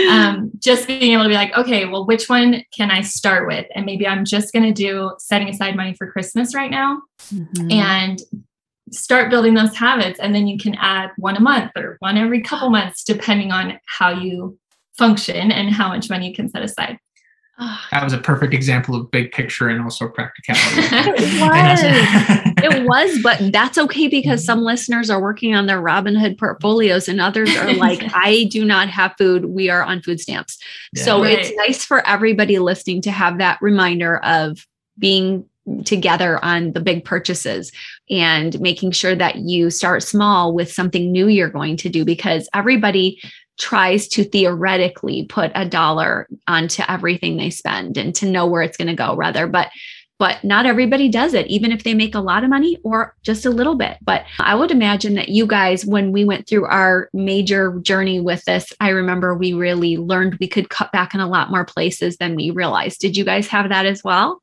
Um, 0.08 0.50
just 0.58 0.86
being 0.86 1.12
able 1.12 1.24
to 1.24 1.28
be 1.28 1.34
like, 1.34 1.56
okay, 1.56 1.86
well, 1.86 2.06
which 2.06 2.28
one 2.28 2.64
can 2.76 2.90
I 2.90 3.02
start 3.02 3.46
with? 3.46 3.66
And 3.74 3.84
maybe 3.86 4.06
I'm 4.06 4.24
just 4.24 4.52
going 4.52 4.64
to 4.64 4.72
do 4.72 5.12
setting 5.18 5.48
aside 5.48 5.76
money 5.76 5.94
for 5.94 6.10
Christmas 6.10 6.54
right 6.54 6.70
now 6.70 7.02
mm-hmm. 7.32 7.70
and 7.70 8.22
start 8.90 9.30
building 9.30 9.54
those 9.54 9.74
habits. 9.76 10.20
And 10.20 10.34
then 10.34 10.46
you 10.46 10.58
can 10.58 10.74
add 10.74 11.10
one 11.16 11.36
a 11.36 11.40
month 11.40 11.72
or 11.76 11.96
one 12.00 12.16
every 12.16 12.42
couple 12.42 12.70
months, 12.70 13.04
depending 13.04 13.52
on 13.52 13.78
how 13.86 14.10
you 14.10 14.58
function 14.98 15.50
and 15.50 15.70
how 15.70 15.88
much 15.88 16.10
money 16.10 16.28
you 16.28 16.34
can 16.34 16.48
set 16.48 16.62
aside. 16.62 16.98
That 17.58 18.02
was 18.02 18.12
a 18.12 18.18
perfect 18.18 18.54
example 18.54 18.94
of 18.94 19.10
big 19.10 19.32
picture 19.32 19.68
and 19.68 19.82
also 19.82 20.08
practicality. 20.08 20.64
it 21.22 21.40
was. 21.40 22.74
it 22.74 22.88
was, 22.88 23.22
but 23.22 23.52
that's 23.52 23.78
okay 23.78 24.08
because 24.08 24.40
mm-hmm. 24.40 24.46
some 24.46 24.60
listeners 24.62 25.10
are 25.10 25.20
working 25.20 25.54
on 25.54 25.66
their 25.66 25.80
Robinhood 25.80 26.38
portfolios 26.38 27.08
and 27.08 27.20
others 27.20 27.54
are 27.56 27.72
like, 27.74 28.02
I 28.14 28.44
do 28.50 28.64
not 28.64 28.88
have 28.88 29.14
food. 29.18 29.46
We 29.46 29.68
are 29.70 29.82
on 29.82 30.02
food 30.02 30.20
stamps. 30.20 30.58
Yeah, 30.94 31.04
so 31.04 31.22
right. 31.22 31.38
it's 31.38 31.52
nice 31.56 31.84
for 31.84 32.04
everybody 32.06 32.58
listening 32.58 33.02
to 33.02 33.10
have 33.10 33.38
that 33.38 33.58
reminder 33.60 34.18
of 34.18 34.66
being 34.98 35.44
together 35.84 36.44
on 36.44 36.72
the 36.72 36.80
big 36.80 37.04
purchases 37.04 37.70
and 38.10 38.60
making 38.60 38.90
sure 38.90 39.14
that 39.14 39.36
you 39.36 39.70
start 39.70 40.02
small 40.02 40.52
with 40.52 40.72
something 40.72 41.12
new 41.12 41.28
you're 41.28 41.48
going 41.48 41.76
to 41.76 41.88
do 41.88 42.04
because 42.04 42.48
everybody 42.52 43.20
tries 43.62 44.08
to 44.08 44.24
theoretically 44.24 45.24
put 45.24 45.52
a 45.54 45.64
dollar 45.64 46.26
onto 46.48 46.82
everything 46.88 47.36
they 47.36 47.48
spend 47.48 47.96
and 47.96 48.12
to 48.12 48.26
know 48.26 48.44
where 48.44 48.62
it's 48.62 48.76
going 48.76 48.88
to 48.88 48.94
go 48.94 49.14
rather 49.14 49.46
but 49.46 49.70
but 50.18 50.42
not 50.42 50.66
everybody 50.66 51.08
does 51.08 51.32
it 51.32 51.46
even 51.46 51.70
if 51.70 51.84
they 51.84 51.94
make 51.94 52.16
a 52.16 52.20
lot 52.20 52.42
of 52.42 52.50
money 52.50 52.76
or 52.82 53.14
just 53.22 53.46
a 53.46 53.50
little 53.50 53.76
bit. 53.76 53.98
But 54.02 54.24
i 54.40 54.52
would 54.56 54.72
imagine 54.72 55.14
that 55.14 55.28
you 55.28 55.46
guys 55.46 55.86
when 55.86 56.10
we 56.10 56.24
went 56.24 56.48
through 56.48 56.66
our 56.66 57.08
major 57.12 57.78
journey 57.82 58.18
with 58.18 58.44
this 58.46 58.72
i 58.80 58.88
remember 58.88 59.32
we 59.32 59.52
really 59.52 59.96
learned 59.96 60.38
we 60.40 60.48
could 60.48 60.68
cut 60.68 60.90
back 60.90 61.14
in 61.14 61.20
a 61.20 61.28
lot 61.28 61.52
more 61.52 61.64
places 61.64 62.16
than 62.16 62.34
we 62.34 62.50
realized. 62.50 62.98
Did 62.98 63.16
you 63.16 63.24
guys 63.24 63.46
have 63.46 63.68
that 63.68 63.86
as 63.86 64.02
well? 64.02 64.42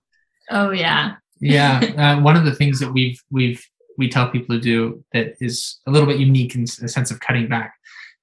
Oh 0.49 0.71
yeah. 0.71 1.15
Yeah 1.41 1.79
uh, 1.97 2.21
one 2.21 2.37
of 2.37 2.45
the 2.45 2.55
things 2.55 2.79
that 2.79 2.93
we've 2.93 3.21
we've 3.29 3.61
we 3.97 4.07
tell 4.07 4.29
people 4.29 4.55
to 4.55 4.61
do 4.61 5.03
that 5.11 5.35
is 5.41 5.79
a 5.87 5.91
little 5.91 6.07
bit 6.07 6.19
unique 6.21 6.55
in 6.55 6.61
the 6.61 6.87
sense 6.87 7.11
of 7.11 7.19
cutting 7.19 7.49
back 7.49 7.73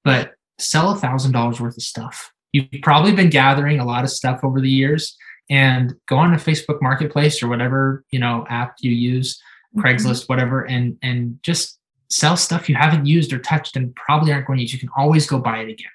but 0.03 0.31
sell 0.59 0.91
a 0.91 0.95
thousand 0.95 1.31
dollars 1.31 1.59
worth 1.59 1.77
of 1.77 1.83
stuff. 1.83 2.31
You've 2.51 2.67
probably 2.81 3.11
been 3.11 3.29
gathering 3.29 3.79
a 3.79 3.85
lot 3.85 4.03
of 4.03 4.09
stuff 4.09 4.43
over 4.43 4.61
the 4.61 4.69
years 4.69 5.15
and 5.49 5.93
go 6.07 6.17
on 6.17 6.33
a 6.33 6.37
Facebook 6.37 6.81
marketplace 6.81 7.41
or 7.41 7.47
whatever, 7.47 8.03
you 8.11 8.19
know, 8.19 8.45
app 8.49 8.75
you 8.79 8.91
use, 8.91 9.39
mm-hmm. 9.75 9.85
Craigslist, 9.85 10.27
whatever, 10.27 10.63
and 10.63 10.97
and 11.01 11.39
just 11.43 11.79
sell 12.09 12.37
stuff 12.37 12.69
you 12.69 12.75
haven't 12.75 13.05
used 13.05 13.33
or 13.33 13.39
touched 13.39 13.75
and 13.75 13.95
probably 13.95 14.31
aren't 14.31 14.47
going 14.47 14.57
to 14.57 14.63
use. 14.63 14.73
You 14.73 14.79
can 14.79 14.89
always 14.97 15.27
go 15.27 15.39
buy 15.39 15.59
it 15.59 15.69
again. 15.69 15.91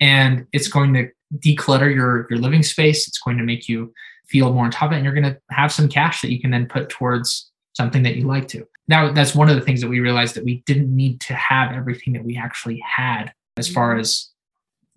And 0.00 0.46
it's 0.52 0.68
going 0.68 0.94
to 0.94 1.08
declutter 1.38 1.92
your 1.92 2.26
your 2.30 2.38
living 2.38 2.62
space. 2.62 3.06
It's 3.06 3.18
going 3.18 3.38
to 3.38 3.44
make 3.44 3.68
you 3.68 3.92
feel 4.28 4.52
more 4.52 4.64
on 4.64 4.70
top 4.70 4.88
of 4.88 4.92
it. 4.92 4.96
And 4.96 5.04
you're 5.04 5.14
going 5.14 5.32
to 5.32 5.38
have 5.50 5.72
some 5.72 5.88
cash 5.88 6.22
that 6.22 6.32
you 6.32 6.40
can 6.40 6.50
then 6.50 6.66
put 6.66 6.88
towards 6.88 7.50
something 7.74 8.02
that 8.02 8.16
you 8.16 8.26
like 8.26 8.48
to. 8.48 8.66
Now 8.88 9.12
that's 9.12 9.34
one 9.34 9.48
of 9.48 9.56
the 9.56 9.62
things 9.62 9.80
that 9.80 9.88
we 9.88 10.00
realized 10.00 10.34
that 10.34 10.44
we 10.44 10.62
didn't 10.66 10.94
need 10.94 11.20
to 11.22 11.34
have 11.34 11.72
everything 11.72 12.12
that 12.14 12.24
we 12.24 12.36
actually 12.36 12.82
had 12.84 13.32
as 13.56 13.68
far 13.68 13.96
as 13.96 14.30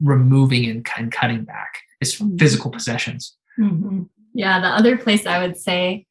removing 0.01 0.69
and, 0.69 0.87
and 0.97 1.11
cutting 1.11 1.43
back 1.43 1.81
is 2.01 2.15
mm-hmm. 2.15 2.37
physical 2.37 2.71
possessions. 2.71 3.35
Mm-hmm. 3.59 4.03
Yeah, 4.33 4.59
the 4.59 4.67
other 4.67 4.97
place 4.97 5.25
I 5.25 5.45
would 5.45 5.57
say 5.57 6.05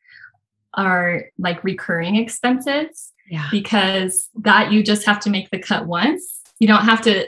are 0.75 1.25
like 1.39 1.63
recurring 1.65 2.17
expenses. 2.17 3.13
Yeah. 3.31 3.49
Because 3.51 4.29
that 4.43 4.71
you 4.71 4.83
just 4.83 5.07
have 5.07 5.19
to 5.21 5.31
make 5.31 5.51
the 5.51 5.59
cut 5.59 5.87
once. 5.87 6.41
You 6.59 6.69
don't 6.69 6.85
have 6.85 7.01
to 7.03 7.27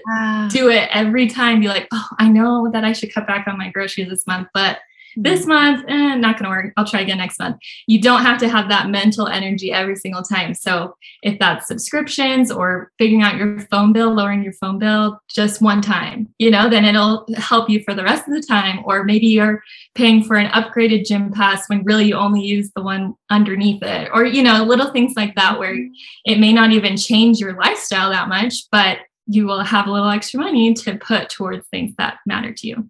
do 0.50 0.68
it 0.68 0.88
every 0.92 1.26
time. 1.26 1.60
Be 1.60 1.68
like, 1.68 1.88
oh, 1.90 2.08
I 2.18 2.28
know 2.28 2.70
that 2.72 2.84
I 2.84 2.92
should 2.92 3.12
cut 3.12 3.26
back 3.26 3.48
on 3.48 3.58
my 3.58 3.70
groceries 3.70 4.08
this 4.10 4.26
month, 4.26 4.48
but 4.52 4.78
this 5.16 5.46
month, 5.46 5.84
eh, 5.88 6.14
not 6.14 6.38
going 6.38 6.44
to 6.44 6.50
work. 6.50 6.72
I'll 6.76 6.84
try 6.84 7.00
again 7.00 7.18
next 7.18 7.38
month. 7.38 7.56
You 7.86 8.00
don't 8.00 8.22
have 8.22 8.38
to 8.40 8.48
have 8.48 8.68
that 8.68 8.90
mental 8.90 9.26
energy 9.26 9.72
every 9.72 9.96
single 9.96 10.22
time. 10.22 10.54
So 10.54 10.96
if 11.22 11.38
that's 11.38 11.66
subscriptions 11.66 12.50
or 12.50 12.92
figuring 12.98 13.22
out 13.22 13.36
your 13.36 13.60
phone 13.70 13.92
bill, 13.92 14.14
lowering 14.14 14.42
your 14.42 14.52
phone 14.54 14.78
bill 14.78 15.18
just 15.28 15.62
one 15.62 15.80
time, 15.80 16.28
you 16.38 16.50
know, 16.50 16.68
then 16.68 16.84
it'll 16.84 17.26
help 17.36 17.70
you 17.70 17.82
for 17.82 17.94
the 17.94 18.04
rest 18.04 18.28
of 18.28 18.34
the 18.34 18.42
time. 18.42 18.82
Or 18.84 19.04
maybe 19.04 19.26
you're 19.26 19.62
paying 19.94 20.22
for 20.22 20.36
an 20.36 20.50
upgraded 20.50 21.06
gym 21.06 21.32
pass 21.32 21.68
when 21.68 21.82
really 21.84 22.06
you 22.06 22.14
only 22.14 22.42
use 22.42 22.70
the 22.76 22.82
one 22.82 23.14
underneath 23.30 23.82
it. 23.82 24.10
Or, 24.12 24.24
you 24.24 24.42
know, 24.42 24.64
little 24.64 24.92
things 24.92 25.14
like 25.16 25.34
that 25.36 25.58
where 25.58 25.76
it 26.24 26.38
may 26.38 26.52
not 26.52 26.72
even 26.72 26.96
change 26.96 27.38
your 27.38 27.56
lifestyle 27.56 28.10
that 28.10 28.28
much, 28.28 28.64
but 28.70 28.98
you 29.26 29.46
will 29.46 29.60
have 29.60 29.86
a 29.86 29.90
little 29.90 30.10
extra 30.10 30.40
money 30.40 30.72
to 30.72 30.96
put 30.98 31.30
towards 31.30 31.66
things 31.68 31.92
that 31.98 32.18
matter 32.26 32.52
to 32.52 32.66
you 32.68 32.88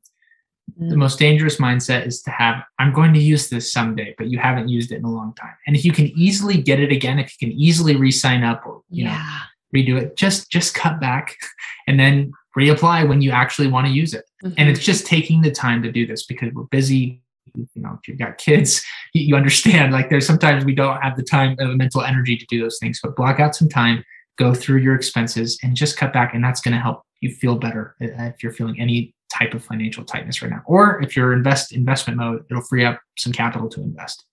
the 0.78 0.94
mm. 0.94 0.98
most 0.98 1.18
dangerous 1.18 1.56
mindset 1.56 2.06
is 2.06 2.22
to 2.22 2.30
have 2.30 2.62
i'm 2.78 2.92
going 2.92 3.12
to 3.12 3.20
use 3.20 3.48
this 3.48 3.72
someday 3.72 4.14
but 4.18 4.28
you 4.28 4.38
haven't 4.38 4.68
used 4.68 4.92
it 4.92 4.96
in 4.96 5.04
a 5.04 5.10
long 5.10 5.34
time 5.34 5.54
and 5.66 5.74
if 5.74 5.84
you 5.84 5.92
can 5.92 6.06
easily 6.08 6.60
get 6.60 6.80
it 6.80 6.92
again 6.92 7.18
if 7.18 7.32
you 7.38 7.48
can 7.48 7.56
easily 7.58 7.96
re-sign 7.96 8.42
up 8.42 8.62
or 8.66 8.82
you 8.90 9.04
yeah. 9.04 9.12
know 9.12 9.78
redo 9.78 10.00
it 10.00 10.16
just 10.16 10.50
just 10.50 10.74
cut 10.74 11.00
back 11.00 11.36
and 11.86 11.98
then 11.98 12.30
reapply 12.56 13.06
when 13.08 13.20
you 13.20 13.30
actually 13.30 13.68
want 13.68 13.86
to 13.86 13.92
use 13.92 14.14
it 14.14 14.24
mm-hmm. 14.44 14.54
and 14.58 14.68
it's 14.68 14.80
just 14.80 15.06
taking 15.06 15.40
the 15.42 15.50
time 15.50 15.82
to 15.82 15.90
do 15.90 16.06
this 16.06 16.24
because 16.26 16.52
we're 16.52 16.64
busy 16.64 17.20
you 17.54 17.66
know 17.76 17.98
if 17.98 18.06
you've 18.06 18.18
got 18.18 18.36
kids 18.38 18.84
you 19.14 19.34
understand 19.34 19.92
like 19.92 20.10
there's 20.10 20.26
sometimes 20.26 20.64
we 20.64 20.74
don't 20.74 21.00
have 21.00 21.16
the 21.16 21.22
time 21.22 21.56
or 21.58 21.68
the 21.68 21.76
mental 21.76 22.02
energy 22.02 22.36
to 22.36 22.46
do 22.46 22.60
those 22.60 22.78
things 22.78 23.00
but 23.02 23.16
block 23.16 23.40
out 23.40 23.54
some 23.54 23.68
time 23.68 24.04
go 24.36 24.52
through 24.52 24.78
your 24.78 24.94
expenses 24.94 25.58
and 25.62 25.74
just 25.74 25.96
cut 25.96 26.12
back 26.12 26.34
and 26.34 26.44
that's 26.44 26.60
going 26.60 26.74
to 26.74 26.80
help 26.80 27.02
you 27.20 27.30
feel 27.30 27.56
better 27.56 27.96
uh, 28.02 28.24
if 28.24 28.42
you're 28.42 28.52
feeling 28.52 28.78
any 28.78 29.14
type 29.38 29.54
of 29.54 29.64
financial 29.64 30.04
tightness 30.04 30.42
right 30.42 30.50
now. 30.50 30.62
Or 30.66 31.02
if 31.02 31.16
you're 31.16 31.32
invest 31.32 31.72
investment 31.72 32.18
mode, 32.18 32.44
it'll 32.50 32.62
free 32.62 32.84
up 32.84 33.00
some 33.18 33.32
capital 33.32 33.68
to 33.70 33.82
invest. 33.82 34.24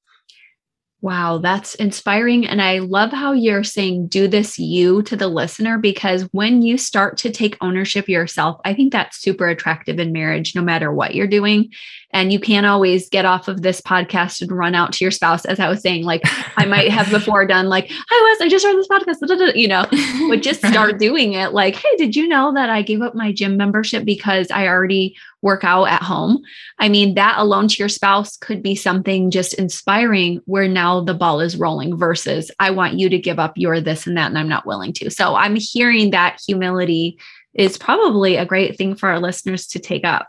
Wow, 1.04 1.40
that's 1.40 1.76
inspiring. 1.76 2.48
And 2.48 2.62
I 2.62 2.80
love 2.80 3.12
how 3.12 3.34
you're 3.34 3.66
saying 3.66 4.08
do 4.08 4.26
this 4.26 4.58
you 4.58 5.02
to 5.04 5.18
the 5.18 5.28
listener 5.28 5.78
because 5.78 6.22
when 6.32 6.62
you 6.62 6.78
start 6.78 7.18
to 7.18 7.30
take 7.30 7.58
ownership 7.60 8.08
yourself, 8.08 8.62
I 8.64 8.74
think 8.74 8.94
that's 8.94 9.20
super 9.20 9.50
attractive 9.50 10.00
in 10.00 10.14
marriage, 10.14 10.56
no 10.56 10.62
matter 10.62 10.94
what 10.94 11.14
you're 11.14 11.28
doing. 11.28 11.74
And 12.12 12.32
you 12.32 12.40
can't 12.40 12.66
always 12.66 13.10
get 13.10 13.26
off 13.26 13.50
of 13.50 13.64
this 13.64 13.82
podcast 13.82 14.42
and 14.42 14.50
run 14.54 14.76
out 14.76 14.94
to 14.94 15.04
your 15.04 15.12
spouse, 15.12 15.44
as 15.44 15.60
I 15.60 15.68
was 15.68 15.82
saying. 15.82 16.06
Like 16.06 16.22
I 16.56 16.64
might 16.64 16.90
have 16.90 17.10
before 17.12 17.46
done, 17.46 17.68
like, 17.68 17.92
hi, 17.92 18.32
Wes, 18.32 18.46
I 18.46 18.48
just 18.48 18.66
heard 18.66 18.78
this 18.78 18.88
podcast, 18.88 19.58
you 19.58 19.68
know, 19.68 19.86
but 20.30 20.42
just 20.42 20.66
start 20.66 21.00
doing 21.00 21.34
it. 21.34 21.52
Like, 21.52 21.76
hey, 21.76 21.98
did 21.98 22.16
you 22.16 22.30
know 22.30 22.54
that 22.54 22.70
I 22.70 22.82
gave 22.82 23.02
up 23.02 23.14
my 23.14 23.34
gym 23.34 23.58
membership 23.58 24.06
because 24.06 24.50
I 24.52 24.68
already 24.68 25.18
work 25.44 25.64
out 25.64 25.84
at 25.86 26.02
home. 26.02 26.42
I 26.80 26.90
mean, 26.90 27.14
that 27.16 27.38
alone 27.38 27.68
to 27.68 27.76
your 27.78 27.90
spouse 27.90 28.38
could 28.38 28.64
be 28.64 28.76
something 28.76 29.30
just 29.30 29.54
inspiring 29.54 30.42
where 30.46 30.68
now 30.68 31.02
the 31.02 31.14
ball 31.14 31.42
is 31.42 31.58
rolling 31.58 31.96
versus 31.98 32.50
I 32.60 32.72
want 32.72 32.98
you 32.98 33.10
to 33.10 33.20
give 33.20 33.38
up 33.38 33.54
your 33.58 33.80
this 33.82 34.08
and 34.08 34.18
that, 34.18 34.28
and 34.28 34.40
I'm 34.40 34.50
not 34.50 34.66
willing 34.66 34.94
to. 34.94 35.12
So 35.12 35.36
I'm 35.36 35.56
hearing 35.56 36.12
that 36.12 36.42
humility 36.48 37.20
is 37.54 37.78
probably 37.78 38.38
a 38.38 38.46
great 38.46 38.78
thing 38.78 38.96
for 38.96 39.10
our 39.10 39.20
listeners 39.20 39.68
to 39.68 39.80
take 39.80 40.06
up. 40.06 40.28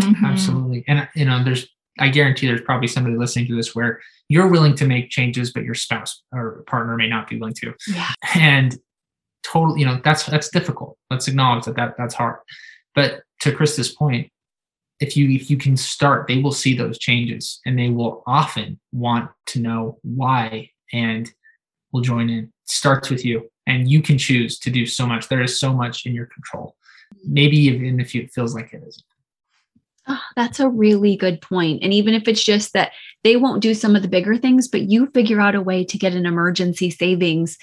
Mm-hmm. 0.00 0.24
Absolutely. 0.24 0.84
And, 0.88 1.06
you 1.14 1.26
know, 1.26 1.44
there's, 1.44 1.68
I 2.00 2.08
guarantee 2.08 2.46
there's 2.46 2.62
probably 2.62 2.88
somebody 2.88 3.16
listening 3.16 3.46
to 3.48 3.56
this 3.56 3.74
where 3.74 4.00
you're 4.28 4.48
willing 4.48 4.74
to 4.76 4.86
make 4.86 5.10
changes, 5.10 5.52
but 5.52 5.64
your 5.64 5.74
spouse 5.74 6.22
or 6.32 6.64
partner 6.66 6.96
may 6.96 7.08
not 7.08 7.28
be 7.28 7.38
willing 7.38 7.54
to. 7.54 7.74
Yeah. 7.88 8.10
And 8.34 8.76
totally, 9.44 9.80
you 9.80 9.86
know, 9.86 10.00
that's, 10.02 10.24
that's 10.24 10.48
difficult. 10.48 10.96
Let's 11.10 11.28
acknowledge 11.28 11.66
that, 11.66 11.76
that 11.76 11.94
that's 11.98 12.14
hard. 12.14 12.36
But 12.94 13.22
to 13.40 13.52
Christa's 13.52 13.90
point, 13.90 14.30
if 15.00 15.16
you 15.16 15.30
if 15.30 15.50
you 15.50 15.56
can 15.56 15.76
start, 15.76 16.26
they 16.26 16.38
will 16.38 16.52
see 16.52 16.76
those 16.76 16.98
changes 16.98 17.60
and 17.64 17.78
they 17.78 17.90
will 17.90 18.22
often 18.26 18.78
want 18.92 19.30
to 19.46 19.60
know 19.60 19.98
why 20.02 20.70
and 20.92 21.30
will 21.92 22.00
join 22.00 22.28
in. 22.28 22.44
It 22.44 22.50
starts 22.64 23.10
with 23.10 23.24
you 23.24 23.48
and 23.66 23.88
you 23.90 24.02
can 24.02 24.18
choose 24.18 24.58
to 24.60 24.70
do 24.70 24.86
so 24.86 25.06
much. 25.06 25.28
There 25.28 25.42
is 25.42 25.60
so 25.60 25.72
much 25.72 26.04
in 26.04 26.14
your 26.14 26.26
control. 26.26 26.74
Maybe 27.24 27.56
even 27.58 28.00
if 28.00 28.14
it 28.14 28.32
feels 28.32 28.54
like 28.54 28.72
it 28.72 28.82
isn't. 28.86 29.04
Oh, 30.10 30.14
ah, 30.14 30.24
that's 30.36 30.58
a 30.58 30.70
really 30.70 31.16
good 31.16 31.42
point. 31.42 31.82
And 31.82 31.92
even 31.92 32.14
if 32.14 32.26
it's 32.28 32.42
just 32.42 32.72
that 32.72 32.92
they 33.24 33.36
won't 33.36 33.62
do 33.62 33.74
some 33.74 33.94
of 33.94 34.00
the 34.00 34.08
bigger 34.08 34.36
things, 34.38 34.66
but 34.66 34.90
you 34.90 35.08
figure 35.08 35.38
out 35.38 35.54
a 35.54 35.60
way 35.60 35.84
to 35.84 35.98
get 35.98 36.14
an 36.14 36.24
emergency 36.24 36.90
savings 36.90 37.58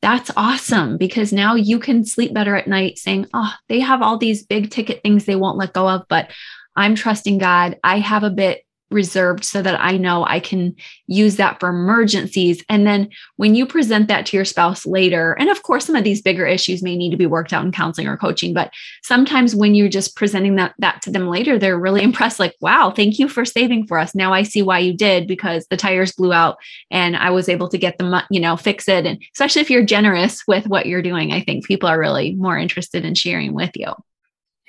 that's 0.00 0.30
awesome 0.36 0.96
because 0.96 1.32
now 1.32 1.54
you 1.54 1.78
can 1.78 2.04
sleep 2.04 2.32
better 2.32 2.54
at 2.54 2.68
night 2.68 2.98
saying, 2.98 3.26
oh, 3.34 3.52
they 3.68 3.80
have 3.80 4.02
all 4.02 4.16
these 4.16 4.46
big 4.46 4.70
ticket 4.70 5.02
things 5.02 5.24
they 5.24 5.36
won't 5.36 5.58
let 5.58 5.72
go 5.72 5.88
of, 5.88 6.06
but 6.08 6.30
I'm 6.76 6.94
trusting 6.94 7.38
God. 7.38 7.78
I 7.82 7.98
have 7.98 8.22
a 8.22 8.30
bit 8.30 8.62
reserved 8.90 9.44
so 9.44 9.62
that 9.62 9.80
I 9.80 9.96
know 9.96 10.24
I 10.24 10.40
can 10.40 10.74
use 11.06 11.36
that 11.36 11.60
for 11.60 11.68
emergencies. 11.68 12.64
And 12.68 12.86
then 12.86 13.10
when 13.36 13.54
you 13.54 13.66
present 13.66 14.08
that 14.08 14.26
to 14.26 14.36
your 14.36 14.44
spouse 14.44 14.86
later, 14.86 15.32
and 15.38 15.50
of 15.50 15.62
course, 15.62 15.86
some 15.86 15.96
of 15.96 16.04
these 16.04 16.22
bigger 16.22 16.46
issues 16.46 16.82
may 16.82 16.96
need 16.96 17.10
to 17.10 17.16
be 17.16 17.26
worked 17.26 17.52
out 17.52 17.64
in 17.64 17.72
counseling 17.72 18.08
or 18.08 18.16
coaching, 18.16 18.54
but 18.54 18.72
sometimes 19.02 19.54
when 19.54 19.74
you're 19.74 19.88
just 19.88 20.16
presenting 20.16 20.56
that, 20.56 20.74
that 20.78 21.02
to 21.02 21.10
them 21.10 21.28
later, 21.28 21.58
they're 21.58 21.78
really 21.78 22.02
impressed 22.08 22.38
like, 22.38 22.54
wow, 22.60 22.90
thank 22.90 23.18
you 23.18 23.28
for 23.28 23.44
saving 23.44 23.86
for 23.86 23.98
us. 23.98 24.14
Now 24.14 24.32
I 24.32 24.42
see 24.42 24.62
why 24.62 24.78
you 24.78 24.94
did 24.94 25.26
because 25.26 25.66
the 25.66 25.76
tires 25.76 26.12
blew 26.12 26.32
out 26.32 26.56
and 26.90 27.16
I 27.16 27.30
was 27.30 27.48
able 27.48 27.68
to 27.68 27.78
get 27.78 27.98
them, 27.98 28.14
you 28.30 28.40
know, 28.40 28.56
fix 28.56 28.88
it. 28.88 29.06
And 29.06 29.22
especially 29.34 29.62
if 29.62 29.70
you're 29.70 29.84
generous 29.84 30.46
with 30.46 30.66
what 30.66 30.86
you're 30.86 31.02
doing, 31.02 31.32
I 31.32 31.42
think 31.42 31.66
people 31.66 31.88
are 31.88 31.98
really 31.98 32.34
more 32.34 32.58
interested 32.58 33.04
in 33.04 33.14
sharing 33.14 33.54
with 33.54 33.70
you. 33.74 33.92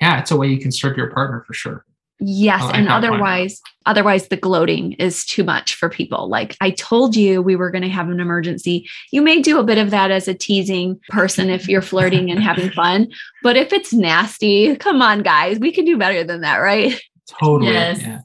Yeah, 0.00 0.20
it's 0.20 0.30
a 0.30 0.36
way 0.36 0.48
you 0.48 0.58
can 0.58 0.72
serve 0.72 0.96
your 0.96 1.10
partner 1.10 1.44
for 1.46 1.52
sure. 1.52 1.84
Yes, 2.20 2.60
oh, 2.62 2.70
and 2.70 2.88
otherwise 2.88 3.60
otherwise 3.86 4.28
the 4.28 4.36
gloating 4.36 4.92
is 4.94 5.24
too 5.24 5.42
much 5.42 5.74
for 5.74 5.88
people. 5.88 6.28
Like 6.28 6.56
I 6.60 6.70
told 6.70 7.16
you 7.16 7.40
we 7.40 7.56
were 7.56 7.70
going 7.70 7.82
to 7.82 7.88
have 7.88 8.10
an 8.10 8.20
emergency. 8.20 8.88
You 9.10 9.22
may 9.22 9.40
do 9.40 9.58
a 9.58 9.64
bit 9.64 9.78
of 9.78 9.90
that 9.90 10.10
as 10.10 10.28
a 10.28 10.34
teasing 10.34 11.00
person 11.08 11.48
if 11.48 11.66
you're 11.66 11.80
flirting 11.80 12.30
and 12.30 12.42
having 12.42 12.70
fun, 12.72 13.10
but 13.42 13.56
if 13.56 13.72
it's 13.72 13.92
nasty, 13.92 14.76
come 14.76 15.00
on 15.00 15.22
guys, 15.22 15.58
we 15.58 15.72
can 15.72 15.86
do 15.86 15.96
better 15.96 16.22
than 16.22 16.42
that, 16.42 16.58
right? 16.58 17.00
Totally. 17.40 17.72
Yes. 17.72 18.02
Yeah. 18.02 18.20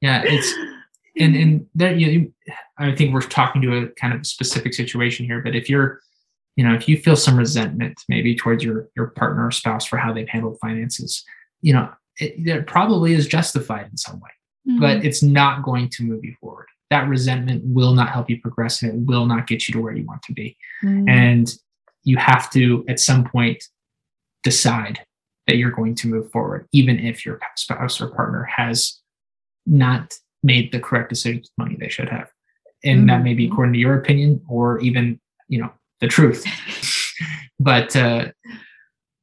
Yeah, 0.00 0.22
it's 0.24 0.52
and 1.18 1.34
and 1.34 1.66
there 1.74 1.94
you 1.94 2.32
I 2.78 2.94
think 2.94 3.14
we're 3.14 3.22
talking 3.22 3.62
to 3.62 3.78
a 3.78 3.88
kind 3.88 4.14
of 4.14 4.26
specific 4.26 4.74
situation 4.74 5.26
here, 5.26 5.40
but 5.40 5.56
if 5.56 5.68
you're 5.68 6.00
you 6.56 6.64
know, 6.64 6.74
if 6.74 6.88
you 6.88 6.96
feel 6.96 7.16
some 7.16 7.36
resentment 7.36 8.00
maybe 8.08 8.36
towards 8.36 8.62
your 8.62 8.88
your 8.96 9.08
partner 9.08 9.46
or 9.46 9.50
spouse 9.50 9.86
for 9.86 9.96
how 9.96 10.12
they've 10.12 10.28
handled 10.28 10.58
finances, 10.60 11.24
you 11.62 11.72
know, 11.72 11.90
it, 12.18 12.46
it 12.46 12.66
probably 12.66 13.14
is 13.14 13.26
justified 13.26 13.88
in 13.90 13.96
some 13.96 14.20
way, 14.20 14.30
mm-hmm. 14.68 14.80
but 14.80 15.04
it's 15.04 15.22
not 15.22 15.62
going 15.62 15.88
to 15.90 16.04
move 16.04 16.24
you 16.24 16.34
forward. 16.40 16.66
That 16.90 17.08
resentment 17.08 17.62
will 17.64 17.94
not 17.94 18.10
help 18.10 18.30
you 18.30 18.40
progress 18.40 18.82
and 18.82 18.92
it 18.92 19.06
will 19.06 19.26
not 19.26 19.46
get 19.46 19.66
you 19.66 19.72
to 19.72 19.80
where 19.80 19.94
you 19.94 20.04
want 20.04 20.22
to 20.22 20.32
be. 20.32 20.56
Mm-hmm. 20.82 21.08
And 21.08 21.54
you 22.04 22.16
have 22.18 22.50
to, 22.50 22.84
at 22.88 23.00
some 23.00 23.24
point, 23.24 23.64
decide 24.42 25.00
that 25.46 25.56
you're 25.56 25.70
going 25.70 25.94
to 25.96 26.08
move 26.08 26.30
forward, 26.30 26.68
even 26.72 26.98
if 26.98 27.24
your 27.24 27.40
spouse 27.56 28.00
or 28.00 28.08
partner 28.08 28.44
has 28.44 29.00
not 29.66 30.14
made 30.42 30.70
the 30.72 30.80
correct 30.80 31.08
decision 31.08 31.40
with 31.40 31.50
money 31.58 31.76
they 31.78 31.88
should 31.88 32.08
have. 32.08 32.30
And 32.84 33.00
mm-hmm. 33.00 33.06
that 33.08 33.22
may 33.24 33.34
be 33.34 33.46
according 33.46 33.72
to 33.74 33.78
your 33.78 33.98
opinion 33.98 34.42
or 34.48 34.78
even, 34.80 35.18
you 35.48 35.60
know, 35.60 35.72
the 36.00 36.08
truth. 36.08 36.44
but 37.58 37.96
uh, 37.96 38.26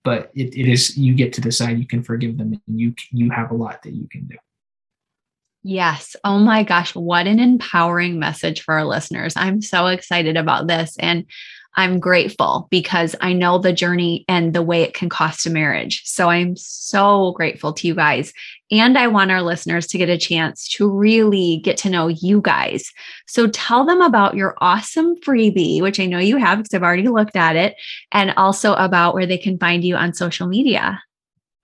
but 0.04 0.32
it, 0.36 0.56
it 0.56 0.68
is 0.68 0.98
you 0.98 1.14
get 1.14 1.34
to 1.34 1.42
decide 1.42 1.80
you 1.80 1.88
can 1.88 2.04
forgive 2.04 2.38
them 2.38 2.54
and 2.54 2.80
you 2.80 2.94
you 3.12 3.30
have 3.32 3.52
a 3.52 3.56
lot 3.56 3.84
that 3.84 3.94
you 3.94 4.08
can 4.08 4.26
do. 4.26 4.38
Yes. 5.64 6.16
Oh 6.24 6.40
my 6.40 6.64
gosh 6.64 6.96
what 6.96 7.28
an 7.28 7.40
empowering 7.40 8.20
message 8.20 8.62
for 8.62 8.76
our 8.76 8.86
listeners. 8.86 9.34
I'm 9.36 9.62
so 9.62 9.88
excited 9.88 10.38
about 10.38 10.68
this 10.68 10.98
and 11.00 11.26
I'm 11.76 12.00
grateful 12.00 12.68
because 12.70 13.16
I 13.22 13.32
know 13.32 13.58
the 13.58 13.72
journey 13.72 14.26
and 14.28 14.54
the 14.54 14.62
way 14.62 14.82
it 14.82 14.94
can 14.94 15.08
cost 15.08 15.46
a 15.46 15.50
marriage. 15.50 16.02
So 16.06 16.30
I'm 16.30 16.56
so 16.58 17.32
grateful 17.32 17.72
to 17.74 17.88
you 17.88 17.96
guys. 17.96 18.34
And 18.72 18.98
I 18.98 19.08
want 19.08 19.32
our 19.32 19.42
listeners 19.42 19.88
to 19.88 19.98
get 19.98 20.10
a 20.10 20.18
chance 20.18 20.68
to 20.70 20.90
really 20.90 21.62
get 21.64 21.78
to 21.78 21.90
know 21.90 22.08
you 22.08 22.42
guys. 22.42 22.92
So 23.28 23.48
tell 23.48 23.86
them 23.86 24.02
about 24.02 24.36
your 24.36 24.56
awesome 24.60 25.16
freebie, 25.22 25.82
which 25.82 26.00
I 26.00 26.06
know 26.06 26.20
you 26.20 26.38
have 26.38 26.60
because 26.60 26.74
I've 26.74 26.84
already 26.84 27.08
looked 27.08 27.36
at 27.36 27.56
it, 27.56 27.76
and 28.12 28.34
also 28.38 28.74
about 28.74 29.14
where 29.14 29.26
they 29.26 29.38
can 29.38 29.58
find 29.58 29.84
you 29.84 29.96
on 29.96 30.14
social 30.14 30.48
media. 30.48 31.02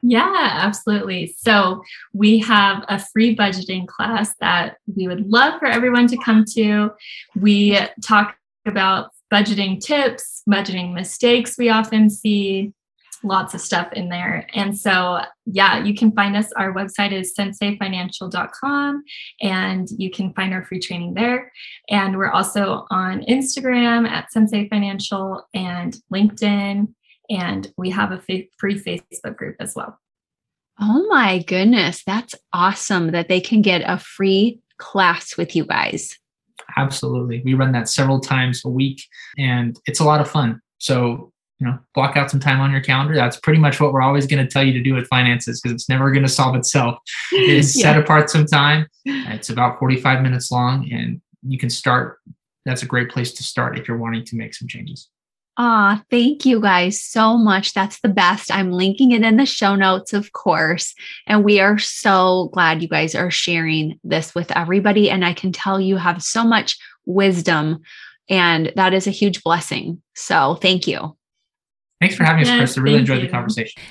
Yeah, 0.01 0.31
absolutely. 0.61 1.35
So 1.39 1.81
we 2.13 2.39
have 2.39 2.85
a 2.87 2.99
free 2.99 3.35
budgeting 3.35 3.87
class 3.87 4.33
that 4.39 4.77
we 4.95 5.07
would 5.07 5.29
love 5.29 5.59
for 5.59 5.65
everyone 5.65 6.07
to 6.07 6.17
come 6.17 6.45
to. 6.53 6.91
We 7.35 7.79
talk 8.03 8.37
about 8.65 9.09
budgeting 9.31 9.79
tips, 9.79 10.43
budgeting 10.49 10.93
mistakes 10.93 11.57
we 11.57 11.69
often 11.69 12.09
see, 12.09 12.73
lots 13.23 13.53
of 13.53 13.61
stuff 13.61 13.91
in 13.93 14.09
there. 14.09 14.47
And 14.53 14.77
so, 14.77 15.21
yeah, 15.45 15.83
you 15.83 15.95
can 15.95 16.11
find 16.11 16.35
us. 16.35 16.51
Our 16.53 16.73
website 16.73 17.11
is 17.11 17.33
centseifinancial.com 17.37 19.03
and 19.41 19.87
you 19.97 20.11
can 20.11 20.33
find 20.33 20.53
our 20.53 20.63
free 20.63 20.79
training 20.79 21.15
there. 21.15 21.51
And 21.89 22.17
we're 22.17 22.29
also 22.29 22.85
on 22.91 23.21
Instagram 23.23 24.07
at 24.07 24.27
Centsei 24.35 24.69
Financial 24.69 25.47
and 25.53 25.97
LinkedIn. 26.13 26.93
And 27.29 27.73
we 27.77 27.89
have 27.89 28.11
a 28.11 28.21
free 28.21 28.49
Facebook 28.61 29.35
group 29.35 29.55
as 29.59 29.73
well. 29.75 29.99
Oh 30.79 31.07
my 31.09 31.39
goodness. 31.39 32.03
That's 32.05 32.35
awesome 32.53 33.11
that 33.11 33.29
they 33.29 33.41
can 33.41 33.63
get 33.63 33.81
a 33.81 33.97
free 33.97 34.61
class 34.77 35.35
with 35.35 35.55
you 35.55 35.65
guys. 35.65 36.17
Absolutely. 36.77 37.41
We 37.43 37.55
run 37.55 37.71
that 37.73 37.89
several 37.89 38.19
times 38.19 38.63
a 38.63 38.69
week 38.69 39.01
and 39.37 39.77
it's 39.85 39.99
a 39.99 40.03
lot 40.03 40.21
of 40.21 40.29
fun. 40.29 40.61
So 40.77 41.33
you 41.59 41.65
know 41.65 41.77
block 41.95 42.15
out 42.15 42.29
some 42.29 42.39
time 42.39 42.59
on 42.59 42.71
your 42.71 42.81
calendar 42.81 43.15
that's 43.15 43.37
pretty 43.37 43.59
much 43.59 43.79
what 43.79 43.91
we're 43.91 44.01
always 44.01 44.27
going 44.27 44.45
to 44.45 44.51
tell 44.51 44.63
you 44.63 44.73
to 44.73 44.81
do 44.81 44.93
with 44.93 45.07
finances 45.07 45.59
because 45.59 45.73
it's 45.73 45.89
never 45.89 46.11
going 46.11 46.23
to 46.23 46.29
solve 46.29 46.55
itself 46.55 46.99
is 47.33 47.75
yeah. 47.75 47.83
set 47.83 47.97
apart 47.97 48.29
some 48.29 48.45
time 48.45 48.87
it's 49.05 49.49
about 49.49 49.79
45 49.79 50.21
minutes 50.21 50.51
long 50.51 50.87
and 50.91 51.21
you 51.41 51.57
can 51.57 51.69
start 51.69 52.19
that's 52.65 52.83
a 52.83 52.85
great 52.85 53.09
place 53.09 53.31
to 53.33 53.43
start 53.43 53.77
if 53.77 53.87
you're 53.87 53.97
wanting 53.97 54.23
to 54.25 54.35
make 54.35 54.53
some 54.53 54.67
changes 54.67 55.09
Ah, 55.59 56.03
thank 56.11 56.45
you 56.45 56.61
guys 56.61 57.03
so 57.03 57.35
much. 57.35 57.73
That's 57.73 57.99
the 58.01 58.09
best. 58.09 58.53
I'm 58.53 58.71
linking 58.71 59.11
it 59.11 59.23
in 59.23 59.37
the 59.37 59.45
show 59.45 59.75
notes, 59.75 60.13
of 60.13 60.31
course. 60.31 60.93
And 61.25 61.43
we 61.43 61.59
are 61.59 61.79
so 61.79 62.51
glad 62.53 62.83
you 62.83 62.87
guys 62.87 63.15
are 63.15 63.31
sharing 63.31 63.99
this 64.03 64.35
with 64.35 64.55
everybody. 64.55 65.09
And 65.09 65.25
I 65.25 65.33
can 65.33 65.51
tell 65.51 65.81
you 65.81 65.97
have 65.97 66.21
so 66.21 66.43
much 66.43 66.77
wisdom, 67.07 67.79
and 68.29 68.71
that 68.75 68.93
is 68.93 69.07
a 69.07 69.11
huge 69.11 69.43
blessing. 69.43 70.01
So 70.13 70.55
thank 70.61 70.87
you. 70.87 71.17
Thanks 72.01 72.15
for 72.15 72.23
having 72.23 72.43
us, 72.43 72.55
Chris. 72.55 72.77
I 72.77 72.81
really 72.81 72.99
enjoyed 72.99 73.21
you. 73.21 73.25
the 73.25 73.31
conversation. 73.31 73.81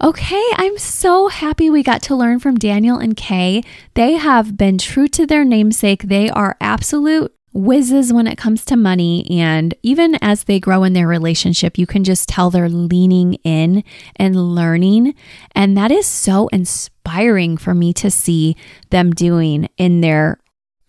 Okay, 0.00 0.42
I'm 0.54 0.78
so 0.78 1.26
happy 1.26 1.68
we 1.70 1.82
got 1.82 2.02
to 2.02 2.14
learn 2.14 2.38
from 2.38 2.54
Daniel 2.56 2.98
and 2.98 3.16
Kay. 3.16 3.64
They 3.94 4.12
have 4.12 4.56
been 4.56 4.78
true 4.78 5.08
to 5.08 5.26
their 5.26 5.44
namesake. 5.44 6.04
They 6.04 6.30
are 6.30 6.56
absolute 6.60 7.34
whizzes 7.52 8.12
when 8.12 8.26
it 8.26 8.38
comes 8.38 8.64
to 8.66 8.76
money. 8.76 9.26
And 9.30 9.74
even 9.82 10.16
as 10.22 10.44
they 10.44 10.60
grow 10.60 10.84
in 10.84 10.92
their 10.92 11.08
relationship, 11.08 11.78
you 11.78 11.86
can 11.86 12.04
just 12.04 12.28
tell 12.28 12.50
they're 12.50 12.68
leaning 12.68 13.34
in 13.44 13.84
and 14.16 14.54
learning. 14.54 15.14
And 15.54 15.76
that 15.76 15.90
is 15.90 16.06
so 16.06 16.48
inspiring 16.48 17.56
for 17.56 17.74
me 17.74 17.92
to 17.94 18.10
see 18.10 18.56
them 18.90 19.10
doing 19.10 19.68
in 19.76 20.00
their 20.00 20.38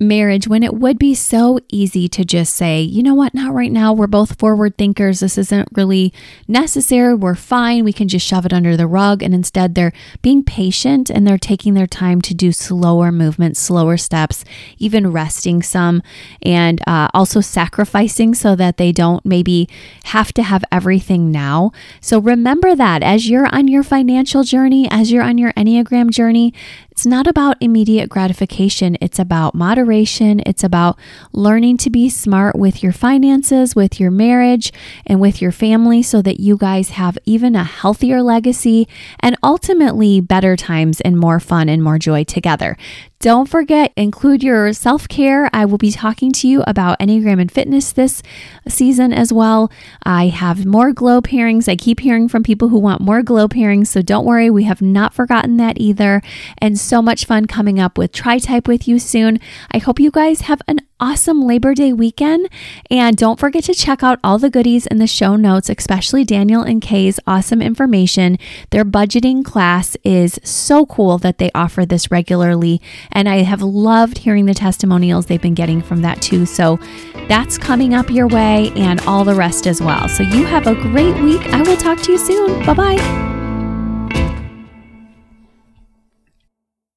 marriage 0.03 0.47
when 0.47 0.63
it 0.63 0.73
would 0.73 0.99
be 0.99 1.15
so 1.15 1.59
easy 1.69 2.07
to 2.09 2.23
just 2.23 2.55
say, 2.55 2.81
you 2.81 3.01
know 3.01 3.15
what, 3.15 3.33
not 3.33 3.53
right 3.53 3.71
now. 3.71 3.93
We're 3.93 4.07
both 4.07 4.37
forward 4.39 4.77
thinkers. 4.77 5.21
This 5.21 5.37
isn't 5.37 5.69
really 5.73 6.13
necessary. 6.47 7.13
We're 7.13 7.35
fine. 7.35 7.83
We 7.83 7.93
can 7.93 8.07
just 8.07 8.25
shove 8.25 8.45
it 8.45 8.53
under 8.53 8.77
the 8.77 8.87
rug. 8.87 9.23
And 9.23 9.33
instead, 9.33 9.75
they're 9.75 9.93
being 10.21 10.43
patient 10.43 11.09
and 11.09 11.25
they're 11.25 11.37
taking 11.37 11.73
their 11.73 11.87
time 11.87 12.21
to 12.21 12.33
do 12.33 12.51
slower 12.51 13.11
movements, 13.11 13.59
slower 13.59 13.97
steps, 13.97 14.45
even 14.77 15.11
resting 15.11 15.61
some, 15.61 16.03
and 16.41 16.81
uh, 16.87 17.07
also 17.13 17.41
sacrificing 17.41 18.33
so 18.33 18.55
that 18.55 18.77
they 18.77 18.91
don't 18.91 19.25
maybe 19.25 19.67
have 20.05 20.31
to 20.33 20.43
have 20.43 20.63
everything 20.71 21.31
now. 21.31 21.71
So 22.01 22.19
remember 22.19 22.75
that 22.75 23.03
as 23.03 23.29
you're 23.29 23.47
on 23.53 23.67
your 23.67 23.83
financial 23.83 24.43
journey, 24.43 24.87
as 24.91 25.11
you're 25.11 25.23
on 25.23 25.37
your 25.37 25.53
Enneagram 25.53 26.09
journey, 26.09 26.53
it's 26.93 27.07
not 27.07 27.25
about 27.25 27.57
immediate 27.59 28.07
gratification, 28.07 28.97
it's 29.01 29.17
about 29.17 29.55
moderation. 29.55 30.43
It's 30.45 30.63
about 30.63 30.99
learning 31.31 31.77
to 31.77 31.89
be 31.89 32.07
smart 32.07 32.55
with 32.55 32.83
your 32.83 32.91
finances, 32.91 33.75
with 33.75 33.99
your 33.99 34.11
marriage, 34.11 34.71
and 35.03 35.19
with 35.19 35.41
your 35.41 35.51
family 35.51 36.03
so 36.03 36.21
that 36.21 36.39
you 36.39 36.55
guys 36.55 36.91
have 36.91 37.17
even 37.25 37.55
a 37.55 37.63
healthier 37.63 38.21
legacy 38.21 38.87
and 39.19 39.35
ultimately 39.41 40.21
better 40.21 40.55
times 40.55 41.01
and 41.01 41.17
more 41.17 41.39
fun 41.39 41.67
and 41.67 41.83
more 41.83 41.97
joy 41.97 42.23
together. 42.25 42.77
Don't 43.23 43.47
forget, 43.47 43.93
include 43.95 44.43
your 44.43 44.73
self 44.73 45.07
care. 45.07 45.49
I 45.53 45.63
will 45.63 45.77
be 45.77 45.91
talking 45.91 46.33
to 46.33 46.47
you 46.49 46.61
about 46.67 46.99
Enneagram 46.99 47.39
and 47.39 47.49
fitness 47.49 47.93
this 47.93 48.21
season 48.67 49.13
as 49.13 49.31
well. 49.31 49.71
I 50.03 50.27
have 50.27 50.65
more 50.65 50.91
glow 50.91 51.21
pairings. 51.21 51.69
I 51.69 51.77
keep 51.77 52.01
hearing 52.01 52.27
from 52.27 52.43
people 52.43 52.67
who 52.67 52.79
want 52.79 52.99
more 52.99 53.21
glow 53.21 53.47
pairings, 53.47 53.87
so 53.87 54.01
don't 54.01 54.25
worry, 54.25 54.49
we 54.49 54.65
have 54.65 54.81
not 54.81 55.13
forgotten 55.13 55.55
that 55.55 55.79
either. 55.79 56.21
And 56.57 56.77
so 56.83 57.01
much 57.01 57.25
fun 57.25 57.45
coming 57.45 57.79
up 57.79 57.97
with 57.97 58.11
Tri 58.11 58.39
Type 58.39 58.67
with 58.67 58.87
you 58.87 58.99
soon. 58.99 59.39
I 59.71 59.77
hope 59.77 59.99
you 59.99 60.11
guys 60.11 60.41
have 60.41 60.61
an 60.67 60.79
awesome 60.99 61.41
Labor 61.41 61.73
Day 61.73 61.91
weekend. 61.91 62.47
And 62.89 63.17
don't 63.17 63.39
forget 63.39 63.65
to 63.65 63.73
check 63.73 64.03
out 64.03 64.19
all 64.23 64.39
the 64.39 64.49
goodies 64.49 64.87
in 64.87 64.99
the 64.99 65.07
show 65.07 65.35
notes, 65.35 65.69
especially 65.69 66.23
Daniel 66.23 66.61
and 66.61 66.81
Kay's 66.81 67.19
awesome 67.27 67.61
information. 67.61 68.37
Their 68.69 68.85
budgeting 68.85 69.43
class 69.43 69.97
is 70.03 70.39
so 70.43 70.85
cool 70.85 71.17
that 71.17 71.39
they 71.39 71.51
offer 71.53 71.85
this 71.85 72.09
regularly. 72.09 72.81
And 73.11 73.27
I 73.27 73.43
have 73.43 73.61
loved 73.61 74.19
hearing 74.19 74.45
the 74.45 74.53
testimonials 74.53 75.25
they've 75.25 75.41
been 75.41 75.53
getting 75.53 75.81
from 75.81 76.01
that 76.03 76.21
too. 76.21 76.45
So 76.45 76.79
that's 77.27 77.57
coming 77.57 77.93
up 77.93 78.09
your 78.09 78.27
way 78.27 78.71
and 78.75 79.01
all 79.01 79.25
the 79.25 79.35
rest 79.35 79.67
as 79.67 79.81
well. 79.81 80.07
So 80.07 80.23
you 80.23 80.45
have 80.45 80.67
a 80.67 80.75
great 80.75 81.21
week. 81.21 81.41
I 81.47 81.61
will 81.61 81.77
talk 81.77 82.01
to 82.03 82.13
you 82.13 82.17
soon. 82.17 82.65
Bye 82.65 82.73
bye. 82.73 83.42